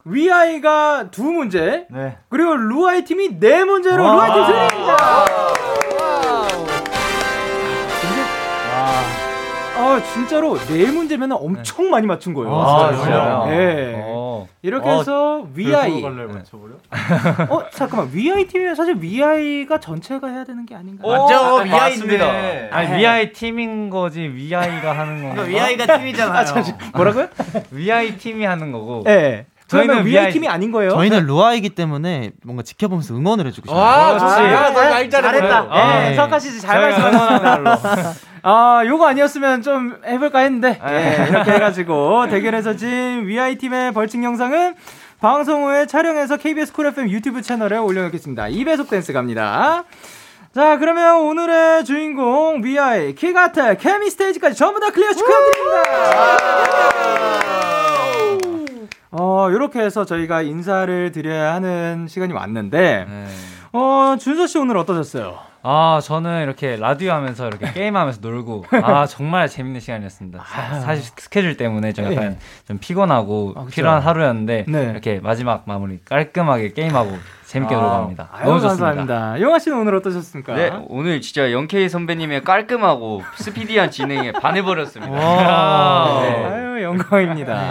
위아이가 0.05 1.09
두 1.11 1.23
문제, 1.23 1.85
네. 1.89 2.17
그리고 2.29 2.55
루아이 2.55 3.05
팀이 3.05 3.39
네 3.39 3.63
문제로 3.63 4.03
와. 4.03 4.13
루아이 4.13 4.31
팀 4.31 4.45
승리입니다. 4.45 4.97
아 9.75 10.01
진짜로 10.13 10.57
네 10.57 10.91
문제면 10.91 11.31
엄청 11.31 11.89
많이 11.89 12.05
맞춘 12.05 12.33
거예요. 12.33 12.53
아, 12.53 12.91
진짜요. 12.93 13.03
진짜요? 13.03 13.45
네. 13.47 14.01
어. 14.05 14.47
이렇게 14.61 14.89
어, 14.89 14.97
해서 14.97 15.47
위아이. 15.53 16.03
어 17.49 17.69
잠깐만 17.71 18.09
위아이 18.13 18.45
팀이면 18.47 18.75
사실 18.75 18.95
위아이가 18.99 19.79
전체가 19.79 20.27
해야 20.27 20.43
되는 20.43 20.65
게 20.65 20.75
아닌가? 20.75 21.07
맞죠, 21.07 21.35
아, 21.35 21.63
위아이인데. 21.63 22.69
아니, 22.71 22.97
위아이 22.97 23.33
팀인 23.33 23.89
거지, 23.89 24.21
위아이가 24.21 24.97
하는 24.97 25.23
건가? 25.23 25.43
위아이가 25.43 25.97
팀이잖아요. 25.97 26.45
뭐라고요? 26.95 27.27
위아이 27.71 28.17
팀이 28.17 28.45
하는 28.45 28.71
거고. 28.71 29.03
네. 29.05 29.45
저희는 29.77 30.05
위아이 30.05 30.23
위아이 30.23 30.31
팀이 30.33 30.47
아닌 30.47 30.71
거예요. 30.71 30.91
저희는 30.91 31.25
루아이기 31.25 31.69
때문에 31.71 32.31
뭔가 32.43 32.63
지켜보면서 32.63 33.15
응원을 33.15 33.47
해주고 33.47 33.67
싶어요. 33.67 33.83
아, 33.83 34.17
그렇지. 34.17 34.35
좋지. 34.35 34.53
야, 34.53 34.69
너말 34.69 35.09
잘했다. 35.09 35.21
잘했다. 35.21 35.67
아, 35.69 35.93
네, 35.99 36.09
네. 36.09 36.15
석하 36.15 36.39
씨잘 36.39 36.91
저희가 36.91 37.11
말씀하셨어요. 37.11 38.13
아, 38.45 38.83
요거 38.85 39.07
아니었으면 39.07 39.61
좀 39.61 39.95
해볼까 40.05 40.39
했는데, 40.39 40.79
예, 40.85 41.27
이렇게 41.29 41.51
해가지고, 41.53 42.27
대결에서 42.27 42.75
진 42.75 43.25
위아이 43.25 43.57
팀의 43.57 43.93
벌칙 43.93 44.21
영상은 44.23 44.75
방송 45.21 45.63
후에 45.65 45.85
촬영해서 45.85 46.35
KBS 46.35 46.73
쿨 46.73 46.87
FM 46.87 47.09
유튜브 47.09 47.41
채널에 47.41 47.77
올려놓겠습니다. 47.77 48.47
2배속 48.47 48.89
댄스 48.89 49.13
갑니다. 49.13 49.85
자, 50.53 50.77
그러면 50.77 51.21
오늘의 51.21 51.85
주인공, 51.85 52.61
위아이, 52.63 53.15
키가텔, 53.15 53.77
케미 53.77 54.09
스테이지까지 54.09 54.55
전부 54.55 54.79
다 54.79 54.91
클리어 54.91 55.13
축하드립니다! 55.13 57.82
어, 59.15 59.47
요렇게 59.51 59.79
해서 59.79 60.05
저희가 60.05 60.41
인사를 60.41 61.11
드려야 61.11 61.53
하는 61.53 62.07
시간이 62.07 62.33
왔는데, 62.33 63.05
네. 63.07 63.25
어, 63.73 64.15
준서 64.19 64.47
씨 64.47 64.57
오늘 64.57 64.75
어떠셨어요? 64.77 65.37
아 65.65 66.01
저는 66.03 66.43
이렇게 66.43 66.75
라디오 66.75 67.13
하면서 67.13 67.47
이렇게 67.47 67.71
게임하면서 67.71 68.19
놀고 68.21 68.65
아 68.83 69.05
정말 69.05 69.47
재밌는 69.47 69.79
시간이었습니다. 69.79 70.43
사, 70.45 70.79
사실 70.81 71.05
스케줄 71.17 71.55
때문에 71.55 71.93
좀 71.93 72.03
약간 72.11 72.31
네. 72.31 72.39
좀 72.67 72.79
피곤하고 72.79 73.53
그쵸. 73.53 73.67
필요한 73.67 74.01
하루였는데 74.01 74.65
네. 74.67 74.83
이렇게 74.91 75.21
마지막 75.21 75.63
마무리 75.65 75.99
깔끔하게 76.03 76.73
게임하고 76.73 77.11
재밌게 77.53 77.75
아, 77.75 77.79
놀고 77.79 77.91
갑니다. 77.91 78.29
아유, 78.31 78.45
너무 78.45 78.59
좋습니다. 78.61 78.85
감사합니다. 78.95 79.41
영아 79.41 79.59
씨는 79.59 79.77
오늘 79.77 79.93
어떠셨습니까? 79.97 80.55
네, 80.55 80.71
오늘 80.87 81.21
진짜 81.21 81.51
영케이 81.51 81.87
선배님의 81.87 82.43
깔끔하고 82.43 83.21
스피디한 83.35 83.91
진행에 83.91 84.31
반해버렸습니다. 84.31 85.13
와, 85.13 86.21
네. 86.23 86.45
아유 86.45 86.81
영광입니다. 86.81 87.61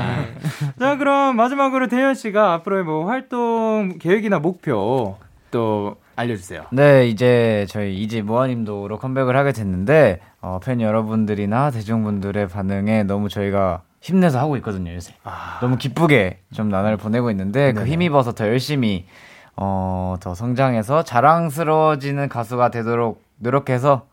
자 0.79 0.97
그럼 0.99 1.35
마지막으로 1.35 1.89
대현 1.89 2.15
씨가 2.15 2.53
앞으로의 2.55 2.85
뭐 2.85 3.09
활동 3.09 3.99
계획이나 3.99 4.39
목표 4.39 5.17
또 5.51 5.97
알려주세요. 6.15 6.67
네, 6.71 7.09
이제 7.09 7.67
저희 7.69 7.97
이제 7.97 8.23
모 8.23 8.38
아님 8.38 8.68
도로 8.68 8.99
컴백을 8.99 9.37
하게 9.37 9.51
됐는데 9.51 10.21
어, 10.41 10.61
팬 10.63 10.81
여러분들이나 10.81 11.73
대중분들의 11.73 12.47
반응에 12.47 13.03
너무 13.03 13.29
저희가 13.29 13.83
힘내서 14.01 14.39
하고 14.39 14.57
있거든요 14.59 14.95
요새. 14.95 15.13
너무 15.61 15.77
기쁘게 15.77 16.39
좀 16.55 16.69
나날을 16.69 16.99
보내고 16.99 17.33
있는데 17.33 17.73
그 17.73 17.81
네네. 17.81 17.91
힘입어서 17.91 18.33
더 18.33 18.47
열심히 18.47 19.07
어, 19.57 20.17
더 20.21 20.35
성장해서 20.35 21.03
자랑스러워지는 21.05 22.29
가수가 22.29 22.71
되도록 22.71 23.23
노력해서 23.39 24.07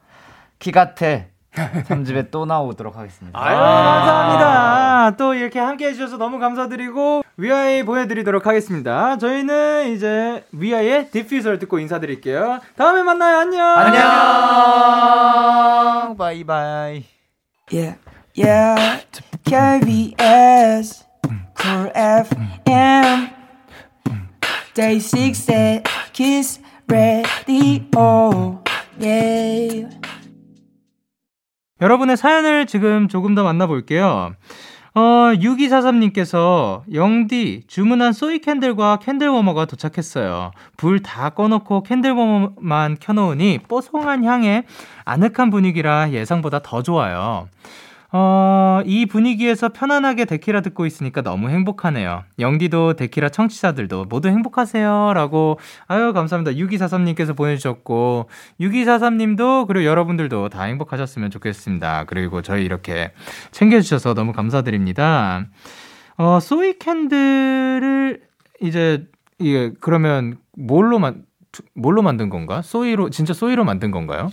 키갓탤에 0.60 1.30
3집에 1.54 2.30
또 2.32 2.46
나오도록 2.46 2.96
하겠습니다. 2.98 3.38
아유 3.40 3.58
감사합니다. 3.58 5.16
또 5.18 5.34
이렇게 5.34 5.60
함께 5.60 5.88
해주셔서 5.88 6.18
너무 6.18 6.38
감사드리고 6.40 7.24
위아이 7.38 7.84
보내드리도록 7.84 8.46
하겠습니다. 8.46 9.18
저희는 9.18 9.94
이제 9.94 10.46
위아이의 10.52 11.10
디퓨저를 11.10 11.58
듣고 11.60 11.80
인사드릴게요. 11.80 12.60
다음에 12.78 13.02
만나요. 13.02 13.40
안녕. 13.40 13.66
안녕. 13.78 14.04
Bye 16.18 16.55
bye. 16.55 17.06
Yeah, 17.72 17.98
yeah. 18.38 19.06
KBS, 19.46 21.06
Cool 21.58 21.92
FM, 21.96 23.30
DAY6의 24.80 25.84
Kiss 26.14 26.41
the 26.41 26.62
Radio. 26.88 28.64
Yeah. 28.98 29.90
여러분의 31.82 32.16
사연을 32.16 32.66
지금 32.66 33.10
조금 33.10 33.36
더 33.36 33.44
만나볼게요. 33.44 34.36
어, 34.96 35.02
6243님께서 35.02 36.84
영디 36.94 37.64
주문한 37.68 38.14
soy 38.14 38.40
candle과 38.40 39.00
candle 39.02 39.28
warmer가 39.28 39.66
도착했어요. 39.66 40.52
불 40.78 41.02
다 41.04 41.32
꺼놓고 41.32 41.84
candle 41.84 42.12
warmer만 42.12 42.96
켜놓으니 43.02 43.60
뽀송한 43.68 44.24
향에 44.24 44.64
아늑한 45.04 45.50
분위기라 45.50 46.12
예상보다 46.12 46.60
더 46.60 46.82
좋아요. 46.84 47.50
어, 48.12 48.59
이 48.86 49.06
분위기에서 49.06 49.70
편안하게 49.70 50.26
데키라 50.26 50.62
듣고 50.62 50.86
있으니까 50.86 51.22
너무 51.22 51.50
행복하네요. 51.50 52.24
영디도 52.40 52.94
데키라 52.94 53.30
청취자들도 53.30 54.06
모두 54.06 54.28
행복하세요. 54.30 55.14
라고, 55.14 55.60
아유, 55.88 56.14
감사합니다. 56.14 56.58
6243님께서 56.58 57.36
보내주셨고, 57.36 58.30
6243님도, 58.60 59.68
그리고 59.68 59.86
여러분들도 59.86 60.50
다 60.50 60.64
행복하셨으면 60.64 61.32
좋겠습니다. 61.32 62.06
그리고 62.06 62.42
저희 62.42 62.66
이렇게 62.66 63.12
챙겨주셔서 63.52 64.14
너무 64.14 64.34
감사드립니다. 64.34 65.46
어, 66.18 66.40
소이 66.40 66.80
캔들을 66.80 68.22
이제, 68.62 69.08
이게, 69.38 69.72
그러면 69.80 70.38
뭘로 70.58 71.00
만, 71.00 71.24
뭘로 71.74 72.02
만든 72.02 72.30
건가? 72.30 72.62
soy로, 72.62 73.10
진짜 73.10 73.34
soy로 73.34 73.64
만든 73.64 73.92
건가요? 73.92 74.30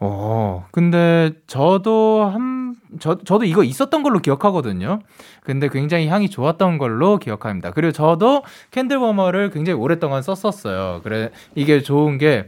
어, 0.00 0.66
근데 0.70 1.32
저도 1.46 2.30
한, 2.32 2.57
저, 3.00 3.18
저도 3.18 3.44
이거 3.44 3.64
있었던 3.64 4.02
걸로 4.02 4.18
기억하거든요. 4.18 5.00
근데 5.42 5.68
굉장히 5.68 6.08
향이 6.08 6.30
좋았던 6.30 6.78
걸로 6.78 7.18
기억합니다. 7.18 7.70
그리고 7.70 7.92
저도 7.92 8.42
candle 8.70 8.96
warmer를 8.96 9.50
굉장히 9.50 9.78
오랫동안 9.78 10.22
썼었어요. 10.22 11.00
그래, 11.02 11.30
이게 11.54 11.82
좋은 11.82 12.18
게, 12.18 12.46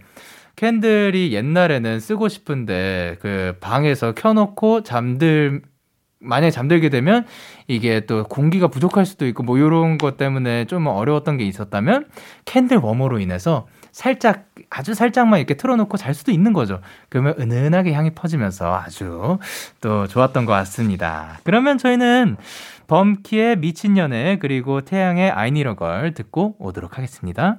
candle이 0.57 1.33
옛날에는 1.32 2.01
쓰고 2.01 2.28
싶은데, 2.28 3.16
그 3.20 3.57
방에서 3.61 4.12
켜놓고 4.12 4.82
잠들, 4.82 5.62
만약에 6.20 6.51
잠들게 6.51 6.91
되면 6.91 7.24
이게 7.66 8.01
또 8.01 8.24
공기가 8.24 8.68
부족할 8.68 9.07
수도 9.07 9.26
있고 9.26 9.43
뭐 9.43 9.57
이런 9.57 9.97
것 9.97 10.18
때문에 10.18 10.66
좀 10.66 10.86
어려웠던 10.86 11.38
게 11.38 11.45
있었다면 11.45 12.09
캔들 12.45 12.76
워머로 12.76 13.20
인해서 13.20 13.66
살짝 13.93 14.47
아주 14.70 14.95
살짝만 14.95 15.41
이렇게 15.41 15.55
틀어놓고 15.55 15.97
잘 15.97 16.14
수도 16.14 16.30
있는 16.32 16.53
거죠. 16.53 16.80
그러면 17.09 17.34
은은하게 17.38 17.93
향이 17.93 18.11
퍼지면서 18.11 18.74
아주 18.74 19.38
또 19.80 20.07
좋았던 20.07 20.45
것 20.45 20.53
같습니다. 20.53 21.38
그러면 21.45 21.78
저희는 21.78 22.36
범키의 22.86 23.57
미친 23.57 23.97
연애 23.97 24.38
그리고 24.38 24.80
태양의 24.80 25.30
아이니러걸 25.30 26.14
듣고 26.14 26.57
오도록 26.59 26.99
하겠습니다. 26.99 27.59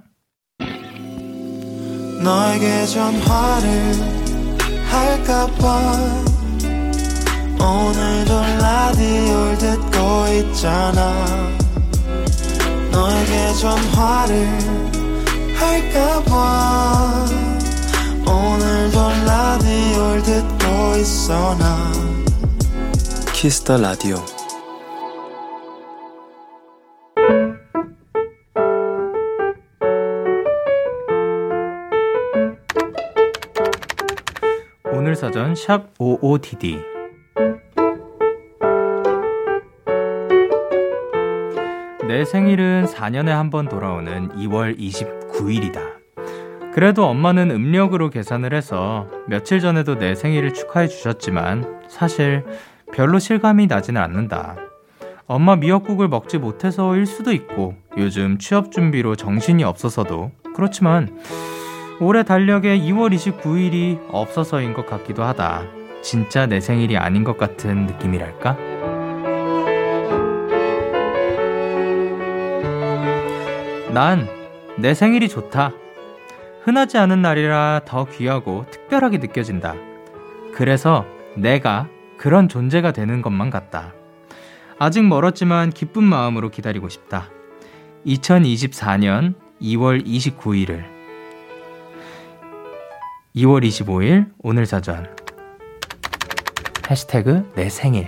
너에게 2.24 2.86
전화를 2.86 3.94
할까봐 4.90 6.32
오늘도 7.60 8.42
라디오를 8.60 9.58
듣고 9.58 10.28
있잖아 10.50 11.28
너에게 12.92 13.54
전화를 13.54 15.01
할까봐 15.62 17.26
오늘도 18.26 19.00
라디오를 19.26 20.24
듣고 20.24 20.98
있어 20.98 21.56
나. 21.58 21.92
키스터 23.32 23.78
라디오 23.78 24.18
오늘 34.92 35.16
사전 35.16 35.56
내 42.08 42.26
생일은 42.26 42.86
4년에 42.86 43.28
한 43.28 43.50
번 43.50 43.68
돌아오는 43.68 44.30
2월 44.30 44.78
29일이다. 44.80 45.80
그래도 46.74 47.06
엄마는 47.06 47.52
음력으로 47.52 48.10
계산을 48.10 48.54
해서 48.54 49.08
며칠 49.28 49.60
전에도 49.60 49.98
내 49.98 50.16
생일을 50.16 50.54
축하해 50.54 50.88
주셨지만 50.88 51.82
사실 51.90 52.46
별로 52.94 53.20
실감이 53.20 53.68
나지는 53.68 54.02
않는다. 54.02 54.56
엄마 55.28 55.56
미역국을 55.56 56.08
먹지 56.08 56.38
못해서일 56.38 57.06
수도 57.06 57.32
있고 57.34 57.76
요즘 57.98 58.38
취업 58.38 58.72
준비로 58.72 59.16
정신이 59.16 59.64
없어서도 59.64 60.32
그렇지만 60.56 61.18
올해 62.00 62.24
달력에 62.24 62.80
2월 62.80 63.14
29일이 63.14 64.00
없어서인 64.10 64.74
것 64.74 64.86
같기도 64.86 65.24
하다. 65.24 65.64
진짜 66.02 66.46
내 66.48 66.60
생일이 66.60 66.98
아닌 66.98 67.24
것 67.24 67.38
같은 67.38 67.86
느낌이랄까? 67.86 68.58
난 73.94 74.42
내 74.78 74.94
생일이 74.94 75.28
좋다. 75.28 75.74
흔하지 76.64 76.98
않은 76.98 77.22
날이라 77.22 77.82
더 77.86 78.06
귀하고 78.06 78.66
특별하게 78.72 79.18
느껴진다. 79.18 79.76
그래서 80.54 81.06
내가 81.36 81.88
그런 82.18 82.48
존재가 82.48 82.92
되는 82.92 83.22
것만 83.22 83.50
같다. 83.50 83.94
아직 84.80 85.04
멀었지만 85.04 85.72
기쁜 85.72 86.04
마음으로 86.04 86.50
기다리고 86.50 86.90
싶다. 86.90 87.30
2024년 88.06 89.36
2월 89.62 90.04
29일을 90.06 90.84
2월 93.36 93.64
25일 93.64 94.32
오늘 94.40 94.66
사전 94.66 95.16
해시태그 96.90 97.52
내 97.56 97.70
생일 97.70 98.08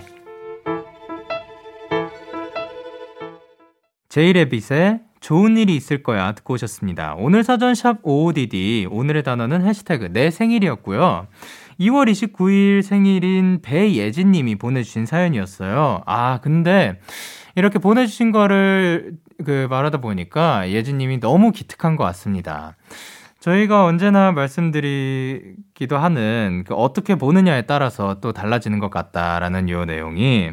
제이레빗의 4.09 5.01
좋은 5.24 5.55
일이 5.55 5.74
있을 5.78 6.03
거야 6.03 6.34
듣고 6.34 6.55
오셨습니다. 6.55 7.15
오늘 7.17 7.45
사전 7.45 7.76
샵 7.76 8.03
55DD 8.03 8.89
오늘의 8.91 9.24
단어는 9.24 9.65
해시태그 9.65 10.11
내 10.11 10.30
생일이었고요. 10.30 11.28
2월 11.80 12.11
29일 12.11 12.82
생일인 12.82 13.61
배예진 13.61 14.34
님이 14.34 14.55
보내주신 14.55 15.05
사연이었어요. 15.05 16.03
아, 16.05 16.41
근데 16.41 16.99
이렇게 17.55 17.80
보내주신 17.80 18.34
거를 18.34 19.13
그 19.45 19.67
말하다 19.69 19.99
보니까 19.99 20.69
예진 20.69 20.97
님이 20.97 21.21
너무 21.21 21.53
기특한 21.53 21.95
것 21.95 22.03
같습니다. 22.03 22.76
저희가 23.39 23.86
언제나 23.86 24.34
말씀드리기도 24.34 25.97
하는 25.97 26.65
그 26.67 26.74
어떻게 26.74 27.15
보느냐에 27.15 27.61
따라서 27.61 28.19
또 28.19 28.34
달라지는 28.34 28.80
것 28.80 28.89
같다라는 28.89 29.69
요 29.69 29.86
내용이 29.86 30.51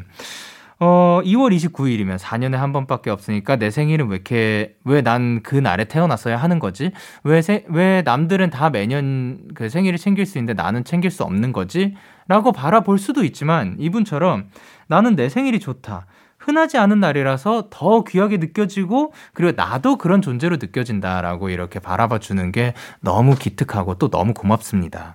어, 0.82 1.20
2월 1.24 1.54
29일이면 1.54 2.18
4년에 2.18 2.52
한 2.56 2.72
번밖에 2.72 3.10
없으니까 3.10 3.56
내 3.56 3.70
생일은 3.70 4.08
왜 4.08 4.14
이렇게, 4.16 4.76
왜 4.84 5.02
난 5.02 5.42
그 5.42 5.54
날에 5.56 5.84
태어났어야 5.84 6.38
하는 6.38 6.58
거지? 6.58 6.90
왜, 7.22 7.42
세, 7.42 7.64
왜 7.68 8.00
남들은 8.02 8.48
다 8.50 8.70
매년 8.70 9.40
그 9.54 9.68
생일을 9.68 9.98
챙길 9.98 10.24
수 10.24 10.38
있는데 10.38 10.54
나는 10.60 10.82
챙길 10.84 11.10
수 11.10 11.22
없는 11.24 11.52
거지? 11.52 11.94
라고 12.28 12.52
바라볼 12.52 12.98
수도 12.98 13.24
있지만 13.24 13.76
이분처럼 13.78 14.48
나는 14.86 15.16
내 15.16 15.28
생일이 15.28 15.60
좋다. 15.60 16.06
흔하지 16.38 16.78
않은 16.78 17.00
날이라서 17.00 17.68
더 17.70 18.02
귀하게 18.04 18.38
느껴지고 18.38 19.12
그리고 19.34 19.52
나도 19.54 19.96
그런 19.98 20.22
존재로 20.22 20.56
느껴진다라고 20.56 21.50
이렇게 21.50 21.78
바라봐 21.80 22.18
주는 22.20 22.50
게 22.52 22.72
너무 23.00 23.34
기특하고 23.36 23.96
또 23.96 24.08
너무 24.08 24.32
고맙습니다. 24.32 25.12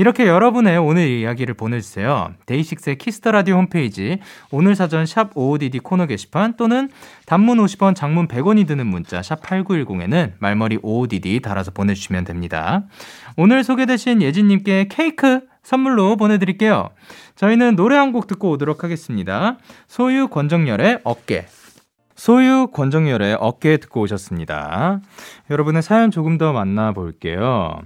이렇게 0.00 0.26
여러분의 0.26 0.78
오늘 0.78 1.06
이야기를 1.06 1.52
보내주세요. 1.52 2.32
데이식스의 2.46 2.96
Kiss 2.96 3.17
the 3.17 3.32
Radio 3.32 3.56
홈페이지 3.56 4.18
오늘 4.50 4.74
사전 4.74 5.04
샵 5.04 5.34
55DD 5.34 5.82
코너 5.82 6.06
게시판 6.06 6.56
또는 6.56 6.88
단문 7.26 7.58
50원, 7.58 7.94
장문 7.94 8.26
100원이 8.26 8.66
드는 8.66 8.86
문자 8.86 9.20
샵 9.20 9.42
8910에는 9.42 10.32
말머리 10.38 10.78
55DD 10.78 11.42
달아서 11.42 11.72
보내주시면 11.72 12.24
됩니다. 12.24 12.84
오늘 13.36 13.62
소개되신 13.62 14.22
예진님께 14.22 14.86
케이크 14.88 15.42
선물로 15.62 16.16
보내드릴게요. 16.16 16.88
저희는 17.36 17.76
노래 17.76 17.96
한 17.96 18.10
곡 18.12 18.26
듣고 18.26 18.52
오도록 18.52 18.82
하겠습니다. 18.82 19.58
소유 19.86 20.28
권정열의 20.28 21.00
어깨. 21.04 21.44
소유 22.16 22.68
권정열의 22.72 23.36
어깨 23.38 23.76
듣고 23.76 24.00
오셨습니다. 24.00 25.02
여러분의 25.50 25.82
사연 25.82 26.10
조금 26.10 26.38
더 26.38 26.54
만나볼게요. 26.54 27.82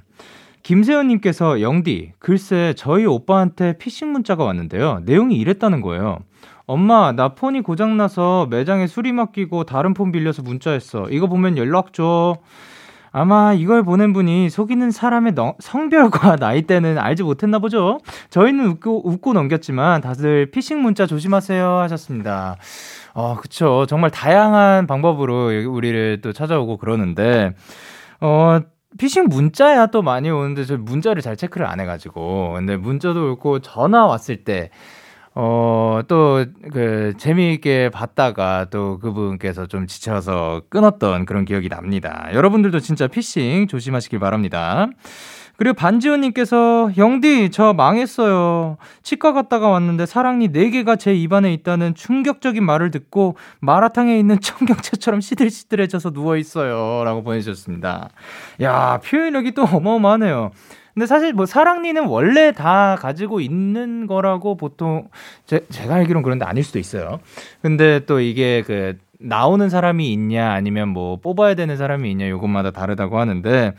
김세현님께서 0.65 1.61
영디, 1.61 2.13
글쎄 2.19 2.73
저희 2.77 3.05
오빠한테 3.05 3.77
피싱 3.77 4.13
문자가 4.13 4.45
왔는데요. 4.45 5.03
내용이 5.05 5.37
이랬다는 5.37 5.83
거예요. 5.83 6.21
엄마, 6.67 7.13
나 7.13 7.35
폰이 7.35 7.61
고장나서 7.61 8.49
매장에 8.51 8.87
수리 8.87 9.13
맡기고 9.13 9.65
다른 9.65 9.93
폰 9.93 10.11
빌려서 10.11 10.41
문자했어. 10.43 11.09
이거 11.11 11.27
보면 11.27 11.59
연락 11.59 11.93
줘. 11.93 12.39
아마 13.13 13.53
이걸 13.53 13.83
보낸 13.83 14.15
분이 14.15 14.49
속이는 14.49 14.91
사람의 14.91 15.35
너, 15.35 15.55
성별과 15.59 16.37
나이대는 16.41 16.99
알지 16.99 17.25
못했나 17.25 17.59
보죠. 17.59 17.99
저희는 18.31 18.67
웃고, 18.67 19.07
웃고 19.07 19.35
넘겼지만 19.35 20.01
다들 20.01 20.51
피싱 20.51 20.81
문자 20.81 21.07
조심하세요 21.07 21.77
하셨습니다. 21.81 22.57
어, 23.13 23.37
그쵸. 23.37 23.85
정말 23.87 24.11
다양한 24.11 24.87
방법으로 24.87 25.49
우리를 25.71 26.23
또 26.23 26.33
찾아오고 26.33 26.79
그러는데, 26.79 27.53
어, 28.21 28.61
피싱 28.99 29.25
문자야 29.29 29.87
또 29.87 30.03
많이 30.03 30.31
오는데 30.31 30.65
저 30.65 30.77
문자를 30.77 31.23
잘 31.23 31.37
체크를 31.37 31.67
안 31.67 31.81
해가지고 31.81 32.55
근데 32.55 32.77
문자도 32.77 33.33
오고 33.33 33.61
전화 33.61 34.07
왔을 34.07 34.45
때 34.45 34.71
어, 35.37 36.01
또, 36.07 36.45
그, 36.73 37.13
재미있게 37.19 37.91
봤다가 37.91 38.67
또 38.71 38.99
그분께서 39.01 39.67
좀 39.67 39.89
지쳐서 39.89 40.63
끊었던 40.69 41.27
그런 41.27 41.45
기억이 41.45 41.69
납니다. 41.69 42.29
여러분들도 42.33 42.79
진짜 42.79 43.09
피싱 43.09 43.67
조심하시길 43.67 44.21
바랍니다. 44.21 44.87
그리고 45.57 45.75
반지훈님께서 45.75 46.93
영디 46.97 47.51
저 47.51 47.73
망했어요. 47.73 48.77
치과 49.03 49.33
갔다가 49.33 49.69
왔는데 49.69 50.07
사랑니 50.07 50.49
4개가 50.49 50.99
제 50.99 51.15
입안에 51.15 51.53
있다는 51.53 51.95
충격적인 51.95 52.65
말을 52.65 52.91
듣고 52.91 53.37
마라탕에 53.61 54.19
있는 54.19 54.39
청경채처럼 54.43 55.21
시들시들해져서 55.21 56.11
누워있어요. 56.11 57.05
라고 57.05 57.23
보내주셨습니다. 57.23 58.09
야 58.63 59.01
표현력이 59.05 59.53
또 59.53 59.65
어마어마하네요. 59.65 60.51
근데 60.95 61.07
사실 61.07 61.33
뭐 61.33 61.45
사랑니는 61.45 62.07
원래 62.07 62.53
다 62.53 62.97
가지고 62.99 63.41
있는 63.41 64.07
거라고 64.07 64.57
보통 64.57 65.09
제, 65.45 65.67
제가 65.69 65.95
알기로는 65.95 66.23
그런데 66.23 66.45
아닐 66.45 66.63
수도 66.63 66.79
있어요. 66.79 67.19
근데 67.63 68.01
또 68.07 68.21
이게 68.21 68.63
그 68.65 68.97
나오는 69.19 69.69
사람이 69.69 70.13
있냐 70.13 70.53
아니면 70.53 70.89
뭐 70.89 71.17
뽑아야 71.17 71.55
되는 71.55 71.77
사람이 71.77 72.11
있냐 72.13 72.29
요것마다 72.29 72.71
다르다고 72.71 73.19
하는데 73.19 73.75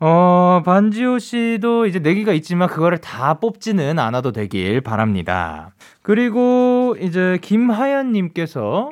어, 0.00 0.62
반지호 0.64 1.18
씨도 1.18 1.86
이제 1.86 1.98
내기가 1.98 2.32
있지만 2.32 2.68
그거를 2.68 2.98
다 2.98 3.34
뽑지는 3.34 3.98
않아도 3.98 4.30
되길 4.32 4.80
바랍니다. 4.80 5.70
그리고 6.02 6.94
이제 7.00 7.38
김하연 7.42 8.12
님께서 8.12 8.90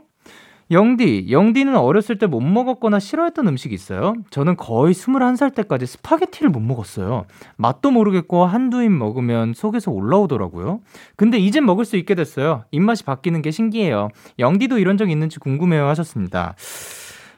영디, 0.72 1.28
영디는 1.30 1.76
어렸을 1.76 2.18
때 2.18 2.26
못 2.26 2.40
먹었거나 2.40 2.98
싫어했던 2.98 3.46
음식 3.46 3.72
있어요? 3.72 4.14
저는 4.30 4.56
거의 4.56 4.94
21살 4.94 5.54
때까지 5.54 5.86
스파게티를 5.86 6.50
못 6.50 6.58
먹었어요. 6.58 7.26
맛도 7.56 7.92
모르겠고 7.92 8.44
한두 8.44 8.82
입 8.82 8.90
먹으면 8.90 9.54
속에서 9.54 9.92
올라오더라고요. 9.92 10.80
근데 11.14 11.38
이젠 11.38 11.64
먹을 11.64 11.84
수 11.84 11.96
있게 11.96 12.16
됐어요. 12.16 12.64
입맛이 12.72 13.04
바뀌는 13.04 13.42
게 13.42 13.52
신기해요. 13.52 14.08
영디도 14.40 14.80
이런 14.80 14.96
적 14.96 15.08
있는지 15.08 15.38
궁금해요 15.38 15.86
하셨습니다. 15.86 16.56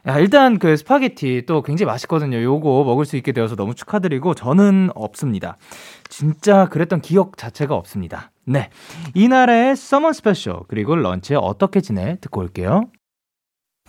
야, 0.06 0.18
일단 0.18 0.58
그 0.58 0.76
스파게티 0.76 1.44
또 1.46 1.62
굉장히 1.62 1.86
맛있거든요. 1.88 2.42
요거 2.42 2.84
먹을 2.84 3.04
수 3.04 3.16
있게 3.16 3.32
되어서 3.32 3.56
너무 3.56 3.74
축하드리고 3.74 4.34
저는 4.34 4.90
없습니다. 4.94 5.56
진짜 6.08 6.66
그랬던 6.66 7.00
기억 7.00 7.36
자체가 7.36 7.74
없습니다. 7.74 8.30
네. 8.44 8.70
이날의 9.14 9.76
Summer 9.76 10.12
Special 10.12 10.60
그리고 10.68 10.96
런치에 10.96 11.36
어떻게 11.36 11.80
지내 11.80 12.16
듣고 12.20 12.40
올게요. 12.40 12.84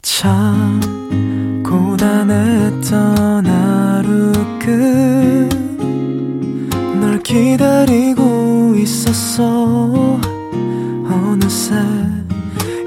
참 0.01 0.82
고단했던 1.64 3.45
하루 3.45 4.32
끝널 6.99 7.20
기다리고 7.24 8.76
있었어 8.76 10.20
어느새 11.05 11.76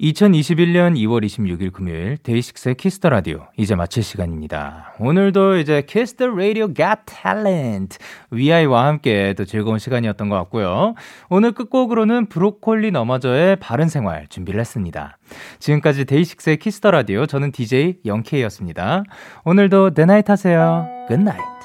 2021년 0.00 0.96
2월 0.96 1.24
26일 1.24 1.72
금요일 1.72 2.18
데이식스의 2.18 2.76
Kiss 2.76 2.94
the 2.94 3.08
Radio 3.08 3.48
이제 3.56 3.74
마칠 3.74 4.04
시간입니다. 4.04 4.94
오늘도 5.00 5.56
이제 5.56 5.82
Kiss 5.82 6.08
the 6.08 6.28
Radio 6.28 6.72
got 6.72 7.00
talent 7.06 7.98
위아이와 8.30 8.86
함께 8.86 9.34
또 9.36 9.44
즐거운 9.44 9.80
시간이었던 9.80 10.28
것 10.28 10.36
같고요. 10.36 10.94
오늘 11.30 11.50
끝곡으로는 11.50 12.26
브로콜리 12.26 12.92
너마저의 12.92 13.56
바른 13.56 13.88
생활 13.88 14.28
준비를 14.28 14.60
했습니다. 14.60 15.18
지금까지 15.58 16.04
데이식스의 16.04 16.58
Kiss 16.58 16.77
the 16.77 16.92
Radio 16.92 17.26
저는 17.26 17.50
DJ 17.50 17.96
영케이였습니다. 18.06 19.02
오늘도 19.44 19.94
대나잇 19.94 20.30
하세요. 20.30 20.86
Good 21.08 21.28
night. 21.28 21.57